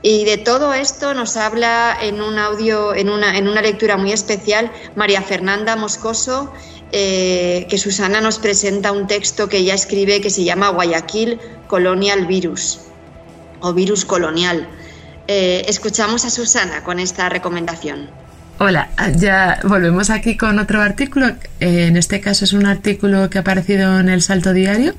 Y 0.01 0.25
de 0.25 0.37
todo 0.37 0.73
esto 0.73 1.13
nos 1.13 1.37
habla 1.37 1.97
en 2.01 2.21
un 2.21 2.37
audio, 2.37 2.93
en 2.93 3.09
una, 3.09 3.37
en 3.37 3.47
una 3.47 3.61
lectura 3.61 3.97
muy 3.97 4.11
especial, 4.11 4.71
María 4.95 5.21
Fernanda 5.21 5.75
Moscoso, 5.75 6.53
eh, 6.91 7.67
que 7.69 7.77
Susana 7.77 8.21
nos 8.21 8.39
presenta 8.39 8.91
un 8.91 9.07
texto 9.07 9.49
que 9.49 9.57
ella 9.57 9.73
escribe 9.73 10.21
que 10.21 10.29
se 10.29 10.43
llama 10.43 10.69
Guayaquil 10.69 11.39
Colonial 11.67 12.25
Virus 12.27 12.79
o 13.59 13.73
Virus 13.73 14.05
Colonial. 14.05 14.67
Eh, 15.27 15.65
escuchamos 15.67 16.23
a 16.25 16.29
Susana 16.29 16.83
con 16.83 16.99
esta 16.99 17.27
recomendación. 17.29 18.09
Hola, 18.59 18.89
ya 19.15 19.59
volvemos 19.63 20.09
aquí 20.09 20.35
con 20.35 20.57
otro 20.57 20.81
artículo. 20.81 21.27
Eh, 21.59 21.87
en 21.87 21.97
este 21.97 22.21
caso 22.21 22.45
es 22.45 22.53
un 22.53 22.65
artículo 22.65 23.29
que 23.29 23.37
ha 23.37 23.41
aparecido 23.41 23.99
en 23.99 24.09
El 24.09 24.21
Salto 24.21 24.53
Diario, 24.53 24.95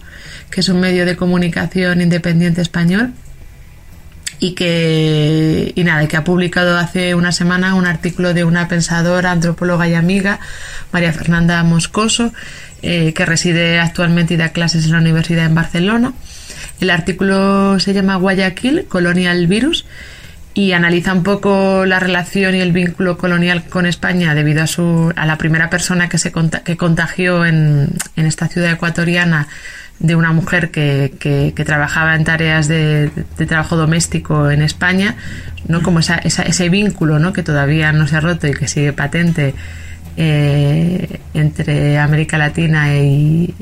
que 0.50 0.60
es 0.60 0.68
un 0.68 0.80
medio 0.80 1.06
de 1.06 1.16
comunicación 1.16 2.00
independiente 2.00 2.60
español 2.60 3.14
y 4.40 4.52
que 4.52 5.72
y 5.74 5.84
nada 5.84 6.06
que 6.06 6.16
ha 6.16 6.24
publicado 6.24 6.76
hace 6.76 7.14
una 7.14 7.32
semana 7.32 7.74
un 7.74 7.86
artículo 7.86 8.34
de 8.34 8.44
una 8.44 8.68
pensadora 8.68 9.32
antropóloga 9.32 9.88
y 9.88 9.94
amiga 9.94 10.38
María 10.92 11.12
Fernanda 11.12 11.62
Moscoso 11.64 12.32
eh, 12.82 13.12
que 13.14 13.26
reside 13.26 13.80
actualmente 13.80 14.34
y 14.34 14.36
da 14.36 14.50
clases 14.50 14.84
en 14.84 14.92
la 14.92 14.98
universidad 14.98 15.46
en 15.46 15.54
Barcelona. 15.54 16.12
El 16.80 16.90
artículo 16.90 17.80
se 17.80 17.92
llama 17.92 18.16
Guayaquil 18.16 18.84
Colonial 18.88 19.48
Virus 19.48 19.84
y 20.58 20.72
analiza 20.72 21.12
un 21.12 21.22
poco 21.22 21.86
la 21.86 22.00
relación 22.00 22.56
y 22.56 22.60
el 22.60 22.72
vínculo 22.72 23.16
colonial 23.16 23.62
con 23.66 23.86
España 23.86 24.34
debido 24.34 24.64
a, 24.64 24.66
su, 24.66 25.12
a 25.14 25.24
la 25.24 25.38
primera 25.38 25.70
persona 25.70 26.08
que 26.08 26.18
se 26.18 26.32
que 26.64 26.76
contagió 26.76 27.44
en, 27.44 27.90
en 28.16 28.26
esta 28.26 28.48
ciudad 28.48 28.72
ecuatoriana 28.72 29.46
de 30.00 30.16
una 30.16 30.32
mujer 30.32 30.72
que, 30.72 31.14
que, 31.20 31.64
trabajaba 31.64 32.16
en 32.16 32.24
tareas 32.24 32.66
de, 32.66 33.08
de, 33.38 33.46
trabajo 33.46 33.76
doméstico 33.76 34.50
en 34.50 34.62
España, 34.62 35.14
¿no? 35.68 35.80
como 35.80 36.00
esa, 36.00 36.16
ese 36.16 36.68
vínculo 36.68 37.20
¿no? 37.20 37.32
que 37.32 37.44
todavía 37.44 37.92
no 37.92 38.08
se 38.08 38.16
ha 38.16 38.20
roto 38.20 38.48
y 38.48 38.52
que 38.52 38.66
sigue 38.66 38.92
patente 38.92 39.54
eh, 40.20 41.20
entre 41.32 41.96
América 41.96 42.38
Latina 42.38 42.92
y, 42.96 43.54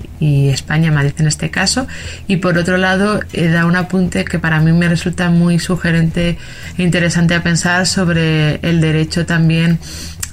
España, 0.48 0.90
Madrid 0.90 1.12
en 1.18 1.26
este 1.26 1.50
caso. 1.50 1.86
Y 2.26 2.38
por 2.38 2.56
otro 2.56 2.78
lado, 2.78 3.20
eh, 3.34 3.48
da 3.48 3.66
un 3.66 3.76
apunte 3.76 4.24
que 4.24 4.38
para 4.38 4.58
mí 4.60 4.72
me 4.72 4.88
resulta 4.88 5.28
muy 5.28 5.58
sugerente 5.58 6.38
e 6.78 6.82
interesante 6.82 7.34
a 7.34 7.42
pensar 7.42 7.86
sobre 7.86 8.54
el 8.62 8.80
derecho 8.80 9.26
también 9.26 9.78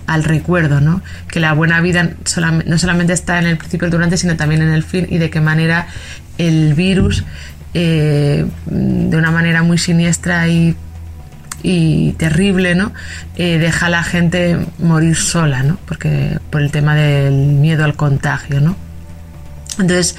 al 0.07 0.23
recuerdo, 0.23 0.79
¿no? 0.79 1.01
que 1.27 1.41
la 1.41 1.51
buena 1.53 1.81
vida 1.81 2.11
no 2.65 2.77
solamente 2.77 3.13
está 3.13 3.39
en 3.39 3.47
el 3.47 3.57
principio 3.57 3.85
el 3.85 3.91
durante, 3.91 4.15
sino 4.15 4.37
también 4.37 4.61
en 4.61 4.69
el 4.69 4.83
fin 4.83 5.07
y 5.09 5.17
de 5.17 5.29
qué 5.29 5.41
manera 5.41 5.87
el 6.37 6.73
virus, 6.73 7.25
eh, 7.73 8.45
de 8.65 9.17
una 9.17 9.31
manera 9.31 9.61
muy 9.63 9.77
siniestra 9.77 10.47
y 10.47 10.75
y 11.63 12.11
terrible, 12.13 12.75
¿no? 12.75 12.93
Eh, 13.35 13.57
deja 13.57 13.87
a 13.87 13.89
la 13.89 14.03
gente 14.03 14.59
morir 14.79 15.15
sola, 15.15 15.63
¿no? 15.63 15.79
Porque 15.87 16.37
por 16.49 16.61
el 16.61 16.71
tema 16.71 16.93
del 16.95 17.33
miedo 17.33 17.85
al 17.85 17.95
contagio, 17.95 18.59
¿no? 18.59 18.75
Entonces, 19.79 20.15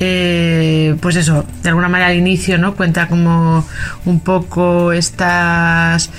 eh, 0.00 0.96
pues 1.00 1.16
eso, 1.16 1.44
de 1.62 1.68
alguna 1.68 1.88
manera 1.88 2.10
al 2.10 2.16
inicio, 2.16 2.56
¿no? 2.56 2.76
Cuenta 2.76 3.08
como 3.08 3.66
un 4.06 4.20
poco 4.20 4.92
estas 4.92 6.10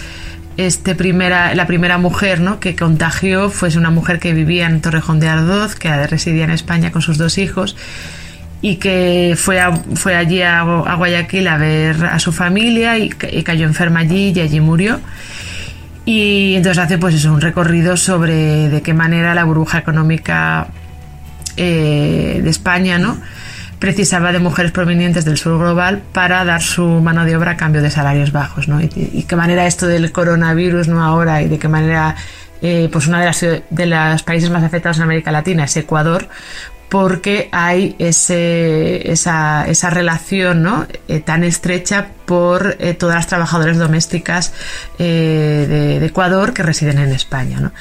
este 0.58 0.96
primera, 0.96 1.54
la 1.54 1.68
primera 1.68 2.00
mujer 2.00 2.40
¿no? 2.40 2.60
que 2.60 2.76
contagió 2.76 3.52
fue 3.52 3.70
una 3.78 3.92
mujer 3.92 4.20
que 4.20 4.34
vivía 4.34 4.66
en 4.66 4.82
Torrejón 4.82 5.20
de 5.20 5.28
Ardoz, 5.28 5.76
que 5.76 6.08
residía 6.08 6.46
en 6.46 6.50
España 6.50 6.92
con 6.92 7.04
sus 7.04 7.20
dos 7.20 7.38
hijos 7.38 7.76
y 8.62 8.78
que 8.78 9.36
fue, 9.38 9.62
fue 9.96 10.16
allí 10.16 10.42
a, 10.42 10.64
Guayaquil 10.64 11.48
a 11.48 11.58
ver 11.58 12.06
a 12.06 12.20
su 12.20 12.32
familia 12.32 12.98
y, 12.98 13.10
cayó 13.10 13.66
enferma 13.66 14.00
allí 14.00 14.34
y 14.36 14.40
allí 14.40 14.60
murió. 14.60 15.00
Y 16.06 16.56
entonces 16.56 16.84
hace 16.84 16.98
pues 16.98 17.16
eso, 17.16 17.34
un 17.34 17.42
recorrido 17.42 17.98
sobre 17.98 18.70
de 18.70 18.82
qué 18.82 18.94
manera 18.94 19.36
la 19.36 19.44
burbuja 19.44 19.80
económica 19.80 20.68
eh, 21.58 22.40
de 22.42 22.50
España 22.50 22.98
¿no? 22.98 23.18
precisaba 23.80 24.32
de 24.32 24.40
mujeres 24.40 24.72
provenientes 24.72 25.26
del 25.26 25.38
sur 25.38 25.60
global 25.60 26.02
para 26.14 26.44
dar 26.46 26.62
su 26.62 26.86
mano 26.86 27.26
de 27.26 27.36
obra 27.36 27.52
a 27.52 27.58
cambio 27.58 27.82
de 27.82 27.92
salarios 27.92 28.32
bajos. 28.32 28.68
¿no? 28.68 28.82
Y, 28.82 29.26
qué 29.28 29.36
manera 29.36 29.68
esto 29.68 29.86
del 29.86 30.12
coronavirus 30.12 30.88
¿no? 30.88 31.04
ahora 31.04 31.42
y 31.42 31.50
de 31.50 31.60
qué 31.60 31.68
manera 31.68 32.16
eh, 32.62 32.90
pues 32.92 33.06
una 33.08 33.20
de 33.20 33.26
las 33.26 33.42
de 33.42 33.86
los 33.86 34.24
países 34.24 34.50
más 34.50 34.64
afectados 34.64 34.98
en 34.98 35.04
América 35.04 35.32
Latina 35.32 35.66
es 35.66 35.78
Ecuador, 35.78 36.28
porque 36.90 37.50
hay 37.52 37.96
ese, 38.00 39.12
esa, 39.12 39.68
esa, 39.68 39.90
relación 39.90 40.64
¿no? 40.64 40.88
Eh, 41.08 41.20
tan 41.20 41.44
estrecha 41.44 42.08
por 42.26 42.78
eh, 42.80 42.94
todas 42.94 43.16
las 43.16 43.28
trabajadoras 43.28 43.78
domésticas 43.78 44.54
eh, 44.98 45.98
de, 46.00 46.06
Ecuador 46.06 46.54
que 46.54 46.64
residen 46.64 47.00
en 47.00 47.12
España. 47.12 47.60
¿no? 47.60 47.72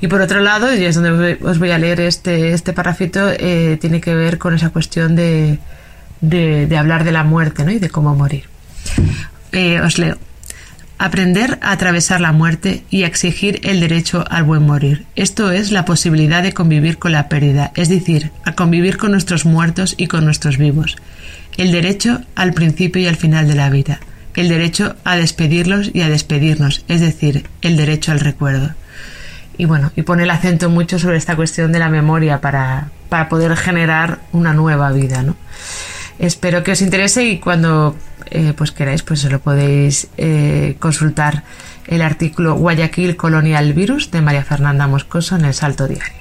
Y 0.00 0.08
por 0.08 0.20
otro 0.20 0.40
lado, 0.40 0.74
y 0.74 0.84
es 0.84 0.94
donde 0.94 1.38
os 1.42 1.58
voy 1.58 1.70
a 1.70 1.78
leer 1.78 2.00
este, 2.00 2.52
este 2.52 2.72
parrafito, 2.72 3.30
tiene 3.36 4.00
que 4.00 4.14
ver 4.14 4.38
con 4.38 4.54
esa 4.54 4.70
cuestión 4.70 5.16
de, 5.16 5.58
de, 6.20 6.66
de, 6.66 6.76
hablar 6.76 7.04
de 7.04 7.12
la 7.12 7.24
muerte 7.24 7.64
¿no? 7.64 7.70
y 7.70 7.78
de 7.78 7.88
cómo 7.88 8.14
morir. 8.14 8.44
os 9.82 9.98
leo 9.98 10.18
aprender 11.00 11.58
a 11.62 11.72
atravesar 11.72 12.20
la 12.20 12.32
muerte 12.32 12.84
y 12.90 13.04
a 13.04 13.06
exigir 13.06 13.60
el 13.64 13.80
derecho 13.80 14.22
al 14.28 14.42
buen 14.42 14.64
morir. 14.64 15.06
Esto 15.16 15.50
es 15.50 15.72
la 15.72 15.86
posibilidad 15.86 16.42
de 16.42 16.52
convivir 16.52 16.98
con 16.98 17.12
la 17.12 17.26
pérdida, 17.26 17.72
es 17.74 17.88
decir, 17.88 18.32
a 18.44 18.54
convivir 18.54 18.98
con 18.98 19.12
nuestros 19.12 19.46
muertos 19.46 19.94
y 19.96 20.08
con 20.08 20.26
nuestros 20.26 20.58
vivos. 20.58 20.96
El 21.56 21.72
derecho 21.72 22.20
al 22.34 22.52
principio 22.52 23.00
y 23.00 23.06
al 23.06 23.16
final 23.16 23.48
de 23.48 23.54
la 23.54 23.70
vida. 23.70 23.98
El 24.34 24.50
derecho 24.50 24.94
a 25.04 25.16
despedirlos 25.16 25.90
y 25.94 26.02
a 26.02 26.10
despedirnos, 26.10 26.84
es 26.86 27.00
decir, 27.00 27.46
el 27.62 27.78
derecho 27.78 28.12
al 28.12 28.20
recuerdo. 28.20 28.74
Y 29.56 29.64
bueno, 29.64 29.92
y 29.96 30.02
pone 30.02 30.24
el 30.24 30.30
acento 30.30 30.68
mucho 30.68 30.98
sobre 30.98 31.16
esta 31.16 31.34
cuestión 31.34 31.72
de 31.72 31.78
la 31.78 31.88
memoria 31.88 32.42
para, 32.42 32.90
para 33.08 33.30
poder 33.30 33.56
generar 33.56 34.18
una 34.32 34.52
nueva 34.52 34.92
vida, 34.92 35.22
¿no? 35.22 35.34
Espero 36.18 36.62
que 36.62 36.72
os 36.72 36.82
interese 36.82 37.24
y 37.24 37.38
cuando 37.38 37.96
eh, 38.30 38.54
pues 38.56 38.72
queráis, 38.72 39.02
pues 39.02 39.24
lo 39.24 39.40
podéis 39.40 40.08
eh, 40.16 40.76
consultar 40.78 41.44
el 41.86 42.02
artículo 42.02 42.54
Guayaquil 42.54 43.16
Colonial 43.16 43.72
Virus 43.72 44.10
de 44.10 44.20
María 44.20 44.44
Fernanda 44.44 44.86
Moscoso 44.86 45.36
en 45.36 45.44
el 45.44 45.54
Salto 45.54 45.88
Diario. 45.88 46.20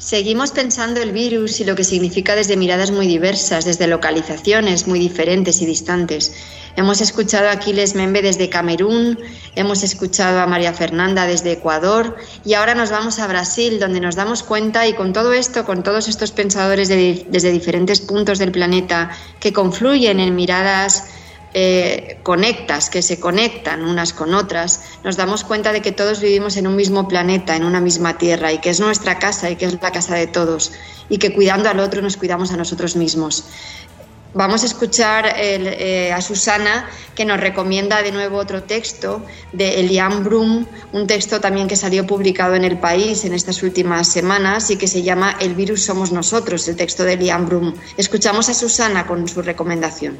Seguimos 0.00 0.50
pensando 0.52 1.02
el 1.02 1.12
virus 1.12 1.60
y 1.60 1.64
lo 1.64 1.76
que 1.76 1.84
significa 1.84 2.34
desde 2.34 2.56
miradas 2.56 2.90
muy 2.90 3.06
diversas, 3.06 3.66
desde 3.66 3.86
localizaciones 3.86 4.86
muy 4.86 4.98
diferentes 4.98 5.60
y 5.60 5.66
distantes. 5.66 6.32
Hemos 6.74 7.02
escuchado 7.02 7.48
a 7.48 7.52
Aquiles 7.52 7.94
Membe 7.94 8.22
desde 8.22 8.48
Camerún, 8.48 9.18
hemos 9.56 9.82
escuchado 9.82 10.40
a 10.40 10.46
María 10.46 10.72
Fernanda 10.72 11.26
desde 11.26 11.52
Ecuador 11.52 12.16
y 12.46 12.54
ahora 12.54 12.74
nos 12.74 12.90
vamos 12.90 13.18
a 13.18 13.26
Brasil, 13.26 13.78
donde 13.78 14.00
nos 14.00 14.16
damos 14.16 14.42
cuenta 14.42 14.86
y 14.86 14.94
con 14.94 15.12
todo 15.12 15.34
esto, 15.34 15.66
con 15.66 15.82
todos 15.82 16.08
estos 16.08 16.32
pensadores 16.32 16.88
desde 16.88 17.52
diferentes 17.52 18.00
puntos 18.00 18.38
del 18.38 18.52
planeta 18.52 19.10
que 19.38 19.52
confluyen 19.52 20.18
en 20.18 20.34
miradas 20.34 21.04
eh, 21.52 22.18
conectas, 22.22 22.90
que 22.90 23.02
se 23.02 23.18
conectan 23.18 23.84
unas 23.84 24.12
con 24.12 24.34
otras, 24.34 24.82
nos 25.02 25.16
damos 25.16 25.42
cuenta 25.44 25.72
de 25.72 25.82
que 25.82 25.92
todos 25.92 26.20
vivimos 26.20 26.56
en 26.56 26.66
un 26.66 26.76
mismo 26.76 27.08
planeta, 27.08 27.56
en 27.56 27.64
una 27.64 27.80
misma 27.80 28.18
tierra, 28.18 28.52
y 28.52 28.58
que 28.58 28.70
es 28.70 28.80
nuestra 28.80 29.18
casa 29.18 29.50
y 29.50 29.56
que 29.56 29.66
es 29.66 29.80
la 29.80 29.90
casa 29.90 30.14
de 30.14 30.26
todos, 30.26 30.72
y 31.08 31.18
que 31.18 31.32
cuidando 31.32 31.68
al 31.68 31.80
otro 31.80 32.02
nos 32.02 32.16
cuidamos 32.16 32.52
a 32.52 32.56
nosotros 32.56 32.96
mismos. 32.96 33.44
Vamos 34.32 34.62
a 34.62 34.66
escuchar 34.66 35.34
eh, 35.36 36.12
a 36.12 36.20
Susana 36.20 36.88
que 37.16 37.24
nos 37.24 37.40
recomienda 37.40 38.00
de 38.02 38.12
nuevo 38.12 38.38
otro 38.38 38.62
texto 38.62 39.26
de 39.52 39.80
Elian 39.80 40.22
Brum, 40.22 40.66
un 40.92 41.06
texto 41.06 41.40
también 41.40 41.66
que 41.66 41.74
salió 41.74 42.06
publicado 42.06 42.54
en 42.54 42.64
El 42.64 42.78
País 42.78 43.24
en 43.24 43.34
estas 43.34 43.62
últimas 43.64 44.06
semanas 44.08 44.70
y 44.70 44.76
que 44.76 44.86
se 44.86 45.02
llama 45.02 45.36
El 45.40 45.54
virus 45.54 45.82
somos 45.82 46.12
nosotros, 46.12 46.68
el 46.68 46.76
texto 46.76 47.02
de 47.02 47.14
Elian 47.14 47.46
Brum. 47.46 47.74
Escuchamos 47.96 48.48
a 48.48 48.54
Susana 48.54 49.06
con 49.06 49.26
su 49.26 49.42
recomendación. 49.42 50.16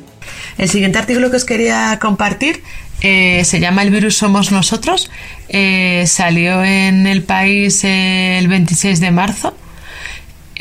El 0.59 0.69
siguiente 0.69 0.99
artículo 0.99 1.31
que 1.31 1.37
os 1.37 1.45
quería 1.45 1.97
compartir 2.01 2.63
eh, 3.03 3.45
se 3.45 3.61
llama 3.61 3.83
El 3.83 3.91
virus 3.91 4.17
somos 4.17 4.51
nosotros. 4.51 5.11
Eh, 5.49 6.05
salió 6.07 6.65
en 6.65 7.07
El 7.07 7.23
País 7.23 7.85
el 7.85 8.49
26 8.49 8.99
de 9.01 9.11
marzo 9.13 9.55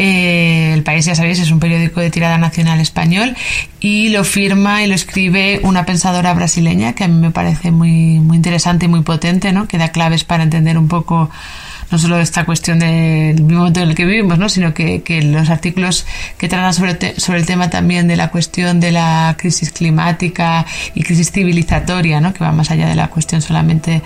eh, 0.02 0.72
el 0.74 0.82
País, 0.84 1.04
ya 1.04 1.14
sabéis, 1.14 1.40
es 1.40 1.52
un 1.52 1.60
periódico 1.60 2.00
de 2.00 2.10
tirada 2.10 2.38
nacional 2.38 2.80
español 2.80 3.36
y 3.82 4.08
lo 4.10 4.24
firma 4.24 4.82
y 4.82 4.88
lo 4.88 4.96
escribe 4.96 5.60
una 5.62 5.86
pensadora 5.86 6.34
brasileña 6.34 6.94
que 6.94 7.04
a 7.04 7.10
mí 7.10 7.20
me 7.20 7.32
parece 7.32 7.72
muy, 7.72 8.20
muy 8.20 8.38
interesante 8.38 8.86
y 8.86 8.88
muy 8.88 9.02
potente, 9.02 9.52
¿no? 9.52 9.68
que 9.68 9.78
da 9.78 9.90
claves 9.90 10.24
para 10.24 10.44
entender 10.44 10.78
un 10.78 10.88
poco 10.88 11.30
no 11.92 11.98
solo 11.98 12.20
esta 12.20 12.46
cuestión 12.46 12.80
del 12.80 13.42
momento 13.42 13.82
en 13.82 13.90
el 13.90 13.96
que 13.96 14.06
vivimos, 14.06 14.38
¿no? 14.38 14.50
sino 14.50 14.74
que, 14.74 15.02
los 15.24 15.50
artículos 15.50 16.06
que 16.38 16.48
tratan 16.48 16.74
sobre, 16.74 17.20
sobre 17.20 17.40
el 17.40 17.46
tema 17.46 17.70
también 17.70 18.08
de 18.08 18.16
la 18.16 18.30
cuestión 18.30 18.80
de 18.80 18.92
la 18.92 19.36
crisis 19.38 19.72
climática 19.72 20.66
y 20.94 21.04
crisis 21.04 21.32
civilizatoria, 21.32 22.22
¿no? 22.22 22.34
que 22.34 22.44
va 22.44 22.52
más 22.52 22.72
allá 22.72 22.88
de 22.88 22.96
la 22.96 23.08
cuestión 23.08 23.42
solamente 23.42 24.02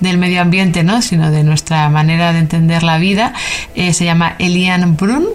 del 0.00 0.18
medio 0.18 0.40
ambiente, 0.40 0.82
¿no? 0.82 1.02
sino 1.02 1.30
de 1.30 1.44
nuestra 1.44 1.88
manera 1.88 2.32
de 2.32 2.38
entender 2.38 2.82
la 2.82 2.98
vida, 2.98 3.32
eh, 3.74 3.92
se 3.92 4.04
llama 4.04 4.36
Elian 4.38 4.96
Brun 4.96 5.26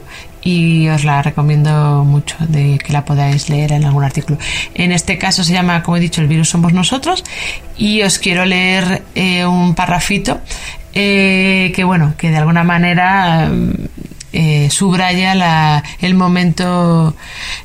y 0.44 0.88
os 0.90 1.04
la 1.04 1.22
recomiendo 1.22 2.04
mucho 2.04 2.36
de 2.40 2.80
que 2.80 2.94
la 2.94 3.06
podáis 3.06 3.50
leer 3.50 3.74
en 3.74 3.86
algún 3.86 4.04
artículo. 4.04 4.38
En 4.74 4.92
este 4.92 5.18
caso 5.18 5.44
se 5.44 5.54
llama, 5.54 5.84
como 5.84 5.98
he 5.98 6.00
dicho, 6.00 6.22
El 6.22 6.28
virus 6.28 6.50
somos 6.50 6.74
nosotros 6.74 7.24
y 7.78 8.02
os 8.02 8.18
quiero 8.18 8.46
leer 8.46 9.04
eh, 9.16 9.46
un 9.46 9.76
parrafito 9.76 10.42
eh, 10.94 11.72
que 11.76 11.84
bueno, 11.84 12.14
que 12.18 12.30
de 12.32 12.38
alguna 12.38 12.64
manera 12.64 13.50
eh, 14.34 14.70
subraya 14.70 15.84
el 16.00 16.14
momento 16.16 17.16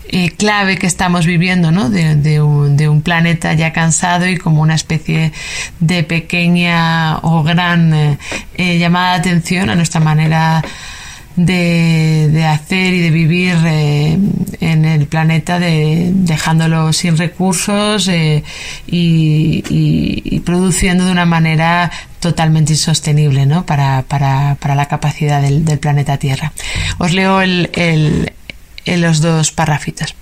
eh, 0.08 0.30
clave 0.30 0.78
que 0.78 0.86
estamos 0.86 1.26
viviendo, 1.26 1.70
¿no? 1.70 1.90
De, 1.90 2.40
un, 2.40 3.02
planeta 3.02 3.52
ya 3.54 3.72
cansado 3.72 4.28
y 4.28 4.36
como 4.36 4.62
una 4.62 4.74
especie 4.74 5.32
de 5.80 6.02
pequeña 6.02 7.18
o 7.18 7.42
gran 7.42 8.18
llamada 8.56 9.14
de 9.14 9.18
atención 9.18 9.70
a 9.70 9.76
nuestra 9.76 10.00
manera 10.00 10.62
de, 11.36 12.44
hacer 12.46 12.94
y 12.94 13.00
de 13.00 13.10
vivir 13.10 13.56
en 14.60 14.84
el 14.84 15.06
planeta 15.06 15.58
de, 15.58 16.10
dejándolo 16.12 16.92
sin 16.92 17.16
recursos 17.16 18.10
y, 18.86 20.42
produciendo 20.44 21.04
de 21.04 21.12
una 21.12 21.26
manera 21.26 21.90
totalmente 22.26 22.72
insostenible 22.72 23.46
¿no? 23.46 23.64
para, 23.64 24.02
para, 24.02 24.56
para 24.58 24.74
la 24.74 24.86
capacidad 24.86 25.40
del, 25.40 25.64
del, 25.64 25.78
planeta 25.78 26.16
Tierra. 26.16 26.52
Os 26.98 27.12
leo 27.12 27.40
el, 27.40 27.70
el, 27.74 29.00
los 29.00 29.20
dos 29.20 29.52
parrafitos. 29.52 30.16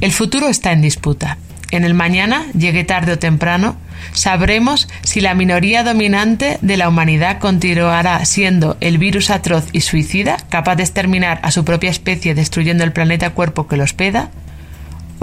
El 0.00 0.12
futuro 0.12 0.48
está 0.48 0.70
en 0.70 0.80
disputa. 0.80 1.38
en 1.72 1.82
el 1.84 1.94
mañana, 1.94 2.46
llegue 2.56 2.84
tarde 2.84 3.14
o 3.14 3.18
temprano, 3.18 3.76
sabremos 4.12 4.86
si 5.02 5.20
la 5.20 5.34
minoría 5.34 5.82
dominante 5.82 6.58
de 6.62 6.76
la 6.76 6.88
humanidad 6.88 7.40
continuará 7.40 8.24
siendo 8.24 8.76
el 8.80 8.98
virus 8.98 9.30
atroz 9.30 9.66
y 9.72 9.80
suicida, 9.80 10.36
capaz 10.50 10.76
de 10.76 10.84
exterminar 10.84 11.40
a 11.42 11.50
su 11.50 11.64
propia 11.64 11.90
especie 11.90 12.36
destruyendo 12.36 12.84
el 12.84 12.92
planeta 12.92 13.30
cuerpo 13.30 13.66
que 13.66 13.76
lo 13.76 13.82
hospeda, 13.82 14.30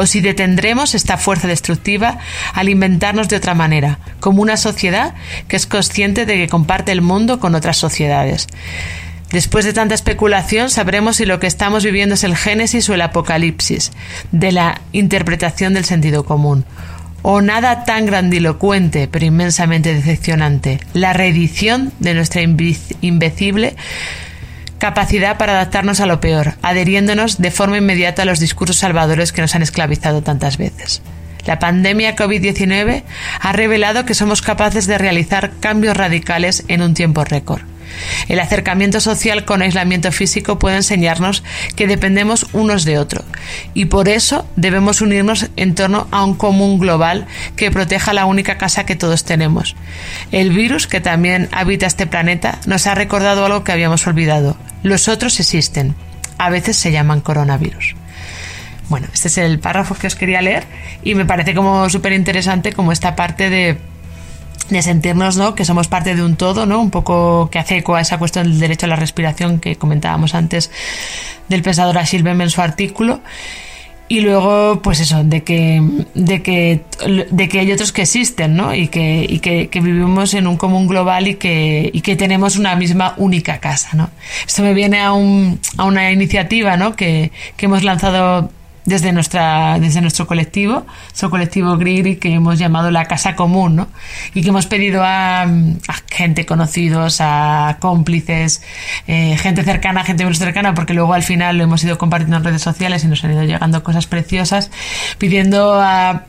o 0.02 0.08
si 0.08 0.20
detendremos 0.20 0.96
esta 0.96 1.16
fuerza 1.16 1.48
destructiva 1.48 2.18
al 2.56 2.70
inventarnos 2.70 3.30
de 3.30 3.36
otra 3.36 3.54
manera, 3.54 4.00
como 4.20 4.42
una 4.42 4.58
sociedad 4.58 5.14
que 5.48 5.56
es 5.56 5.68
consciente 5.68 6.26
de 6.26 6.38
que 6.38 6.48
comparte 6.48 6.92
el 6.92 7.04
mundo 7.04 7.40
con 7.40 7.54
otras 7.54 7.78
sociedades. 7.78 8.48
Después 9.32 9.64
de 9.64 9.74
tanta 9.74 9.94
especulación, 9.94 10.72
sabremos 10.72 11.18
si 11.18 11.26
lo 11.26 11.40
que 11.40 11.46
estamos 11.46 11.84
viviendo 11.84 12.16
es 12.16 12.24
el 12.24 12.36
génesis 12.36 12.90
o 12.90 12.96
el 12.96 13.02
apocalipsis 13.02 13.92
de 14.32 14.52
la 14.52 14.82
interpretación 14.92 15.76
del 15.76 15.86
sentido 15.86 16.26
común. 16.26 16.66
O 17.22 17.42
nada 17.42 17.84
tan 17.84 18.08
grandilocuente, 18.08 19.08
pero 19.08 19.26
inmensamente 19.26 19.94
decepcionante, 19.94 20.80
la 20.94 21.14
reedición 21.14 21.94
de 22.00 22.16
nuestra 22.16 22.42
imbecible 22.42 23.76
capacidad 24.82 25.38
para 25.38 25.54
adaptarnos 25.54 26.00
a 26.00 26.08
lo 26.08 26.20
peor, 26.20 26.56
adheriéndonos 26.64 27.38
de 27.38 27.52
forma 27.52 27.78
inmediata 27.78 28.24
a 28.24 28.26
los 28.26 28.40
discursos 28.40 28.78
salvadores 28.78 29.32
que 29.32 29.42
nos 29.42 29.54
han 29.54 29.62
esclavizado 29.62 30.24
tantas 30.24 30.58
veces. 30.58 31.04
La 31.46 31.60
pandemia 31.60 32.16
COVID-19 32.16 33.04
ha 33.40 33.52
revelado 33.52 34.06
que 34.06 34.16
somos 34.16 34.42
capaces 34.42 34.88
de 34.88 34.98
realizar 34.98 35.52
cambios 35.60 35.96
radicales 35.96 36.64
en 36.68 36.82
un 36.82 36.96
tiempo 36.96 37.24
récord. 37.24 37.62
El 38.28 38.40
acercamiento 38.40 39.00
social 39.02 39.46
con 39.46 39.62
aislamiento 39.62 40.12
físico 40.12 40.58
puede 40.58 40.78
enseñarnos 40.78 41.44
que 41.76 41.86
dependemos 41.86 42.48
unos 42.52 42.84
de 42.84 42.98
otros 42.98 43.24
y 43.76 43.86
por 43.86 44.10
eso 44.10 44.48
debemos 44.56 45.02
unirnos 45.02 45.52
en 45.58 45.76
torno 45.76 46.08
a 46.10 46.26
un 46.26 46.34
común 46.34 46.80
global 46.80 47.28
que 47.56 47.70
proteja 47.70 48.14
la 48.14 48.26
única 48.26 48.58
casa 48.58 48.88
que 48.88 48.96
todos 48.96 49.26
tenemos. 49.26 49.76
El 50.32 50.50
virus 50.50 50.88
que 50.88 51.02
también 51.02 51.50
habita 51.52 51.86
este 51.86 52.08
planeta 52.08 52.58
nos 52.66 52.88
ha 52.88 52.96
recordado 52.96 53.46
algo 53.46 53.64
que 53.64 53.74
habíamos 53.74 54.08
olvidado. 54.08 54.58
Los 54.84 55.08
otros 55.08 55.40
existen. 55.40 55.96
A 56.38 56.50
veces 56.50 56.78
se 56.78 56.92
llaman 56.92 57.22
coronavirus. 57.22 57.96
Bueno, 58.90 59.08
este 59.14 59.28
es 59.28 59.38
el 59.38 59.60
párrafo 59.60 59.96
que 59.96 60.08
os 60.08 60.16
quería 60.16 60.42
leer 60.42 60.66
y 61.04 61.16
me 61.16 61.26
parece 61.26 61.56
como 61.56 61.90
súper 61.90 62.14
interesante 62.14 62.74
como 62.74 62.92
esta 62.92 63.16
parte 63.16 63.50
de 63.50 63.78
de 64.72 64.82
sentirnos 64.82 65.38
¿no? 65.38 65.54
que 65.54 65.66
somos 65.66 65.88
parte 65.88 66.16
de 66.16 66.24
un 66.24 66.38
todo, 66.38 66.66
¿no? 66.66 66.80
un 66.80 66.92
poco 66.92 67.50
que 67.52 67.60
hace 67.60 67.78
eco 67.78 67.96
a 67.96 68.02
esa 68.02 68.18
cuestión 68.18 68.50
del 68.50 68.60
derecho 68.60 68.86
a 68.86 68.90
la 68.90 68.96
respiración 68.96 69.60
que 69.60 69.76
comentábamos 69.76 70.34
antes 70.34 70.72
del 71.50 71.62
pensador 71.62 71.98
Achille 71.98 72.30
en 72.30 72.50
su 72.50 72.62
artículo. 72.62 73.20
Y 74.12 74.20
luego, 74.20 74.82
pues 74.82 75.00
eso, 75.00 75.24
de 75.24 75.42
que, 75.42 75.82
de 76.16 76.44
que, 76.44 76.82
de 77.32 77.48
que 77.48 77.60
hay 77.60 77.72
otros 77.72 77.94
que 77.94 78.02
existen, 78.02 78.58
¿no? 78.58 78.76
Y 78.76 78.90
que, 78.90 79.26
y 79.26 79.40
que, 79.40 79.70
que 79.70 79.80
vivimos 79.80 80.34
en 80.34 80.48
un 80.48 80.58
común 80.58 80.86
global 80.86 81.30
y 81.30 81.36
que, 81.36 81.90
y 81.94 82.02
que 82.02 82.18
tenemos 82.18 82.58
una 82.58 82.76
misma 82.76 83.14
única 83.16 83.62
casa, 83.62 83.96
¿no? 83.96 84.10
Esto 84.46 84.64
me 84.64 84.74
viene 84.74 85.00
a, 85.00 85.14
un, 85.14 85.62
a 85.78 85.86
una 85.86 86.12
iniciativa, 86.12 86.76
¿no? 86.76 86.94
Que, 86.94 87.32
que 87.56 87.68
hemos 87.68 87.86
lanzado 87.86 88.52
desde, 88.92 89.12
nuestra, 89.14 89.80
desde 89.80 90.02
nuestro 90.02 90.28
colectivo, 90.28 90.86
su 91.14 91.30
colectivo 91.30 91.78
Grigri, 91.78 92.18
que 92.18 92.34
hemos 92.34 92.60
llamado 92.60 92.92
la 92.92 93.06
Casa 93.06 93.36
Común, 93.36 93.76
¿no? 93.76 93.88
Y 94.34 94.44
que 94.44 94.50
hemos 94.50 94.68
pedido 94.68 95.02
a, 95.04 95.48
gente 96.10 96.46
conocidos, 96.46 97.20
a 97.22 97.78
cómplices, 97.80 98.62
eh, 99.08 99.38
gente 99.38 99.64
cercana, 99.64 100.04
gente 100.04 100.24
menos 100.24 100.38
cercana, 100.38 100.74
porque 100.74 100.94
luego 100.94 101.14
al 101.14 101.24
final 101.24 101.58
lo 101.58 101.64
hemos 101.64 101.84
ido 101.84 101.98
compartiendo 101.98 102.38
en 102.38 102.44
redes 102.44 102.62
sociales 102.62 103.04
y 103.04 103.08
nos 103.08 103.24
han 103.24 103.32
ido 103.32 103.44
llegando 103.44 103.84
cosas 103.84 104.06
preciosas, 104.06 104.70
pidiendo 105.18 105.82
a 105.82 106.26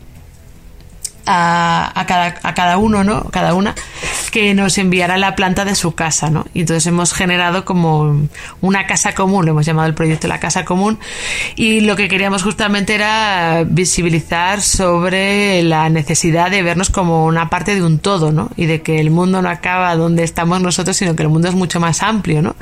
a, 1.26 2.04
cada, 2.06 2.34
a 2.42 2.54
cada 2.54 2.78
uno, 2.78 3.04
¿no? 3.04 3.24
Cada 3.30 3.54
una, 3.54 3.74
que 4.30 4.54
nos 4.54 4.78
enviara 4.78 5.18
la 5.18 5.34
planta 5.36 5.64
de 5.64 5.74
su 5.74 5.94
casa, 5.94 6.30
¿no? 6.30 6.46
Y 6.54 6.60
entonces 6.60 6.86
hemos 6.86 7.12
generado 7.12 7.64
como 7.64 8.28
una 8.60 8.86
casa 8.86 9.14
común, 9.14 9.44
lo 9.44 9.52
hemos 9.52 9.66
llamado 9.66 9.88
el 9.88 9.94
proyecto 9.94 10.28
La 10.28 10.40
Casa 10.40 10.64
Común, 10.64 10.98
y 11.56 11.80
lo 11.80 11.96
que 11.96 12.08
queríamos 12.08 12.42
justamente 12.42 12.94
era 12.94 13.64
visibilizar 13.66 14.60
sobre 14.62 15.62
la 15.62 15.88
necesidad 15.88 16.50
de 16.50 16.62
vernos 16.62 16.90
como 16.90 17.26
una 17.26 17.50
parte 17.50 17.74
de 17.74 17.82
un 17.82 17.98
todo, 17.98 18.32
¿no? 18.32 18.50
Y 18.56 18.66
de 18.66 18.82
que 18.82 19.00
el 19.00 19.10
mundo 19.10 19.42
no 19.42 19.48
acaba 19.48 19.94
donde 19.96 20.24
estamos 20.24 20.60
nosotros, 20.60 20.96
sino 20.96 21.14
que 21.14 21.22
el 21.22 21.28
mundo 21.28 21.48
es 21.48 21.54
mucho 21.54 21.80
más 21.80 22.02
amplio, 22.02 22.42
¿no? 22.42 22.56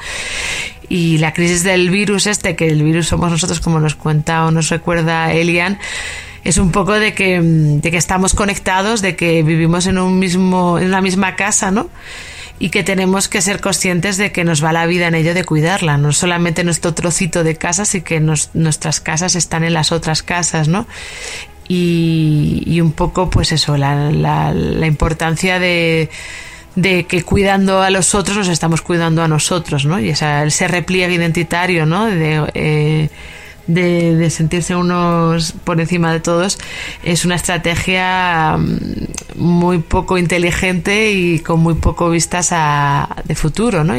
y 0.91 1.19
la 1.19 1.33
crisis 1.33 1.63
del 1.63 1.89
virus 1.89 2.27
este, 2.27 2.57
que 2.57 2.67
el 2.67 2.83
virus 2.83 3.07
somos 3.07 3.31
nosotros, 3.31 3.61
como 3.61 3.79
nos 3.79 3.95
cuenta 3.95 4.45
o 4.45 4.51
nos 4.51 4.69
recuerda 4.69 5.33
Elian, 5.33 5.79
es 6.45 6.59
un 6.59 6.71
poco 6.73 6.93
de 6.93 7.15
que, 7.15 7.41
de 7.41 7.91
que 7.91 7.97
estamos 7.97 8.35
conectados, 8.35 9.03
de 9.03 9.17
que 9.17 9.43
vivimos 9.43 9.87
en 9.87 9.99
un 9.99 10.19
mismo, 10.19 10.79
en 10.79 10.87
una 10.87 11.01
misma 11.01 11.37
casa, 11.37 11.71
¿no? 11.71 11.89
y 12.61 12.69
que 12.69 12.85
tenemos 12.85 13.27
que 13.29 13.41
ser 13.41 13.61
conscientes 13.61 14.19
de 14.19 14.33
que 14.33 14.45
nos 14.45 14.63
va 14.63 14.73
la 14.73 14.85
vida 14.85 15.09
en 15.09 15.15
ello 15.15 15.33
de 15.33 15.45
cuidarla, 15.45 15.97
no 15.97 16.13
solamente 16.13 16.63
nuestro 16.63 16.93
trocito 16.93 17.43
de 17.43 17.57
casa, 17.57 17.87
sino 17.87 18.05
que 18.05 18.21
nuestras 18.21 19.01
casas 19.01 19.35
están 19.35 19.65
en 19.65 19.73
las 19.73 19.93
otras 19.93 20.23
casas, 20.23 20.69
¿no? 20.69 20.87
Y, 21.67 22.63
y 22.67 22.83
un 22.83 22.93
poco, 22.93 23.31
pues 23.31 23.53
eso, 23.53 23.79
la, 23.79 24.11
la, 24.11 24.53
la 24.53 24.87
importancia 24.87 25.59
de, 25.59 26.11
de 26.77 27.05
que 27.05 27.23
cuidando 27.23 27.81
a 27.81 27.89
los 27.89 28.15
otros 28.15 28.37
nos 28.37 28.49
estamos 28.49 28.83
cuidando 28.83 29.23
a 29.23 29.29
nosotros, 29.29 29.87
¿no? 29.87 29.99
Y 29.99 30.11
esa, 30.11 30.45
ese 30.45 30.69
repliegue 30.69 31.15
identitario, 31.15 31.87
¿no? 31.87 32.07
De, 32.07 32.51
eh, 32.53 33.09
de, 33.75 34.31
sentirse 34.31 34.77
unos 34.77 35.53
por 35.53 35.81
encima 35.81 36.13
de 36.13 36.21
todos 36.21 36.59
es 37.03 37.25
una 37.25 37.35
estrategia 37.35 38.57
mm, 38.57 39.41
muy 39.41 39.79
poco 39.79 40.19
inteligente 40.19 41.13
y 41.13 41.41
con 41.41 41.61
muy 41.61 41.75
poco 41.75 42.11
vistas 42.11 42.51
a, 42.53 43.17
de 43.25 43.35
futuro, 43.35 43.85
¿no? 43.85 43.95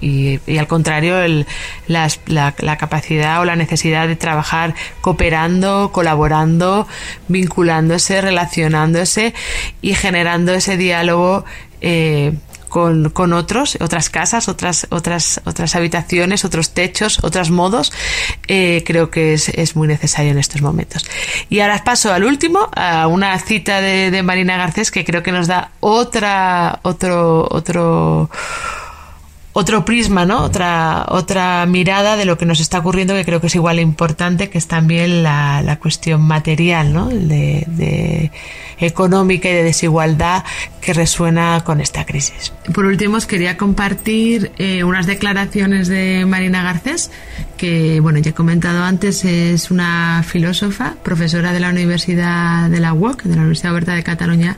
Y, 0.00 0.40
al 0.58 0.66
contrario, 0.66 1.20
el, 1.20 1.46
la, 1.86 2.08
la, 2.26 2.76
capacidad 2.76 3.40
o 3.40 3.44
la 3.44 3.56
necesidad 3.56 4.08
de 4.08 4.16
trabajar 4.16 4.74
cooperando, 5.00 5.90
colaborando, 5.92 6.86
vinculándose, 7.28 8.20
relacionándose 8.20 9.34
y 9.82 9.94
generando 9.94 10.52
ese 10.54 10.76
diálogo 10.76 11.44
eh, 11.80 12.34
con, 12.68 13.10
con, 13.10 13.32
otros, 13.32 13.76
otras 13.80 14.10
casas, 14.10 14.48
otras, 14.48 14.86
otras, 14.90 15.40
otras 15.44 15.74
habitaciones, 15.74 16.44
otros 16.44 16.74
techos, 16.74 17.22
otros 17.22 17.50
modos, 17.50 17.92
eh, 18.46 18.82
creo 18.86 19.10
que 19.10 19.34
es, 19.34 19.48
es, 19.48 19.76
muy 19.76 19.88
necesario 19.88 20.32
en 20.32 20.38
estos 20.38 20.62
momentos. 20.62 21.04
Y 21.48 21.60
ahora 21.60 21.82
paso 21.84 22.12
al 22.12 22.24
último, 22.24 22.68
a 22.74 23.06
una 23.06 23.38
cita 23.38 23.80
de, 23.80 24.10
de 24.10 24.22
Marina 24.22 24.56
Garcés 24.56 24.90
que 24.90 25.04
creo 25.04 25.22
que 25.22 25.32
nos 25.32 25.46
da 25.46 25.70
otra, 25.80 26.80
otro, 26.82 27.48
otro, 27.50 28.30
otro 29.58 29.84
prisma, 29.84 30.24
¿no? 30.24 30.44
Otra, 30.44 31.04
otra 31.08 31.66
mirada 31.66 32.16
de 32.16 32.24
lo 32.24 32.38
que 32.38 32.46
nos 32.46 32.60
está 32.60 32.78
ocurriendo 32.78 33.14
que 33.14 33.24
creo 33.24 33.40
que 33.40 33.48
es 33.48 33.54
igual 33.56 33.80
importante, 33.80 34.50
que 34.50 34.58
es 34.58 34.68
también 34.68 35.24
la, 35.24 35.62
la 35.62 35.80
cuestión 35.80 36.22
material, 36.22 36.92
¿no? 36.92 37.08
De, 37.08 37.64
de, 37.66 38.30
económica 38.78 39.48
y 39.48 39.52
de 39.52 39.64
desigualdad 39.64 40.44
que 40.80 40.92
resuena 40.92 41.60
con 41.64 41.80
esta 41.80 42.06
crisis. 42.06 42.52
Por 42.72 42.86
último, 42.86 43.16
os 43.16 43.26
quería 43.26 43.56
compartir 43.56 44.52
eh, 44.58 44.84
unas 44.84 45.06
declaraciones 45.06 45.88
de 45.88 46.24
Marina 46.24 46.62
Garcés, 46.62 47.10
que, 47.56 47.98
bueno, 47.98 48.20
ya 48.20 48.30
he 48.30 48.34
comentado 48.34 48.84
antes, 48.84 49.24
es 49.24 49.72
una 49.72 50.22
filósofa, 50.24 50.94
profesora 51.02 51.52
de 51.52 51.58
la 51.58 51.70
Universidad 51.70 52.70
de 52.70 52.78
la 52.78 52.92
UOC, 52.92 53.24
de 53.24 53.34
la 53.34 53.40
Universidad 53.40 53.72
Oberta 53.72 53.94
de 53.94 54.04
Cataluña, 54.04 54.56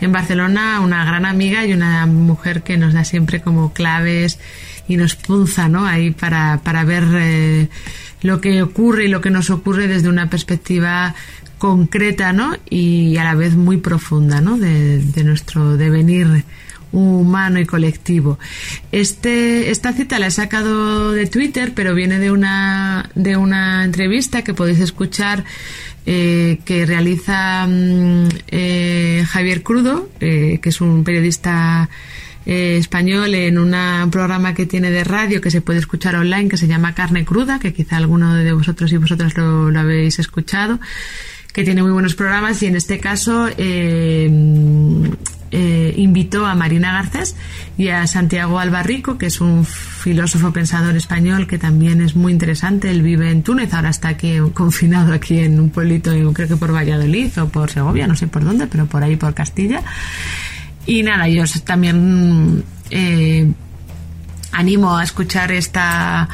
en 0.00 0.12
Barcelona, 0.12 0.80
una 0.80 1.04
gran 1.04 1.24
amiga 1.24 1.64
y 1.64 1.72
una 1.72 2.06
mujer 2.06 2.62
que 2.62 2.76
nos 2.76 2.94
da 2.94 3.04
siempre 3.04 3.40
como 3.40 3.72
claves 3.72 4.38
y 4.88 4.96
nos 4.96 5.16
punza, 5.16 5.68
¿no? 5.68 5.86
Ahí 5.86 6.10
para, 6.10 6.60
para 6.62 6.84
ver 6.84 7.04
eh, 7.14 7.68
lo 8.22 8.40
que 8.40 8.62
ocurre 8.62 9.06
y 9.06 9.08
lo 9.08 9.20
que 9.20 9.30
nos 9.30 9.50
ocurre 9.50 9.88
desde 9.88 10.08
una 10.08 10.30
perspectiva 10.30 11.14
concreta, 11.58 12.32
¿no? 12.32 12.56
Y 12.68 13.16
a 13.16 13.24
la 13.24 13.34
vez 13.34 13.56
muy 13.56 13.78
profunda, 13.78 14.40
¿no? 14.40 14.58
De, 14.58 14.98
de 14.98 15.24
nuestro 15.24 15.76
devenir 15.76 16.44
humano 16.92 17.60
y 17.60 17.66
colectivo. 17.66 18.38
Este, 18.92 19.70
esta 19.70 19.92
cita 19.92 20.18
la 20.18 20.28
he 20.28 20.30
sacado 20.30 21.12
de 21.12 21.26
Twitter, 21.26 21.72
pero 21.74 21.94
viene 21.94 22.18
de 22.18 22.30
una, 22.30 23.10
de 23.14 23.36
una 23.36 23.84
entrevista 23.84 24.42
que 24.42 24.54
podéis 24.54 24.80
escuchar 24.80 25.44
eh, 26.08 26.60
que 26.64 26.86
realiza 26.86 27.66
mm, 27.66 28.28
eh, 28.48 29.24
Javier 29.28 29.64
Crudo, 29.64 30.08
eh, 30.20 30.60
que 30.62 30.68
es 30.68 30.80
un 30.80 31.02
periodista 31.02 31.88
español 32.48 33.34
en 33.34 33.58
un 33.58 33.74
programa 34.12 34.54
que 34.54 34.66
tiene 34.66 34.92
de 34.92 35.02
radio 35.02 35.40
que 35.40 35.50
se 35.50 35.62
puede 35.62 35.80
escuchar 35.80 36.14
online 36.14 36.48
que 36.48 36.56
se 36.56 36.68
llama 36.68 36.94
Carne 36.94 37.24
Cruda, 37.24 37.58
que 37.58 37.72
quizá 37.72 37.96
alguno 37.96 38.36
de 38.36 38.52
vosotros 38.52 38.92
y 38.92 38.98
vosotras 38.98 39.36
lo 39.36 39.76
habéis 39.76 40.20
escuchado 40.20 40.78
que 41.56 41.64
tiene 41.64 41.82
muy 41.82 41.90
buenos 41.90 42.14
programas 42.14 42.62
y 42.62 42.66
en 42.66 42.76
este 42.76 43.00
caso 43.00 43.48
eh, 43.56 44.28
invitó 45.96 46.44
a 46.44 46.54
Marina 46.54 46.92
Garcés 46.92 47.34
y 47.78 47.88
a 47.88 48.06
Santiago 48.06 48.58
Albarrico, 48.58 49.16
que 49.16 49.24
es 49.24 49.40
un 49.40 49.64
filósofo 49.64 50.52
pensador 50.52 50.94
español 50.96 51.46
que 51.46 51.56
también 51.56 52.02
es 52.02 52.14
muy 52.14 52.34
interesante. 52.34 52.90
Él 52.90 53.00
vive 53.00 53.30
en 53.30 53.42
Túnez, 53.42 53.72
ahora 53.72 53.88
está 53.88 54.08
aquí 54.08 54.36
confinado 54.52 55.14
aquí 55.14 55.38
en 55.38 55.58
un 55.58 55.70
pueblito, 55.70 56.10
creo 56.34 56.46
que 56.46 56.56
por 56.58 56.74
Valladolid 56.74 57.30
o 57.40 57.48
por 57.48 57.70
Segovia, 57.70 58.06
no 58.06 58.16
sé 58.16 58.26
por 58.26 58.44
dónde, 58.44 58.66
pero 58.66 58.84
por 58.84 59.02
ahí 59.02 59.16
por 59.16 59.32
Castilla. 59.32 59.82
Y 60.84 61.02
nada, 61.04 61.26
yo 61.26 61.44
también 61.64 62.64
eh, 62.90 63.50
animo 64.52 64.94
a 64.94 65.04
escuchar 65.04 65.52
esta 65.52 66.28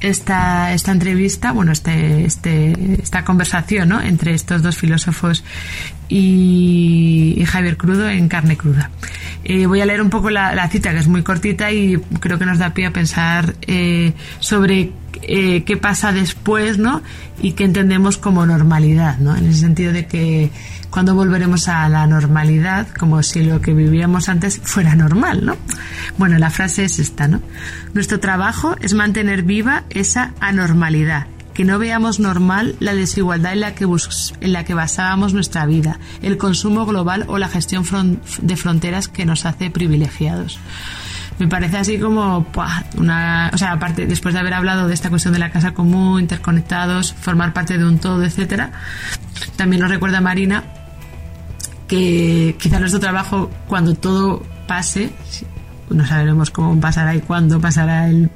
esta, 0.00 0.72
esta 0.72 0.92
entrevista, 0.92 1.52
bueno, 1.52 1.72
este, 1.72 2.24
este, 2.24 3.02
esta 3.02 3.24
conversación 3.24 3.90
¿no? 3.90 4.00
entre 4.00 4.34
estos 4.34 4.62
dos 4.62 4.76
filósofos 4.76 5.44
y, 6.08 7.44
Javier 7.46 7.76
Crudo 7.76 8.08
en 8.08 8.28
carne 8.28 8.56
cruda. 8.56 8.90
Eh, 9.44 9.66
voy 9.66 9.80
a 9.80 9.86
leer 9.86 10.02
un 10.02 10.10
poco 10.10 10.30
la, 10.30 10.68
cita, 10.68 10.92
que 10.92 10.98
es 10.98 11.08
muy 11.08 11.22
cortita 11.22 11.70
y 11.70 11.96
creo 12.20 12.38
que 12.38 12.46
nos 12.46 12.58
da 12.58 12.74
pie 12.74 12.86
a 12.86 12.92
pensar 12.92 13.54
eh, 13.62 14.12
sobre 14.38 14.92
eh, 15.22 15.64
qué 15.64 15.76
pasa 15.76 16.12
después 16.12 16.78
¿no? 16.78 17.02
y 17.42 17.52
qué 17.52 17.64
entendemos 17.64 18.16
como 18.18 18.46
normalidad, 18.46 19.18
¿no? 19.18 19.36
en 19.36 19.46
el 19.46 19.54
sentido 19.54 19.92
de 19.92 20.06
que 20.06 20.50
cuando 20.90 21.14
volveremos 21.14 21.68
a 21.68 21.88
la 21.88 22.06
normalidad, 22.06 22.88
como 22.88 23.22
si 23.22 23.44
lo 23.44 23.60
que 23.60 23.72
vivíamos 23.72 24.28
antes 24.28 24.60
fuera 24.62 24.94
normal, 24.96 25.44
¿no? 25.44 25.56
Bueno, 26.18 26.38
la 26.38 26.50
frase 26.50 26.84
es 26.84 26.98
esta, 26.98 27.28
¿no? 27.28 27.40
Nuestro 27.94 28.20
trabajo 28.20 28.76
es 28.80 28.94
mantener 28.94 29.42
viva 29.42 29.84
esa 29.90 30.34
anormalidad, 30.40 31.26
que 31.54 31.64
no 31.64 31.78
veamos 31.78 32.20
normal 32.20 32.74
la 32.80 32.94
desigualdad 32.94 33.52
en 33.52 33.60
la 33.60 33.74
que, 33.74 33.86
en 34.40 34.52
la 34.52 34.64
que 34.64 34.74
basábamos 34.74 35.32
nuestra 35.32 35.64
vida, 35.66 35.98
el 36.22 36.36
consumo 36.38 36.86
global 36.86 37.24
o 37.28 37.38
la 37.38 37.48
gestión 37.48 37.84
de 38.42 38.56
fronteras 38.56 39.08
que 39.08 39.26
nos 39.26 39.46
hace 39.46 39.70
privilegiados 39.70 40.58
me 41.38 41.48
parece 41.48 41.78
así 41.78 41.98
como 41.98 42.46
una 42.98 43.50
o 43.54 43.56
sea 43.56 43.72
aparte 43.72 44.06
después 44.06 44.34
de 44.34 44.40
haber 44.40 44.52
hablado 44.52 44.88
de 44.88 44.94
esta 44.94 45.08
cuestión 45.08 45.32
de 45.32 45.40
la 45.40 45.50
casa 45.50 45.72
común 45.72 46.20
interconectados 46.20 47.14
formar 47.14 47.54
parte 47.54 47.78
de 47.78 47.84
un 47.86 47.98
todo 47.98 48.22
etcétera 48.22 48.72
también 49.56 49.80
nos 49.80 49.90
recuerda 49.90 50.20
Marina 50.20 50.64
que 51.90 52.54
quizá 52.56 52.78
nuestro 52.78 53.00
trabajo, 53.00 53.50
cuando 53.66 53.96
todo 53.96 54.44
pase, 54.68 55.10
no 55.88 56.06
sabremos 56.06 56.52
cómo 56.52 56.80
pasará 56.80 57.16
y 57.16 57.20
cuándo 57.20 57.60
pasará 57.60 58.08
el, 58.08 58.30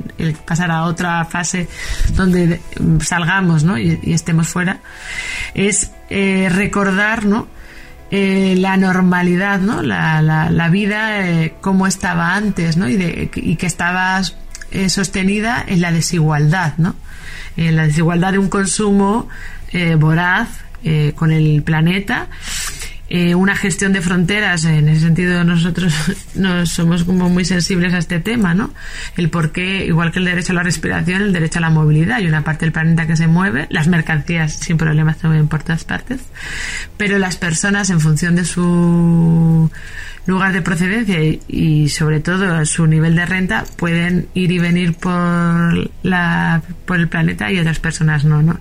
pasará 0.44 0.78
a 0.78 0.84
otra 0.86 1.24
fase 1.24 1.68
donde 2.16 2.60
salgamos 3.00 3.62
¿no? 3.62 3.78
y, 3.78 4.00
estemos 4.12 4.48
fuera, 4.48 4.80
es 5.54 5.92
eh, 6.10 6.48
recordar 6.50 7.26
¿no? 7.26 7.46
Eh, 8.10 8.56
la 8.58 8.76
normalidad, 8.76 9.60
¿no? 9.60 9.82
la, 9.82 10.20
la, 10.20 10.68
vida 10.68 11.24
eh, 11.24 11.54
como 11.60 11.86
estaba 11.86 12.34
antes 12.34 12.76
¿no? 12.76 12.88
y, 12.88 12.96
de, 12.96 13.30
y 13.36 13.54
que 13.54 13.66
estaba 13.66 14.20
sostenida 14.88 15.64
en 15.64 15.80
la 15.80 15.92
desigualdad, 15.92 16.72
¿no? 16.78 16.96
en 17.56 17.76
la 17.76 17.86
desigualdad 17.86 18.32
de 18.32 18.38
un 18.38 18.48
consumo 18.48 19.28
voraz 19.98 20.48
con 21.14 21.30
el 21.30 21.62
planeta 21.62 22.28
eh, 23.16 23.36
una 23.36 23.54
gestión 23.54 23.92
de 23.92 24.00
fronteras, 24.00 24.64
en 24.64 24.88
ese 24.88 25.02
sentido 25.02 25.44
nosotros 25.44 25.94
nos 26.34 26.68
somos 26.70 27.04
como 27.04 27.28
muy 27.28 27.44
sensibles 27.44 27.94
a 27.94 27.98
este 27.98 28.18
tema, 28.18 28.54
¿no? 28.54 28.74
El 29.16 29.30
por 29.30 29.52
qué, 29.52 29.86
igual 29.86 30.10
que 30.10 30.18
el 30.18 30.24
derecho 30.24 30.50
a 30.50 30.56
la 30.56 30.64
respiración, 30.64 31.22
el 31.22 31.32
derecho 31.32 31.60
a 31.60 31.62
la 31.62 31.70
movilidad, 31.70 32.16
hay 32.16 32.26
una 32.26 32.42
parte 32.42 32.64
del 32.64 32.72
planeta 32.72 33.06
que 33.06 33.14
se 33.16 33.28
mueve, 33.28 33.68
las 33.70 33.86
mercancías 33.86 34.54
sin 34.54 34.78
problemas 34.78 35.18
se 35.18 35.28
mueven 35.28 35.46
por 35.46 35.62
todas 35.62 35.84
partes, 35.84 36.22
pero 36.96 37.20
las 37.20 37.36
personas 37.36 37.88
en 37.90 38.00
función 38.00 38.34
de 38.34 38.44
su 38.44 39.70
lugar 40.26 40.52
de 40.52 40.62
procedencia 40.62 41.22
y, 41.46 41.88
sobre 41.90 42.18
todo 42.18 42.66
su 42.66 42.88
nivel 42.88 43.14
de 43.14 43.26
renta 43.26 43.64
pueden 43.76 44.26
ir 44.34 44.50
y 44.50 44.58
venir 44.58 44.94
por 44.94 45.88
la 46.02 46.62
por 46.84 46.98
el 46.98 47.06
planeta 47.06 47.52
y 47.52 47.60
otras 47.60 47.78
personas 47.78 48.24
no, 48.24 48.42
¿no? 48.42 48.58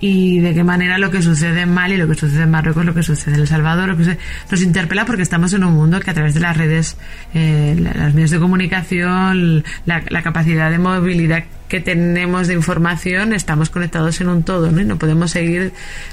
Y 0.00 0.40
de 0.40 0.54
qué 0.54 0.64
manera 0.64 0.98
lo 0.98 1.10
que 1.10 1.22
sucede 1.22 1.62
en 1.62 1.72
Mali, 1.72 1.96
lo 1.96 2.06
que 2.08 2.14
sucede 2.14 2.42
en 2.42 2.50
Marruecos, 2.50 2.84
lo 2.84 2.94
que 2.94 3.02
sucede 3.02 3.34
en 3.34 3.40
El 3.40 3.48
Salvador, 3.48 3.88
lo 3.88 3.96
que 3.96 4.18
nos 4.50 4.62
interpela 4.62 5.04
porque 5.04 5.22
estamos 5.22 5.52
en 5.52 5.64
un 5.64 5.74
mundo 5.74 6.00
que 6.00 6.10
a 6.10 6.14
través 6.14 6.34
de 6.34 6.40
las 6.40 6.56
redes, 6.56 6.96
eh, 7.34 7.74
los 7.78 8.14
medios 8.14 8.30
de 8.30 8.38
comunicación, 8.38 9.64
la 9.84 10.22
capacidad 10.22 10.70
de 10.70 10.78
movilidad 10.78 11.44
que 11.68 11.80
tenemos 11.80 12.46
de 12.48 12.54
información 12.54 13.32
estamos 13.32 13.70
conectados 13.70 14.20
en 14.20 14.28
un 14.28 14.42
todo 14.42 14.70
¿no? 14.70 14.80
y 14.80 14.84
no 14.84 14.98
podemos 14.98 15.32
seguir 15.32 15.72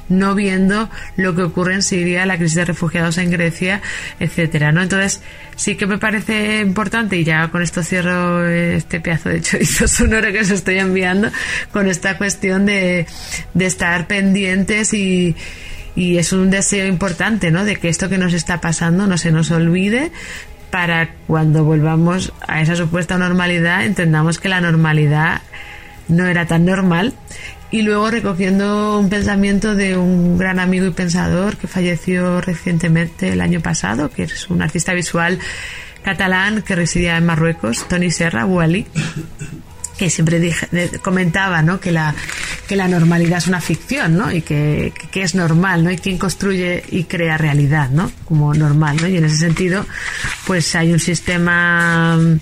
no 0.09 0.35
viendo 0.35 0.89
lo 1.15 1.35
que 1.35 1.43
ocurre 1.43 1.75
en 1.75 1.83
Siria, 1.83 2.25
la 2.25 2.37
crisis 2.37 2.55
de 2.55 2.65
refugiados 2.65 3.17
en 3.17 3.31
Grecia, 3.31 3.81
etcétera, 4.19 4.71
¿no? 4.71 4.81
Entonces 4.81 5.21
sí 5.55 5.75
que 5.75 5.85
me 5.85 5.97
parece 5.97 6.61
importante 6.61 7.17
y 7.17 7.23
ya 7.23 7.49
con 7.49 7.61
esto 7.61 7.83
cierro 7.83 8.47
este 8.47 8.99
pedazo 8.99 9.29
de 9.29 9.41
chorizo 9.41 9.87
sonoro 9.87 10.31
que 10.31 10.41
os 10.41 10.49
estoy 10.49 10.79
enviando 10.79 11.29
con 11.71 11.87
esta 11.87 12.17
cuestión 12.17 12.65
de, 12.65 13.05
de 13.53 13.65
estar 13.65 14.07
pendientes 14.07 14.93
y 14.93 15.35
y 15.95 16.17
es 16.17 16.33
un 16.33 16.49
deseo 16.49 16.87
importante, 16.87 17.51
¿no? 17.51 17.65
De 17.65 17.75
que 17.75 17.89
esto 17.89 18.09
que 18.09 18.17
nos 18.17 18.33
está 18.33 18.59
pasando 18.61 19.05
no 19.05 19.17
se 19.17 19.31
nos 19.31 19.51
olvide, 19.51 20.11
para 20.73 21.11
cuando 21.27 21.63
volvamos 21.63 22.33
a 22.47 22.59
esa 22.59 22.75
supuesta 22.75 23.19
normalidad 23.19 23.85
entendamos 23.85 24.39
que 24.39 24.49
la 24.49 24.59
normalidad 24.59 25.43
no 26.07 26.25
era 26.25 26.47
tan 26.47 26.65
normal. 26.65 27.13
Y 27.69 27.83
luego 27.83 28.09
recogiendo 28.09 28.97
un 28.97 29.07
pensamiento 29.07 29.75
de 29.75 29.95
un 29.97 30.35
gran 30.35 30.59
amigo 30.59 30.87
y 30.87 30.89
pensador 30.89 31.57
que 31.57 31.67
falleció 31.67 32.41
recientemente 32.41 33.29
el 33.29 33.41
año 33.41 33.61
pasado, 33.61 34.09
que 34.09 34.23
es 34.23 34.49
un 34.49 34.63
artista 34.63 34.93
visual 34.93 35.37
catalán 36.01 36.63
que 36.63 36.73
residía 36.73 37.17
en 37.17 37.27
Marruecos, 37.27 37.87
Tony 37.87 38.09
Serra, 38.09 38.47
Wally, 38.47 38.87
siempre 40.09 40.39
dije, 40.39 40.67
comentaba 41.01 41.61
¿no? 41.61 41.79
que, 41.79 41.91
la, 41.91 42.13
que 42.67 42.75
la 42.75 42.87
normalidad 42.87 43.37
es 43.37 43.47
una 43.47 43.61
ficción 43.61 44.17
¿no? 44.17 44.31
y 44.31 44.41
que, 44.41 44.93
es 45.13 45.35
normal 45.35 45.83
¿no? 45.83 45.91
y 45.91 45.97
quién 45.97 46.17
construye 46.17 46.83
y 46.89 47.05
crea 47.05 47.37
realidad 47.37 47.89
¿no? 47.89 48.11
como 48.25 48.53
normal 48.53 48.97
¿no? 49.01 49.07
y 49.07 49.17
en 49.17 49.25
ese 49.25 49.37
sentido 49.37 49.85
pues 50.45 50.75
hay 50.75 50.91
un 50.91 50.99
sistema 50.99 52.17
mm, 52.17 52.39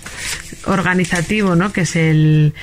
organizativo 0.66 1.54
¿no? 1.54 1.72
que 1.72 1.82
es 1.82 1.96
el, 1.96 2.54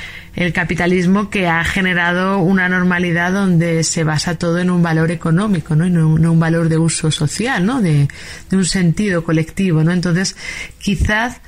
capitalismo 0.53 1.29
que 1.29 1.47
ha 1.47 1.65
generado 1.65 2.37
una 2.37 2.69
normalidad 2.69 3.33
donde 3.33 3.83
se 3.83 4.05
basa 4.05 4.37
todo 4.37 4.59
en 4.59 4.69
un 4.69 4.81
valor 4.81 5.11
económico 5.11 5.75
¿no? 5.75 5.85
y 5.85 5.89
no, 5.89 6.07
un 6.07 6.39
valor 6.39 6.69
de 6.69 6.77
uso 6.77 7.11
social 7.11 7.65
¿no? 7.65 7.81
de, 7.81 8.07
de 8.49 8.57
un 8.57 8.63
sentido 8.63 9.25
colectivo 9.25 9.83
¿no? 9.83 9.91
entonces 9.91 10.37
quizás 10.79 11.41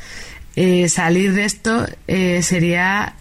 eh, 0.55 0.89
salir 0.89 1.33
de 1.33 1.45
esto 1.45 1.87
eh, 2.07 2.43
sería 2.43 3.15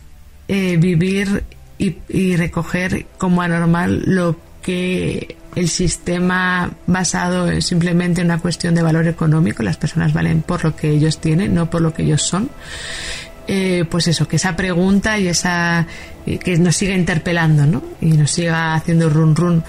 eh, 0.53 0.79
vivir 0.79 1.45
y, 1.79 2.35
recoger 2.35 3.07
como 3.19 3.41
anormal 3.41 4.03
lo 4.05 4.37
que 4.63 5.37
el 5.55 5.69
sistema 5.69 6.73
basado 6.89 7.61
simplemente 7.61 8.21
en 8.21 8.27
una 8.27 8.41
cuestión 8.41 8.75
de 8.75 8.83
valor 8.83 9.07
económico, 9.07 9.63
las 9.63 9.77
personas 9.77 10.13
valen 10.13 10.43
por 10.43 10.65
lo 10.65 10.75
que 10.75 10.91
ellos 10.91 11.21
tienen, 11.21 11.55
no 11.55 11.71
por 11.71 11.83
lo 11.83 11.95
que 11.95 12.03
ellos 12.03 12.23
son. 12.23 12.51
Eh, 13.47 13.85
pues 13.89 14.09
eso, 14.09 14.27
que 14.27 14.37
esa 14.37 14.57
pregunta 14.57 15.21
y 15.21 15.29
esa 15.29 15.87
que 16.27 16.59
nos 16.59 16.75
siga 16.75 16.97
interpelando, 16.97 17.65
¿no? 17.65 17.85
Y 18.01 18.15
nos 18.15 18.33
siga 18.33 18.75
haciendo 18.75 19.09
run 19.09 19.37
run 19.37 19.63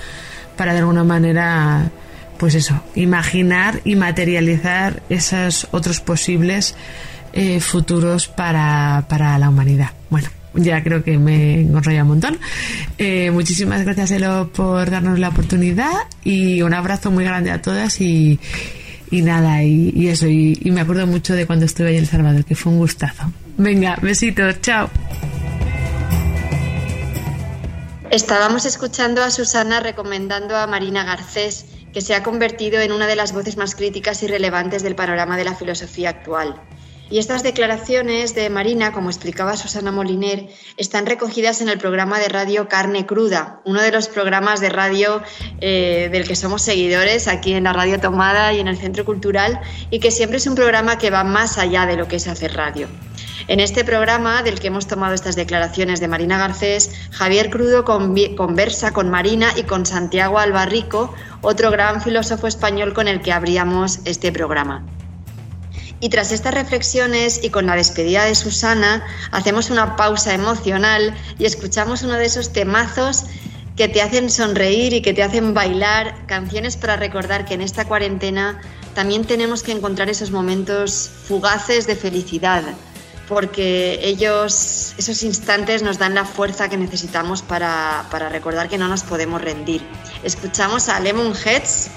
para 0.57 0.73
de 0.73 0.79
alguna 0.79 1.03
manera, 1.03 1.91
pues 2.39 2.55
eso, 2.55 2.84
imaginar 2.95 3.82
y 3.84 3.95
materializar 3.95 5.03
esos 5.09 5.67
otros 5.69 5.99
posibles 5.99 6.73
eh, 7.34 7.59
futuros 7.59 8.27
para, 8.27 9.05
para 9.07 9.38
la 9.38 9.49
humanidad. 9.49 9.91
Bueno, 10.09 10.29
ya 10.53 10.83
creo 10.83 11.03
que 11.03 11.17
me 11.17 11.61
enrollo 11.61 12.01
un 12.01 12.07
montón. 12.07 12.39
Eh, 12.97 13.31
muchísimas 13.31 13.83
gracias, 13.83 14.11
Elo, 14.11 14.51
por 14.53 14.89
darnos 14.89 15.19
la 15.19 15.29
oportunidad 15.29 15.91
y 16.23 16.61
un 16.61 16.73
abrazo 16.73 17.11
muy 17.11 17.23
grande 17.23 17.51
a 17.51 17.61
todas 17.61 18.01
y, 18.01 18.39
y 19.09 19.21
nada, 19.21 19.63
y, 19.63 20.07
eso. 20.07 20.27
Y, 20.27 20.59
y, 20.61 20.71
me 20.71 20.81
acuerdo 20.81 21.07
mucho 21.07 21.33
de 21.33 21.45
cuando 21.45 21.65
estuve 21.65 21.89
ahí 21.89 21.95
en 21.95 22.03
El 22.03 22.07
Salvador, 22.07 22.45
que 22.45 22.55
fue 22.55 22.71
un 22.71 22.79
gustazo. 22.79 23.31
Venga, 23.57 23.97
besitos, 24.01 24.61
chao. 24.61 24.89
Estábamos 28.09 28.65
escuchando 28.65 29.23
a 29.23 29.31
Susana 29.31 29.79
recomendando 29.79 30.57
a 30.57 30.67
Marina 30.67 31.05
Garcés, 31.05 31.65
que 31.93 32.01
se 32.01 32.13
ha 32.13 32.23
convertido 32.23 32.81
en 32.81 32.91
una 32.91 33.07
de 33.07 33.15
las 33.15 33.31
voces 33.31 33.55
más 33.55 33.73
críticas 33.75 34.21
y 34.23 34.27
relevantes 34.27 34.83
del 34.83 34.95
panorama 34.95 35.37
de 35.37 35.45
la 35.45 35.55
filosofía 35.55 36.09
actual. 36.09 36.61
Y 37.12 37.20
estas 37.20 37.43
declaraciones 37.43 38.36
de 38.36 38.49
Marina, 38.49 38.93
como 38.93 39.09
explicaba 39.09 39.57
Susana 39.57 39.91
Moliner, 39.91 40.47
están 40.78 41.05
recogidas 41.05 41.59
en 41.59 41.68
el 41.68 41.78
programa 41.78 42.20
de 42.20 42.30
radio 42.30 42.70
Carne 42.70 43.05
Cruda, 43.05 43.59
uno 43.66 43.82
de 43.82 43.91
los 43.91 44.07
programas 44.07 44.62
de 44.62 44.70
radio 44.70 45.22
eh, 45.59 46.07
del 46.09 46.26
que 46.26 46.38
somos 46.38 46.62
seguidores 46.62 47.28
aquí 47.28 47.51
en 47.51 47.66
la 47.66 47.74
Radio 47.74 47.99
Tomada 47.99 48.53
y 48.53 48.62
en 48.62 48.70
el 48.70 48.78
Centro 48.78 49.03
Cultural, 49.03 49.59
y 49.89 49.99
que 49.99 50.09
siempre 50.09 50.38
es 50.38 50.47
un 50.47 50.55
programa 50.55 50.97
que 50.97 51.09
va 51.09 51.26
más 51.26 51.57
allá 51.57 51.86
de 51.86 51.97
lo 51.97 52.07
que 52.07 52.16
es 52.16 52.30
hacer 52.30 52.53
radio. 52.53 52.88
En 53.49 53.59
este 53.59 53.84
programa, 53.84 54.41
del 54.41 54.62
que 54.62 54.68
hemos 54.68 54.88
tomado 54.88 55.14
estas 55.14 55.36
declaraciones 55.36 55.99
de 55.99 56.07
Marina 56.07 56.38
Garcés, 56.38 56.91
Javier 57.12 57.49
Crudo 57.49 57.84
conversa 57.84 58.93
con 58.93 59.09
Marina 59.09 59.49
y 59.57 59.64
con 59.64 59.86
Santiago 59.86 60.39
Albarrico, 60.39 61.14
otro 61.41 61.72
gran 61.72 62.01
filósofo 62.01 62.47
español 62.47 62.93
con 62.93 63.09
el 63.09 63.20
que 63.20 63.34
abríamos 63.34 63.99
este 64.05 64.32
programa. 64.32 64.86
Y 66.01 66.09
tras 66.09 66.31
estas 66.31 66.55
reflexiones 66.55 67.39
y 67.43 67.51
con 67.51 67.67
la 67.67 67.75
despedida 67.75 68.25
de 68.25 68.33
Susana, 68.33 69.05
hacemos 69.31 69.69
una 69.69 69.95
pausa 69.95 70.33
emocional 70.33 71.15
y 71.37 71.45
escuchamos 71.45 72.01
uno 72.01 72.15
de 72.15 72.25
esos 72.25 72.51
temazos 72.51 73.25
que 73.77 73.87
te 73.87 74.01
hacen 74.01 74.31
sonreír 74.31 74.93
y 74.93 75.01
que 75.03 75.13
te 75.13 75.21
hacen 75.21 75.53
bailar, 75.53 76.25
canciones 76.25 76.75
para 76.75 76.95
recordar 76.95 77.45
que 77.45 77.53
en 77.53 77.61
esta 77.61 77.85
cuarentena 77.85 78.59
también 78.95 79.25
tenemos 79.25 79.61
que 79.61 79.71
encontrar 79.71 80.09
esos 80.09 80.31
momentos 80.31 81.09
fugaces 81.27 81.85
de 81.85 81.95
felicidad, 81.95 82.63
porque 83.29 83.99
ellos, 84.03 84.95
esos 84.97 85.21
instantes 85.21 85.83
nos 85.83 85.99
dan 85.99 86.15
la 86.15 86.25
fuerza 86.25 86.67
que 86.67 86.77
necesitamos 86.77 87.43
para, 87.43 88.05
para 88.09 88.27
recordar 88.27 88.69
que 88.69 88.77
no 88.79 88.87
nos 88.87 89.03
podemos 89.03 89.39
rendir. 89.39 89.81
Escuchamos 90.23 90.89
a 90.89 90.99
Lemon 90.99 91.33
Heads, 91.45 91.91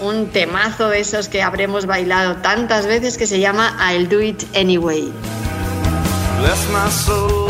un 0.00 0.28
temazo 0.28 0.88
de 0.88 1.00
esos 1.00 1.28
que 1.28 1.42
habremos 1.42 1.86
bailado 1.86 2.36
tantas 2.36 2.86
veces 2.86 3.16
que 3.18 3.26
se 3.26 3.40
llama 3.40 3.76
I'll 3.80 4.08
Do 4.08 4.20
It 4.20 4.44
Anyway. 4.56 5.12
Bless 6.40 6.68
my 6.70 6.90
soul, 6.90 7.48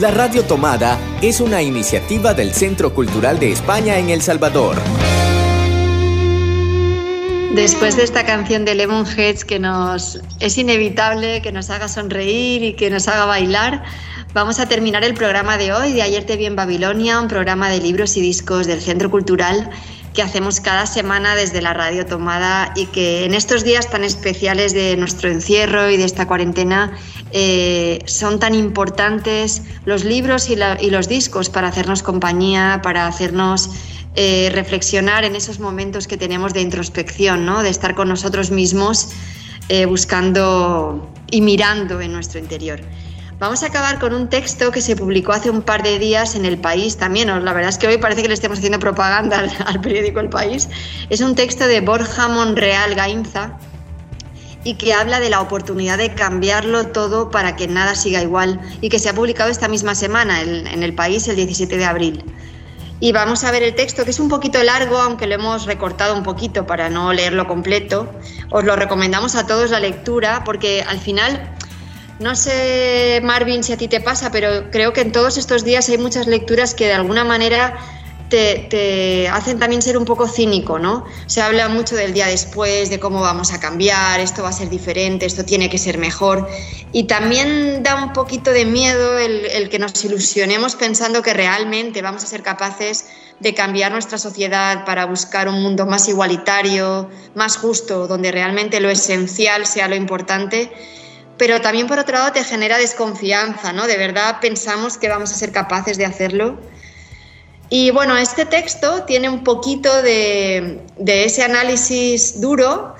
La 0.00 0.12
Radio 0.12 0.44
Tomada 0.44 0.96
es 1.22 1.40
una 1.40 1.60
iniciativa 1.60 2.32
del 2.32 2.54
Centro 2.54 2.94
Cultural 2.94 3.40
de 3.40 3.50
España 3.50 3.98
en 3.98 4.10
El 4.10 4.22
Salvador. 4.22 4.76
Después 7.52 7.96
de 7.96 8.04
esta 8.04 8.24
canción 8.24 8.64
de 8.64 8.76
Lemonheads 8.76 9.44
que 9.44 9.58
nos 9.58 10.20
es 10.38 10.56
inevitable 10.56 11.42
que 11.42 11.50
nos 11.50 11.68
haga 11.70 11.88
sonreír 11.88 12.62
y 12.62 12.74
que 12.74 12.90
nos 12.90 13.08
haga 13.08 13.24
bailar, 13.24 13.82
vamos 14.34 14.60
a 14.60 14.68
terminar 14.68 15.02
el 15.02 15.14
programa 15.14 15.58
de 15.58 15.72
hoy 15.72 15.92
de 15.92 16.02
Ayer 16.02 16.24
te 16.24 16.36
vi 16.36 16.46
en 16.46 16.54
Babilonia, 16.54 17.20
un 17.20 17.26
programa 17.26 17.68
de 17.68 17.80
libros 17.80 18.16
y 18.16 18.20
discos 18.20 18.68
del 18.68 18.80
Centro 18.80 19.10
Cultural 19.10 19.68
que 20.18 20.22
hacemos 20.22 20.60
cada 20.60 20.86
semana 20.86 21.36
desde 21.36 21.62
la 21.62 21.74
radio 21.74 22.04
tomada 22.04 22.72
y 22.74 22.86
que 22.86 23.24
en 23.24 23.34
estos 23.34 23.62
días 23.62 23.88
tan 23.88 24.02
especiales 24.04 24.74
de 24.74 24.96
nuestro 24.96 25.30
encierro 25.30 25.90
y 25.90 25.96
de 25.96 26.02
esta 26.02 26.26
cuarentena 26.26 26.92
eh, 27.32 28.00
son 28.06 28.38
tan 28.38 28.54
importantes 28.54 29.62
los 29.84 30.04
libros 30.04 30.48
y, 30.48 30.56
los 30.56 31.08
discos 31.08 31.50
para 31.50 31.68
hacernos 31.68 32.02
compañía, 32.02 32.80
para 32.82 33.06
hacernos 33.06 33.70
eh, 34.14 34.50
reflexionar 34.54 35.24
en 35.24 35.36
esos 35.36 35.60
momentos 35.60 36.06
que 36.06 36.16
tenemos 36.16 36.54
de 36.54 36.62
introspección, 36.62 37.44
¿no? 37.44 37.62
de 37.62 37.68
estar 37.68 37.94
con 37.94 38.08
nosotros 38.08 38.50
mismos 38.50 39.10
eh, 39.68 39.84
buscando 39.84 41.12
y 41.30 41.42
mirando 41.42 42.00
en 42.00 42.12
nuestro 42.12 42.40
interior. 42.40 42.80
Vamos 43.38 43.62
a 43.62 43.66
acabar 43.66 44.00
con 44.00 44.14
un 44.14 44.28
texto 44.28 44.72
que 44.72 44.80
se 44.80 44.96
publicó 44.96 45.32
hace 45.32 45.50
un 45.50 45.62
par 45.62 45.84
de 45.84 46.00
días 46.00 46.34
en 46.34 46.44
El 46.44 46.58
País 46.58 46.96
también. 46.96 47.28
La 47.28 47.52
verdad 47.52 47.68
es 47.68 47.78
que 47.78 47.86
hoy 47.86 47.98
parece 47.98 48.22
que 48.22 48.28
le 48.28 48.34
estemos 48.34 48.58
haciendo 48.58 48.80
propaganda 48.80 49.38
al, 49.40 49.50
al 49.66 49.80
periódico 49.80 50.20
El 50.20 50.30
País. 50.30 50.68
Es 51.10 51.20
un 51.20 51.34
texto 51.34 51.66
de 51.66 51.80
Borja 51.82 52.26
Monreal 52.26 52.94
Gainza 52.94 53.58
y 54.68 54.74
que 54.74 54.92
habla 54.92 55.18
de 55.18 55.30
la 55.30 55.40
oportunidad 55.40 55.96
de 55.96 56.12
cambiarlo 56.12 56.88
todo 56.88 57.30
para 57.30 57.56
que 57.56 57.66
nada 57.66 57.94
siga 57.94 58.20
igual 58.20 58.60
y 58.82 58.90
que 58.90 58.98
se 58.98 59.08
ha 59.08 59.14
publicado 59.14 59.48
esta 59.48 59.66
misma 59.66 59.94
semana 59.94 60.42
en, 60.42 60.82
El 60.82 60.94
País 60.94 61.26
el 61.26 61.36
17 61.36 61.78
de 61.78 61.86
abril. 61.86 62.22
Y 63.00 63.12
vamos 63.12 63.44
a 63.44 63.50
ver 63.50 63.62
el 63.62 63.74
texto, 63.74 64.04
que 64.04 64.10
es 64.10 64.20
un 64.20 64.28
poquito 64.28 64.62
largo, 64.62 64.98
aunque 64.98 65.26
lo 65.26 65.36
hemos 65.36 65.64
recortado 65.64 66.14
un 66.14 66.22
poquito 66.22 66.66
para 66.66 66.90
no 66.90 67.14
leerlo 67.14 67.46
completo. 67.46 68.12
Os 68.50 68.62
lo 68.62 68.76
recomendamos 68.76 69.36
a 69.36 69.46
todos 69.46 69.70
la 69.70 69.80
lectura, 69.80 70.42
porque 70.44 70.82
al 70.82 70.98
final 70.98 71.50
No 72.20 72.34
sé, 72.34 73.20
Marvin, 73.22 73.62
si 73.62 73.72
a 73.72 73.78
ti 73.78 73.88
te 73.88 74.00
pasa, 74.00 74.30
pero 74.30 74.70
creo 74.70 74.92
que 74.92 75.00
en 75.00 75.12
todos 75.12 75.38
estos 75.38 75.64
días 75.64 75.88
hay 75.88 75.96
muchas 75.96 76.26
lecturas 76.26 76.74
que 76.74 76.86
de 76.86 76.94
alguna 76.94 77.24
manera 77.24 77.78
te, 78.28 79.28
hacen 79.28 79.58
también 79.58 79.82
ser 79.82 79.96
un 79.96 80.04
poco 80.04 80.28
cínico, 80.28 80.78
¿no? 80.78 81.04
Se 81.26 81.40
habla 81.40 81.68
mucho 81.68 81.96
del 81.96 82.12
día 82.12 82.26
después, 82.26 82.90
de 82.90 82.98
cómo 82.98 83.20
vamos 83.20 83.52
a 83.52 83.60
cambiar, 83.60 84.20
esto 84.20 84.42
va 84.42 84.50
a 84.50 84.52
ser 84.52 84.68
diferente, 84.68 85.26
esto 85.26 85.44
tiene 85.44 85.68
que 85.68 85.78
ser 85.78 85.98
mejor. 85.98 86.48
Y 86.92 87.04
también 87.04 87.82
da 87.82 88.02
un 88.02 88.12
poquito 88.12 88.52
de 88.52 88.64
miedo 88.64 89.18
el, 89.18 89.46
el 89.46 89.68
que 89.68 89.78
nos 89.78 90.04
ilusionemos 90.04 90.74
pensando 90.76 91.22
que 91.22 91.34
realmente 91.34 92.02
vamos 92.02 92.24
a 92.24 92.26
ser 92.26 92.42
capaces 92.42 93.06
de 93.40 93.54
cambiar 93.54 93.92
nuestra 93.92 94.18
sociedad 94.18 94.84
para 94.84 95.06
buscar 95.06 95.48
un 95.48 95.62
mundo 95.62 95.86
más 95.86 96.08
igualitario, 96.08 97.08
más 97.34 97.56
justo, 97.56 98.06
donde 98.08 98.32
realmente 98.32 98.80
lo 98.80 98.90
esencial 98.90 99.66
sea 99.66 99.88
lo 99.88 99.94
importante 99.94 100.72
pero 101.38 101.60
también 101.60 101.86
por 101.86 102.00
otro 102.00 102.14
lado 102.14 102.32
te 102.32 102.42
genera 102.42 102.76
desconfianza, 102.78 103.72
¿no? 103.72 103.86
De 103.86 103.96
verdad 103.96 104.38
pensamos 104.40 104.98
que 104.98 105.08
vamos 105.08 105.30
a 105.30 105.34
ser 105.34 105.52
capaces 105.52 105.96
de 105.96 106.04
hacerlo. 106.04 106.58
Y 107.70 107.90
bueno, 107.90 108.16
este 108.16 108.46
texto 108.46 109.04
tiene 109.04 109.28
un 109.28 109.44
poquito 109.44 110.02
de, 110.02 110.80
ese 110.98 111.42
análisis 111.42 112.40
duro, 112.40 112.94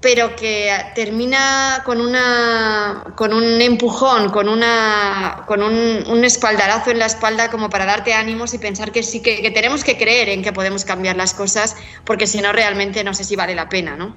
pero 0.00 0.34
que 0.34 0.72
termina 0.94 1.82
con, 1.84 2.00
una, 2.00 3.04
con 3.16 3.34
un 3.34 3.60
empujón, 3.60 4.30
con, 4.30 4.48
una, 4.48 5.44
con 5.46 5.62
un, 5.62 6.24
espaldarazo 6.24 6.90
en 6.90 7.00
la 7.00 7.06
espalda 7.06 7.50
como 7.50 7.68
para 7.68 7.84
darte 7.84 8.14
ánimos 8.14 8.54
y 8.54 8.58
pensar 8.58 8.92
que 8.92 9.02
sí, 9.02 9.20
que, 9.20 9.42
que 9.42 9.50
tenemos 9.50 9.84
que 9.84 9.98
creer 9.98 10.30
en 10.30 10.42
que 10.42 10.52
podemos 10.52 10.86
cambiar 10.86 11.16
las 11.16 11.34
cosas, 11.34 11.76
porque 12.04 12.26
si 12.26 12.40
no 12.40 12.52
realmente 12.52 13.04
no 13.04 13.12
sé 13.12 13.24
si 13.24 13.36
vale 13.36 13.54
la 13.54 13.68
pena, 13.68 13.96
¿no? 13.96 14.16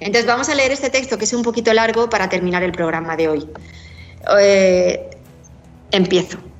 Entonces 0.00 0.26
vamos 0.26 0.48
a 0.48 0.56
leer 0.56 0.72
este 0.72 0.90
texto 0.90 1.16
que 1.16 1.24
es 1.26 1.32
un 1.32 1.42
poquito 1.44 1.72
largo 1.72 2.10
para 2.10 2.28
terminar 2.28 2.64
el 2.64 2.72
programa 2.72 3.16
de 3.16 3.28
hoy. 3.28 3.48
Eh, 4.40 5.10
empiezo. 5.92 6.51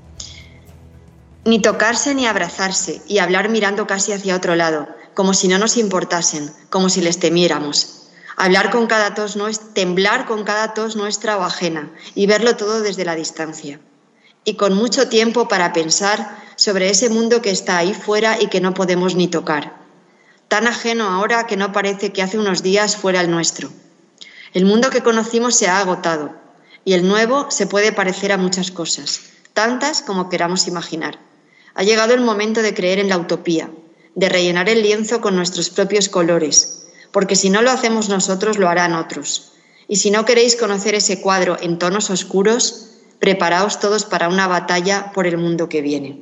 Ni 1.44 1.60
tocarse 1.60 2.14
ni 2.14 2.26
abrazarse 2.26 3.02
y 3.08 3.18
hablar 3.18 3.48
mirando 3.48 3.86
casi 3.86 4.12
hacia 4.12 4.36
otro 4.36 4.54
lado, 4.54 4.88
como 5.14 5.34
si 5.34 5.48
no 5.48 5.58
nos 5.58 5.76
importasen, 5.76 6.52
como 6.70 6.88
si 6.88 7.00
les 7.00 7.18
temiéramos. 7.18 8.08
Hablar 8.36 8.70
con 8.70 8.86
cada 8.86 9.14
tos 9.14 9.36
no 9.36 9.48
es 9.48 9.74
temblar 9.74 10.26
con 10.26 10.44
cada 10.44 10.74
tos 10.74 10.96
nuestra 10.96 11.36
o 11.36 11.42
ajena 11.42 11.90
y 12.14 12.26
verlo 12.26 12.56
todo 12.56 12.80
desde 12.80 13.04
la 13.04 13.14
distancia. 13.14 13.80
Y 14.44 14.54
con 14.54 14.74
mucho 14.74 15.08
tiempo 15.08 15.48
para 15.48 15.72
pensar 15.72 16.36
sobre 16.56 16.90
ese 16.90 17.08
mundo 17.08 17.42
que 17.42 17.50
está 17.50 17.78
ahí 17.78 17.92
fuera 17.92 18.40
y 18.40 18.46
que 18.46 18.60
no 18.60 18.74
podemos 18.74 19.14
ni 19.14 19.28
tocar 19.28 19.82
tan 20.52 20.66
ajeno 20.66 21.08
ahora 21.08 21.46
que 21.46 21.56
no 21.56 21.72
parece 21.72 22.12
que 22.12 22.20
hace 22.20 22.38
unos 22.38 22.62
días 22.62 22.98
fuera 22.98 23.22
el 23.22 23.30
nuestro. 23.30 23.70
El 24.52 24.66
mundo 24.66 24.90
que 24.90 25.02
conocimos 25.02 25.56
se 25.56 25.66
ha 25.66 25.78
agotado 25.78 26.36
y 26.84 26.92
el 26.92 27.08
nuevo 27.08 27.50
se 27.50 27.66
puede 27.66 27.90
parecer 27.90 28.32
a 28.32 28.36
muchas 28.36 28.70
cosas, 28.70 29.22
tantas 29.54 30.02
como 30.02 30.28
queramos 30.28 30.68
imaginar. 30.68 31.18
Ha 31.74 31.82
llegado 31.82 32.14
el 32.14 32.20
momento 32.20 32.62
de 32.62 32.74
creer 32.74 32.98
en 32.98 33.08
la 33.08 33.18
utopía, 33.18 33.70
de 34.14 34.28
rellenar 34.28 34.68
el 34.68 34.82
lienzo 34.82 35.20
con 35.20 35.36
nuestros 35.36 35.70
propios 35.70 36.08
colores, 36.08 36.86
porque 37.12 37.36
si 37.36 37.50
no 37.50 37.62
lo 37.62 37.70
hacemos 37.70 38.08
nosotros, 38.08 38.58
lo 38.58 38.68
harán 38.68 38.94
otros. 38.94 39.52
Y 39.88 39.96
si 39.96 40.10
no 40.10 40.24
queréis 40.24 40.56
conocer 40.56 40.94
ese 40.94 41.20
cuadro 41.20 41.56
en 41.60 41.78
tonos 41.78 42.10
oscuros, 42.10 42.90
preparaos 43.18 43.80
todos 43.80 44.04
para 44.04 44.28
una 44.28 44.48
batalla 44.48 45.12
por 45.12 45.26
el 45.26 45.38
mundo 45.38 45.68
que 45.68 45.82
viene. 45.82 46.20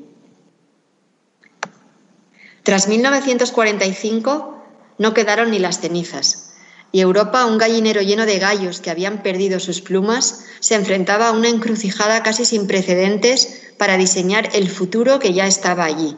Tras 2.62 2.88
1945 2.88 4.64
no 4.98 5.14
quedaron 5.14 5.51
ni 5.51 5.59
las 5.59 5.80
cenizas, 5.80 6.51
y 6.92 7.01
Europa, 7.01 7.46
un 7.46 7.59
gallinero 7.59 8.03
lleno 8.03 8.26
de 8.26 8.38
gallos 8.38 8.80
que 8.80 8.90
habían 8.90 9.22
perdido 9.22 9.61
sus 9.61 9.80
plumas, 9.80 10.44
se 10.59 10.74
enfrentaba 10.74 11.28
a 11.28 11.32
una 11.32 11.48
encrucijada 11.48 12.22
casi 12.22 12.44
sin 12.44 12.66
precedentes 12.66 13.69
para 13.81 13.97
diseñar 13.97 14.51
el 14.53 14.68
futuro 14.68 15.18
que 15.18 15.33
ya 15.33 15.47
estaba 15.47 15.87
allí. 15.87 16.14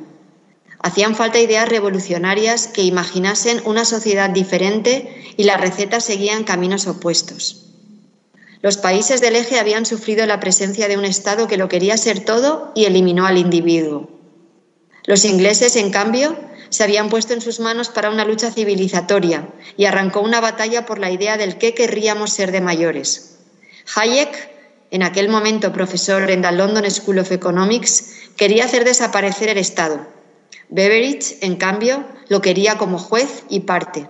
Hacían 0.80 1.14
falta 1.14 1.38
ideas 1.38 1.68
revolucionarias 1.68 2.66
que 2.66 2.82
imaginasen 2.82 3.62
una 3.64 3.84
sociedad 3.84 4.30
diferente 4.30 5.34
y 5.36 5.44
las 5.44 5.60
recetas 5.60 6.04
seguían 6.04 6.42
caminos 6.42 6.88
opuestos. 6.88 7.66
Los 8.62 8.78
países 8.78 9.20
del 9.20 9.36
eje 9.36 9.60
habían 9.60 9.86
sufrido 9.86 10.26
la 10.26 10.40
presencia 10.40 10.88
de 10.88 10.96
un 10.98 11.04
Estado 11.04 11.46
que 11.46 11.56
lo 11.56 11.68
quería 11.68 11.96
ser 11.96 12.24
todo 12.24 12.72
y 12.74 12.86
eliminó 12.86 13.26
al 13.26 13.38
individuo. 13.38 14.10
Los 15.04 15.24
ingleses, 15.24 15.76
en 15.76 15.92
cambio, 15.92 16.36
se 16.68 16.82
habían 16.82 17.10
puesto 17.10 17.32
en 17.32 17.40
sus 17.40 17.60
manos 17.60 17.90
para 17.90 18.10
una 18.10 18.24
lucha 18.24 18.50
civilizatoria 18.50 19.50
y 19.76 19.84
arrancó 19.84 20.20
una 20.20 20.40
batalla 20.40 20.84
por 20.84 20.98
la 20.98 21.12
idea 21.12 21.36
del 21.36 21.58
qué 21.58 21.74
querríamos 21.74 22.32
ser 22.32 22.50
de 22.50 22.60
mayores. 22.60 23.38
Hayek, 23.94 24.51
en 24.92 25.02
aquel 25.02 25.30
momento 25.30 25.72
profesor 25.72 26.30
en 26.30 26.42
la 26.42 26.52
London 26.52 26.88
School 26.90 27.18
of 27.18 27.32
Economics, 27.32 28.28
quería 28.36 28.66
hacer 28.66 28.84
desaparecer 28.84 29.48
el 29.48 29.56
Estado. 29.56 30.06
Beveridge, 30.68 31.38
en 31.40 31.56
cambio, 31.56 32.04
lo 32.28 32.42
quería 32.42 32.76
como 32.76 32.98
juez 32.98 33.44
y 33.48 33.60
parte. 33.60 34.06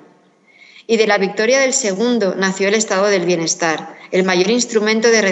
Y 0.89 0.97
de 0.97 1.07
la 1.07 1.19
victoria 1.19 1.61
del 1.61 1.73
segundo 1.73 2.35
nació 2.37 2.67
el 2.67 2.75
estado 2.75 3.07
del 3.07 3.25
bienestar, 3.25 3.97
el 4.11 4.25
mayor 4.25 4.51
instrumento 4.51 5.09
de, 5.09 5.23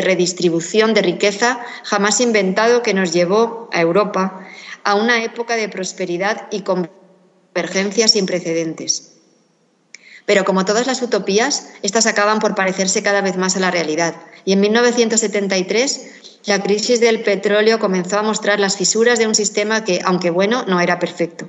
redistribución 0.00 0.94
de 0.94 1.02
riqueza 1.02 1.60
jamás 1.84 2.22
inventado 2.22 2.82
que 2.82 2.94
nos 2.94 3.12
llevó 3.12 3.68
a 3.72 3.82
Europa 3.82 4.48
a 4.82 4.94
una 4.94 5.22
época 5.22 5.56
de 5.56 5.68
prosperidad 5.68 6.48
y 6.50 6.62
convergencia 6.62 8.08
sin 8.08 8.24
precedentes. 8.24 9.19
Pero 10.30 10.44
como 10.44 10.64
todas 10.64 10.86
las 10.86 11.02
utopías, 11.02 11.70
estas 11.82 12.06
acaban 12.06 12.38
por 12.38 12.54
parecerse 12.54 13.02
cada 13.02 13.20
vez 13.20 13.36
más 13.36 13.56
a 13.56 13.58
la 13.58 13.72
realidad. 13.72 14.14
Y 14.44 14.52
en 14.52 14.60
1973, 14.60 16.06
la 16.44 16.62
crisis 16.62 17.00
del 17.00 17.24
petróleo 17.24 17.80
comenzó 17.80 18.16
a 18.16 18.22
mostrar 18.22 18.60
las 18.60 18.76
fisuras 18.76 19.18
de 19.18 19.26
un 19.26 19.34
sistema 19.34 19.82
que, 19.82 20.00
aunque 20.04 20.30
bueno, 20.30 20.64
no 20.68 20.80
era 20.80 21.00
perfecto. 21.00 21.48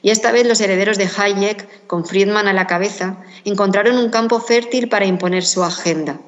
Y 0.00 0.08
esta 0.08 0.32
vez 0.32 0.46
los 0.46 0.62
herederos 0.62 0.96
de 0.96 1.10
Hayek, 1.14 1.86
con 1.86 2.06
Friedman 2.06 2.48
a 2.48 2.54
la 2.54 2.66
cabeza, 2.66 3.22
encontraron 3.44 3.98
un 3.98 4.08
campo 4.08 4.40
fértil 4.40 4.88
para 4.88 5.04
imponer 5.04 5.44
su 5.44 5.62
agenda. 5.62 6.18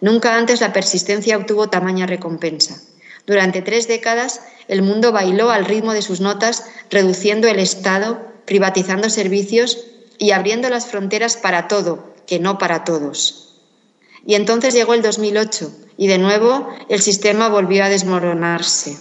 Nunca 0.00 0.38
antes 0.38 0.62
la 0.62 0.72
persistencia 0.72 1.36
obtuvo 1.36 1.68
tamaña 1.68 2.06
recompensa. 2.06 2.80
Durante 3.26 3.60
tres 3.60 3.86
décadas, 3.86 4.40
el 4.66 4.80
mundo 4.80 5.12
bailó 5.12 5.50
al 5.50 5.66
ritmo 5.66 5.92
de 5.92 6.00
sus 6.00 6.22
notas, 6.22 6.64
reduciendo 6.88 7.48
el 7.48 7.58
Estado, 7.58 8.32
privatizando 8.46 9.10
servicios 9.10 9.84
y 10.20 10.32
abriendo 10.32 10.68
las 10.68 10.86
fronteras 10.86 11.38
para 11.38 11.66
todo, 11.66 12.14
que 12.26 12.38
no 12.38 12.58
para 12.58 12.84
todos. 12.84 13.56
Y 14.24 14.34
entonces 14.34 14.74
llegó 14.74 14.92
el 14.92 15.00
2008 15.00 15.72
y 15.96 16.08
de 16.08 16.18
nuevo 16.18 16.68
el 16.90 17.00
sistema 17.00 17.48
volvió 17.48 17.82
a 17.82 17.88
desmoronarse. 17.88 18.98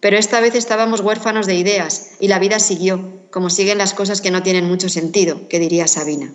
Pero 0.00 0.18
esta 0.18 0.40
vez 0.40 0.56
estábamos 0.56 1.00
huérfanos 1.00 1.46
de 1.46 1.54
ideas 1.54 2.16
y 2.18 2.26
la 2.26 2.40
vida 2.40 2.58
siguió, 2.58 3.12
como 3.30 3.48
siguen 3.48 3.78
las 3.78 3.94
cosas 3.94 4.20
que 4.20 4.32
no 4.32 4.42
tienen 4.42 4.66
mucho 4.66 4.88
sentido, 4.88 5.48
que 5.48 5.60
diría 5.60 5.86
Sabina. 5.86 6.34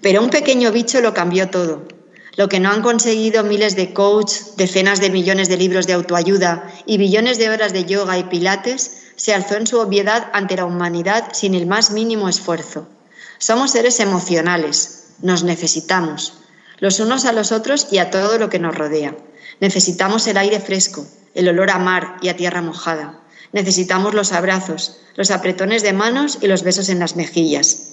Pero 0.00 0.22
un 0.22 0.30
pequeño 0.30 0.72
bicho 0.72 1.02
lo 1.02 1.12
cambió 1.12 1.50
todo. 1.50 1.86
Lo 2.36 2.48
que 2.48 2.60
no 2.60 2.70
han 2.70 2.80
conseguido 2.80 3.44
miles 3.44 3.76
de 3.76 3.92
coaches, 3.92 4.56
decenas 4.56 5.02
de 5.02 5.10
millones 5.10 5.50
de 5.50 5.58
libros 5.58 5.86
de 5.86 5.92
autoayuda 5.92 6.72
y 6.86 6.96
billones 6.96 7.36
de 7.36 7.50
horas 7.50 7.74
de 7.74 7.84
yoga 7.84 8.16
y 8.16 8.24
pilates, 8.24 9.01
se 9.16 9.34
alzó 9.34 9.56
en 9.56 9.66
su 9.66 9.78
obviedad 9.78 10.30
ante 10.32 10.56
la 10.56 10.64
humanidad 10.64 11.28
sin 11.32 11.54
el 11.54 11.66
más 11.66 11.90
mínimo 11.90 12.28
esfuerzo. 12.28 12.88
Somos 13.38 13.72
seres 13.72 14.00
emocionales, 14.00 15.08
nos 15.20 15.44
necesitamos, 15.44 16.34
los 16.78 17.00
unos 17.00 17.24
a 17.24 17.32
los 17.32 17.52
otros 17.52 17.88
y 17.90 17.98
a 17.98 18.10
todo 18.10 18.38
lo 18.38 18.48
que 18.48 18.58
nos 18.58 18.74
rodea. 18.74 19.16
Necesitamos 19.60 20.26
el 20.26 20.36
aire 20.36 20.60
fresco, 20.60 21.06
el 21.34 21.48
olor 21.48 21.70
a 21.70 21.78
mar 21.78 22.16
y 22.22 22.28
a 22.28 22.36
tierra 22.36 22.62
mojada. 22.62 23.20
Necesitamos 23.52 24.14
los 24.14 24.32
abrazos, 24.32 24.98
los 25.14 25.30
apretones 25.30 25.82
de 25.82 25.92
manos 25.92 26.38
y 26.40 26.46
los 26.46 26.62
besos 26.62 26.88
en 26.88 26.98
las 26.98 27.16
mejillas. 27.16 27.92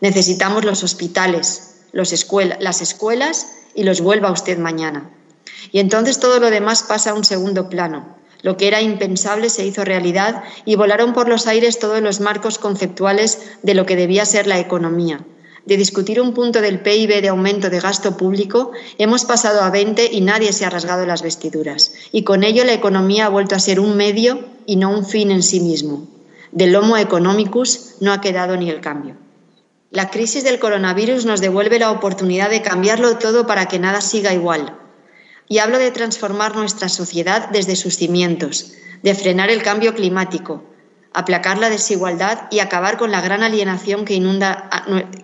Necesitamos 0.00 0.64
los 0.64 0.82
hospitales, 0.82 1.74
las 1.92 2.12
escuelas 2.12 3.46
y 3.74 3.84
los 3.84 4.00
vuelva 4.00 4.32
usted 4.32 4.58
mañana. 4.58 5.10
Y 5.72 5.80
entonces 5.80 6.18
todo 6.18 6.40
lo 6.40 6.50
demás 6.50 6.82
pasa 6.82 7.10
a 7.10 7.14
un 7.14 7.24
segundo 7.24 7.68
plano. 7.68 8.16
Lo 8.42 8.56
que 8.56 8.68
era 8.68 8.80
impensable 8.80 9.50
se 9.50 9.66
hizo 9.66 9.84
realidad 9.84 10.42
y 10.64 10.76
volaron 10.76 11.12
por 11.12 11.28
los 11.28 11.46
aires 11.46 11.78
todos 11.78 12.00
los 12.00 12.20
marcos 12.20 12.58
conceptuales 12.58 13.40
de 13.62 13.74
lo 13.74 13.84
que 13.86 13.96
debía 13.96 14.24
ser 14.24 14.46
la 14.46 14.58
economía. 14.58 15.24
De 15.68 15.76
discutir 15.76 16.18
un 16.18 16.32
punto 16.32 16.62
del 16.62 16.80
PIB 16.80 17.20
de 17.20 17.28
aumento 17.28 17.68
de 17.68 17.80
gasto 17.80 18.16
público, 18.16 18.72
hemos 18.96 19.26
pasado 19.26 19.60
a 19.60 19.70
20 19.70 20.08
y 20.12 20.22
nadie 20.22 20.52
se 20.54 20.64
ha 20.64 20.70
rasgado 20.70 21.04
las 21.04 21.20
vestiduras. 21.20 21.92
Y 22.10 22.22
con 22.22 22.42
ello 22.42 22.64
la 22.64 22.72
economía 22.72 23.26
ha 23.26 23.28
vuelto 23.28 23.54
a 23.54 23.58
ser 23.58 23.78
un 23.78 23.94
medio 23.94 24.46
y 24.64 24.76
no 24.76 24.90
un 24.90 25.04
fin 25.04 25.30
en 25.30 25.42
sí 25.42 25.60
mismo. 25.60 26.08
Del 26.52 26.74
Homo 26.74 26.96
economicus 26.96 27.96
no 28.00 28.14
ha 28.14 28.22
quedado 28.22 28.56
ni 28.56 28.70
el 28.70 28.80
cambio. 28.80 29.16
La 29.90 30.10
crisis 30.10 30.44
del 30.44 30.58
coronavirus 30.58 31.26
nos 31.26 31.40
devuelve 31.40 31.78
la 31.78 31.90
oportunidad 31.90 32.48
de 32.48 32.62
cambiarlo 32.62 33.18
todo 33.18 33.46
para 33.46 33.66
que 33.66 33.78
nada 33.78 34.00
siga 34.00 34.32
igual. 34.32 34.77
Y 35.48 35.58
hablo 35.58 35.78
de 35.78 35.90
transformar 35.90 36.54
nuestra 36.54 36.88
sociedad 36.88 37.48
desde 37.50 37.76
sus 37.76 37.96
cimientos, 37.96 38.72
de 39.02 39.14
frenar 39.14 39.50
el 39.50 39.62
cambio 39.62 39.94
climático, 39.94 40.64
aplacar 41.12 41.58
la 41.58 41.70
desigualdad 41.70 42.48
y 42.50 42.60
acabar 42.60 42.98
con 42.98 43.10
la 43.10 43.20
gran 43.20 43.42
alienación 43.42 44.04
que 44.04 44.14
inunda, 44.14 44.68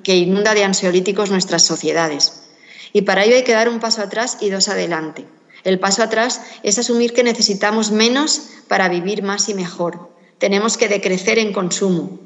que 0.03 0.17
inunda 0.17 0.55
de 0.55 0.65
ansiolíticos 0.65 1.31
nuestras 1.31 1.63
sociedades. 1.63 2.45
Y 2.93 3.03
para 3.03 3.25
ello 3.25 3.37
hay 3.37 3.45
que 3.45 3.53
dar 3.53 3.69
un 3.69 3.81
paso 3.81 4.03
atrás 4.03 4.39
y 4.41 4.51
dos 4.51 4.69
adelante. 4.69 5.27
El 5.65 5.81
paso 5.81 6.03
atrás 6.03 6.41
es 6.63 6.79
asumir 6.79 7.13
que 7.13 7.23
necesitamos 7.23 7.91
menos 7.91 8.43
para 8.69 8.89
vivir 8.89 9.23
más 9.23 9.49
y 9.49 9.55
mejor. 9.55 10.11
Tenemos 10.39 10.77
que 10.77 10.89
decrecer 10.89 11.39
en 11.39 11.53
consumo. 11.53 12.21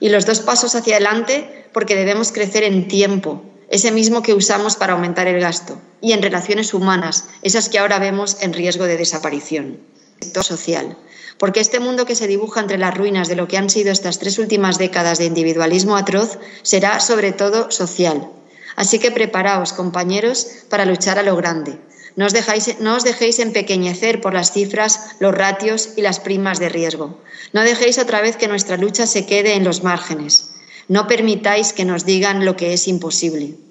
Y 0.00 0.08
los 0.10 0.26
dos 0.26 0.40
pasos 0.40 0.74
hacia 0.74 0.96
adelante 0.96 1.66
porque 1.72 1.96
debemos 1.96 2.30
crecer 2.32 2.62
en 2.62 2.88
tiempo, 2.88 3.42
ese 3.74 3.90
mismo 3.90 4.22
que 4.22 4.34
usamos 4.34 4.76
para 4.76 4.92
aumentar 4.92 5.26
el 5.26 5.40
gasto, 5.40 5.80
y 6.00 6.12
en 6.12 6.22
relaciones 6.22 6.74
humanas, 6.74 7.24
esas 7.42 7.68
que 7.68 7.80
ahora 7.80 7.98
vemos 7.98 8.36
en 8.40 8.52
riesgo 8.52 8.84
de 8.84 8.96
desaparición. 8.96 9.80
Sector 10.20 10.44
social. 10.44 10.96
Porque 11.38 11.58
este 11.58 11.80
mundo 11.80 12.06
que 12.06 12.14
se 12.14 12.28
dibuja 12.28 12.60
entre 12.60 12.78
las 12.78 12.96
ruinas 12.96 13.26
de 13.26 13.34
lo 13.34 13.48
que 13.48 13.58
han 13.58 13.68
sido 13.68 13.90
estas 13.90 14.20
tres 14.20 14.38
últimas 14.38 14.78
décadas 14.78 15.18
de 15.18 15.24
individualismo 15.24 15.96
atroz 15.96 16.38
será 16.62 17.00
sobre 17.00 17.32
todo 17.32 17.72
social. 17.72 18.30
Así 18.76 19.00
que 19.00 19.10
preparaos, 19.10 19.72
compañeros, 19.72 20.46
para 20.70 20.84
luchar 20.84 21.18
a 21.18 21.24
lo 21.24 21.34
grande. 21.34 21.80
No 22.14 22.26
os, 22.26 22.32
no 22.78 22.94
os 22.94 23.02
dejéis 23.02 23.40
empequeñecer 23.40 24.20
por 24.20 24.34
las 24.34 24.52
cifras, 24.52 25.16
los 25.18 25.34
ratios 25.34 25.94
y 25.96 26.02
las 26.02 26.20
primas 26.20 26.60
de 26.60 26.68
riesgo. 26.68 27.18
No 27.52 27.62
dejéis 27.62 27.98
otra 27.98 28.20
vez 28.20 28.36
que 28.36 28.46
nuestra 28.46 28.76
lucha 28.76 29.08
se 29.08 29.26
quede 29.26 29.54
en 29.54 29.64
los 29.64 29.82
márgenes. 29.82 30.50
No 30.86 31.08
permitáis 31.08 31.72
que 31.72 31.84
nos 31.84 32.04
digan 32.04 32.44
lo 32.44 32.54
que 32.54 32.72
es 32.72 32.86
imposible. 32.86 33.63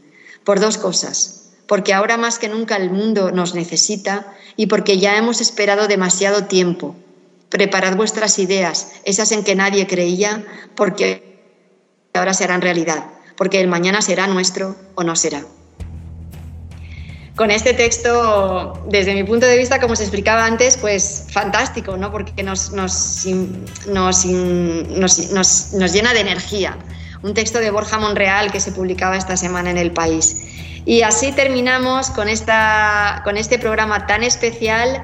Por 0.44 0.60
dos 0.60 0.78
cosas. 0.78 1.52
Porque 1.68 1.94
ahora 1.94 2.18
más 2.18 2.40
que 2.40 2.50
nunca 2.50 2.76
el 2.76 2.90
mundo 2.90 3.32
nos 3.32 3.56
necesita 3.56 4.34
y 4.56 4.68
porque 4.68 4.98
ya 4.98 5.18
hemos 5.18 5.42
esperado 5.42 5.88
demasiado 5.88 6.46
tiempo. 6.46 6.96
Preparad 7.50 7.96
vuestras 7.96 8.40
ideas, 8.40 8.92
esas 9.06 9.32
en 9.32 9.44
que 9.44 9.56
nadie 9.56 9.88
creía, 9.88 10.46
porque 10.76 11.40
ahora 12.14 12.34
serán 12.34 12.62
realidad. 12.62 13.06
Porque 13.38 13.62
el 13.62 13.68
mañana 13.68 14.02
será 14.02 14.28
nuestro 14.28 14.76
o 14.96 15.04
no 15.04 15.16
será. 15.16 15.44
Con 17.36 17.50
este 17.50 17.74
texto, 17.74 18.86
desde 18.90 19.16
mi 19.16 19.24
punto 19.24 19.48
de 19.48 19.58
vista, 19.58 19.80
como 19.80 19.96
se 19.96 20.04
explicaba 20.04 20.46
antes, 20.46 20.78
pues 20.78 21.26
fantástico, 21.32 21.98
¿no? 21.98 22.12
Porque 22.12 22.44
nos, 22.44 22.72
nos, 22.72 23.26
nos, 23.88 24.26
nos, 24.28 25.94
llena 25.94 26.14
de 26.14 26.20
energía 26.20 26.78
un 27.24 27.34
texto 27.34 27.60
de 27.60 27.72
Borja 27.72 27.98
Monreal 27.98 28.52
que 28.52 28.60
se 28.60 28.74
publicaba 28.74 29.18
esta 29.18 29.38
semana 29.38 29.72
en 29.72 29.78
El 29.78 29.92
País. 29.92 30.44
Y 30.86 31.02
así 31.02 31.32
terminamos 31.32 32.10
con, 32.10 32.28
esta, 32.28 33.22
con 33.24 33.38
este 33.38 33.58
programa 33.58 34.06
tan 34.06 34.24
especial, 34.24 35.02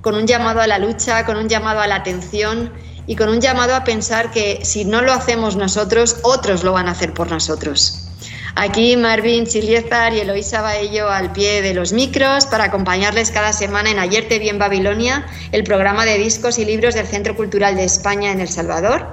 con 0.00 0.16
un 0.16 0.26
llamado 0.26 0.60
a 0.60 0.66
la 0.66 0.78
lucha, 0.78 1.24
con 1.24 1.36
un 1.36 1.48
llamado 1.48 1.80
a 1.80 1.86
la 1.86 1.94
atención 1.94 2.72
y 3.06 3.14
con 3.14 3.28
un 3.28 3.40
llamado 3.40 3.76
a 3.76 3.84
pensar 3.84 4.32
que 4.32 4.64
si 4.64 4.84
no 4.84 5.02
lo 5.02 5.12
hacemos 5.12 5.54
nosotros, 5.54 6.16
otros 6.24 6.64
lo 6.64 6.72
van 6.72 6.88
a 6.88 6.92
hacer 6.92 7.14
por 7.14 7.30
nosotros. 7.30 8.08
Aquí 8.54 8.96
Marvin 8.96 9.46
Chiliezar 9.46 10.12
y 10.12 10.20
Eloísa 10.20 10.60
Baello 10.60 11.08
al 11.08 11.32
pie 11.32 11.62
de 11.62 11.72
los 11.72 11.92
micros 11.92 12.46
para 12.46 12.64
acompañarles 12.64 13.30
cada 13.30 13.52
semana 13.52 13.90
en 13.90 13.98
Ayer 13.98 14.28
te 14.28 14.38
vi 14.38 14.50
en 14.50 14.58
Babilonia, 14.58 15.24
el 15.52 15.64
programa 15.64 16.04
de 16.04 16.18
discos 16.18 16.58
y 16.58 16.64
libros 16.64 16.94
del 16.94 17.06
Centro 17.06 17.34
Cultural 17.34 17.76
de 17.76 17.84
España 17.84 18.30
en 18.32 18.40
El 18.40 18.48
Salvador. 18.48 19.06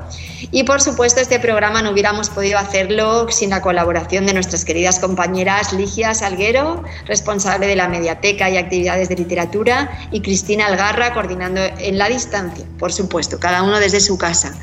Y 0.52 0.64
por 0.64 0.82
supuesto 0.82 1.20
este 1.20 1.40
programa 1.40 1.82
no 1.82 1.92
hubiéramos 1.92 2.30
podido 2.30 2.58
hacerlo 2.58 3.28
sin 3.30 3.50
la 3.50 3.62
colaboración 3.62 4.26
de 4.26 4.34
nuestras 4.34 4.66
queridas 4.66 5.00
compañeras 5.00 5.74
Ligia 5.74 6.14
Salguero, 6.14 6.84
responsable 7.06 7.68
de 7.68 7.76
la 7.76 7.88
Mediateca 7.88 8.50
y 8.50 8.58
Actividades 8.58 9.10
de 9.10 9.16
Literatura, 9.16 9.90
y 10.12 10.22
Cristina 10.22 10.68
Algarra, 10.68 11.14
coordinando 11.14 11.62
en 11.62 11.98
la 11.98 12.08
distancia, 12.08 12.66
por 12.78 12.92
supuesto, 12.92 13.40
cada 13.40 13.64
uno 13.64 13.80
desde 13.80 14.00
su 14.00 14.18
casa. 14.18 14.54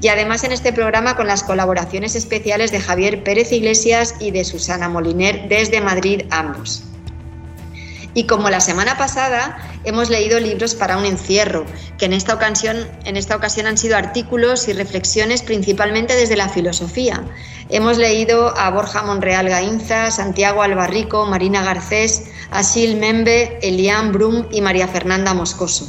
Y 0.00 0.08
además 0.08 0.44
en 0.44 0.52
este 0.52 0.72
programa 0.72 1.16
con 1.16 1.26
las 1.26 1.42
colaboraciones 1.42 2.14
especiales 2.14 2.70
de 2.70 2.80
Javier 2.80 3.22
Pérez 3.24 3.52
Iglesias 3.52 4.14
y 4.20 4.30
de 4.30 4.44
Susana 4.44 4.88
Moliner 4.88 5.48
desde 5.48 5.80
Madrid 5.80 6.22
ambos. 6.30 6.89
Y 8.14 8.24
como 8.24 8.50
la 8.50 8.60
semana 8.60 8.98
pasada 8.98 9.58
hemos 9.84 10.10
leído 10.10 10.40
libros 10.40 10.74
para 10.74 10.96
un 10.96 11.04
encierro, 11.04 11.64
que 11.98 12.06
en 12.06 12.12
esta 12.12 12.34
ocasión, 12.34 12.86
han 13.66 13.78
sido 13.78 13.96
artículos 13.96 14.66
y 14.68 14.72
reflexiones 14.72 15.42
principalmente 15.42 16.16
desde 16.16 16.36
la 16.36 16.48
filosofía. 16.48 17.22
Hemos 17.68 17.98
leído 17.98 18.56
a 18.58 18.70
Borja 18.70 19.02
Monreal 19.02 19.48
Gainza, 19.48 20.10
Santiago 20.10 20.62
Albarrico, 20.62 21.26
Marina 21.26 21.62
Garcés, 21.62 22.24
Asil 22.50 22.96
Membe, 22.96 23.58
Elian 23.62 24.12
Brum 24.12 24.46
y 24.50 24.60
María 24.60 24.88
Fernanda 24.88 25.34
Moscoso. 25.34 25.88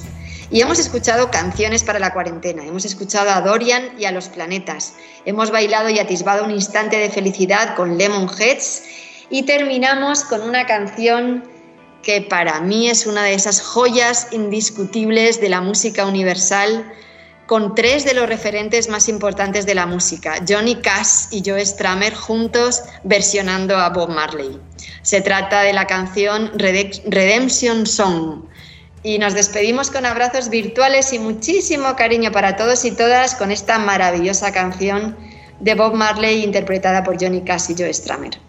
Y 0.52 0.62
hemos 0.62 0.80
escuchado 0.80 1.32
canciones 1.32 1.84
para 1.84 1.98
la 1.98 2.12
cuarentena, 2.12 2.66
hemos 2.66 2.84
escuchado 2.84 3.32
a 3.32 3.40
Dorian 3.40 3.98
y 3.98 4.04
a 4.04 4.12
los 4.12 4.28
planetas, 4.28 4.96
hemos 5.26 5.50
bailado 5.50 5.90
y 5.90 5.98
atisbado 5.98 6.44
un 6.44 6.52
instante 6.52 6.98
de 6.98 7.10
felicidad 7.10 7.74
con 7.76 7.98
Lemonheads 7.98 8.84
y 9.30 9.44
terminamos 9.44 10.26
con 10.26 10.42
una 10.42 10.66
canción 10.66 11.46
que 12.04 12.22
para 12.22 12.62
mí 12.62 12.90
es 12.90 13.06
una 13.06 13.24
de 13.24 13.34
esas 13.34 13.62
joyas 13.62 14.28
indiscutibles 14.32 15.40
de 15.40 15.50
la 15.50 15.62
música 15.62 16.06
universal, 16.06 16.92
con 17.46 17.76
tres 17.76 18.06
de 18.06 18.14
los 18.14 18.30
referentes 18.30 18.88
más 18.88 19.10
importantes 19.10 19.66
de 19.66 19.76
la 19.76 19.86
música, 19.86 20.36
Johnny 20.48 20.76
Cash 20.76 21.26
y 21.32 21.44
Joe 21.46 21.66
Stramer 21.66 22.16
juntos 22.16 22.82
versionando 23.04 23.76
a 23.78 23.90
Bob 23.90 24.10
Marley. 24.10 24.58
Se 25.02 25.20
trata 25.20 25.62
de 25.62 25.74
la 25.74 25.86
canción 25.86 26.52
Redemption 26.56 27.86
Song. 27.86 28.46
Y 29.04 29.18
nos 29.18 29.34
despedimos 29.34 29.90
con 29.90 30.06
abrazos 30.06 30.50
virtuales 30.50 31.12
y 31.12 31.20
muchísimo 31.20 31.96
cariño 31.96 32.32
para 32.32 32.56
todos 32.56 32.86
y 32.86 32.92
todas 32.92 33.36
con 33.36 33.52
esta 33.52 33.80
maravillosa 33.80 34.54
canción 34.54 35.18
de 35.60 35.76
Bob 35.76 35.96
Marley 35.96 36.44
interpretada 36.44 37.04
por 37.04 37.22
Johnny 37.22 37.42
Cash 37.42 37.72
y 37.72 37.76
Joe 37.78 37.94
Stramer. 37.94 38.40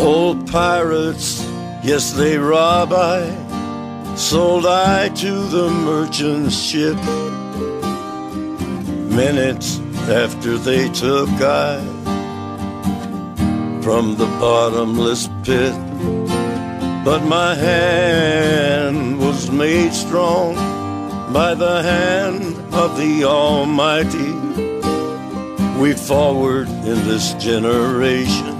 Old 0.00 0.50
pirates, 0.50 1.44
yes, 1.82 2.12
they 2.12 2.38
rob 2.38 2.90
I, 2.90 3.20
sold 4.16 4.64
I 4.64 5.10
to 5.10 5.32
the 5.42 5.68
merchant 5.68 6.50
ship. 6.52 6.96
Minutes 9.14 9.78
after 10.08 10.56
they 10.56 10.88
took 10.88 11.28
I 11.28 11.80
from 13.82 14.16
the 14.16 14.24
bottomless 14.40 15.28
pit. 15.44 15.74
But 17.04 17.22
my 17.24 17.54
hand 17.54 19.18
was 19.20 19.50
made 19.50 19.92
strong 19.92 20.54
by 21.30 21.54
the 21.54 21.82
hand 21.82 22.56
of 22.72 22.96
the 22.96 23.24
Almighty. 23.24 24.32
We 25.78 25.92
forward 25.92 26.68
in 26.68 27.06
this 27.06 27.34
generation 27.34 28.59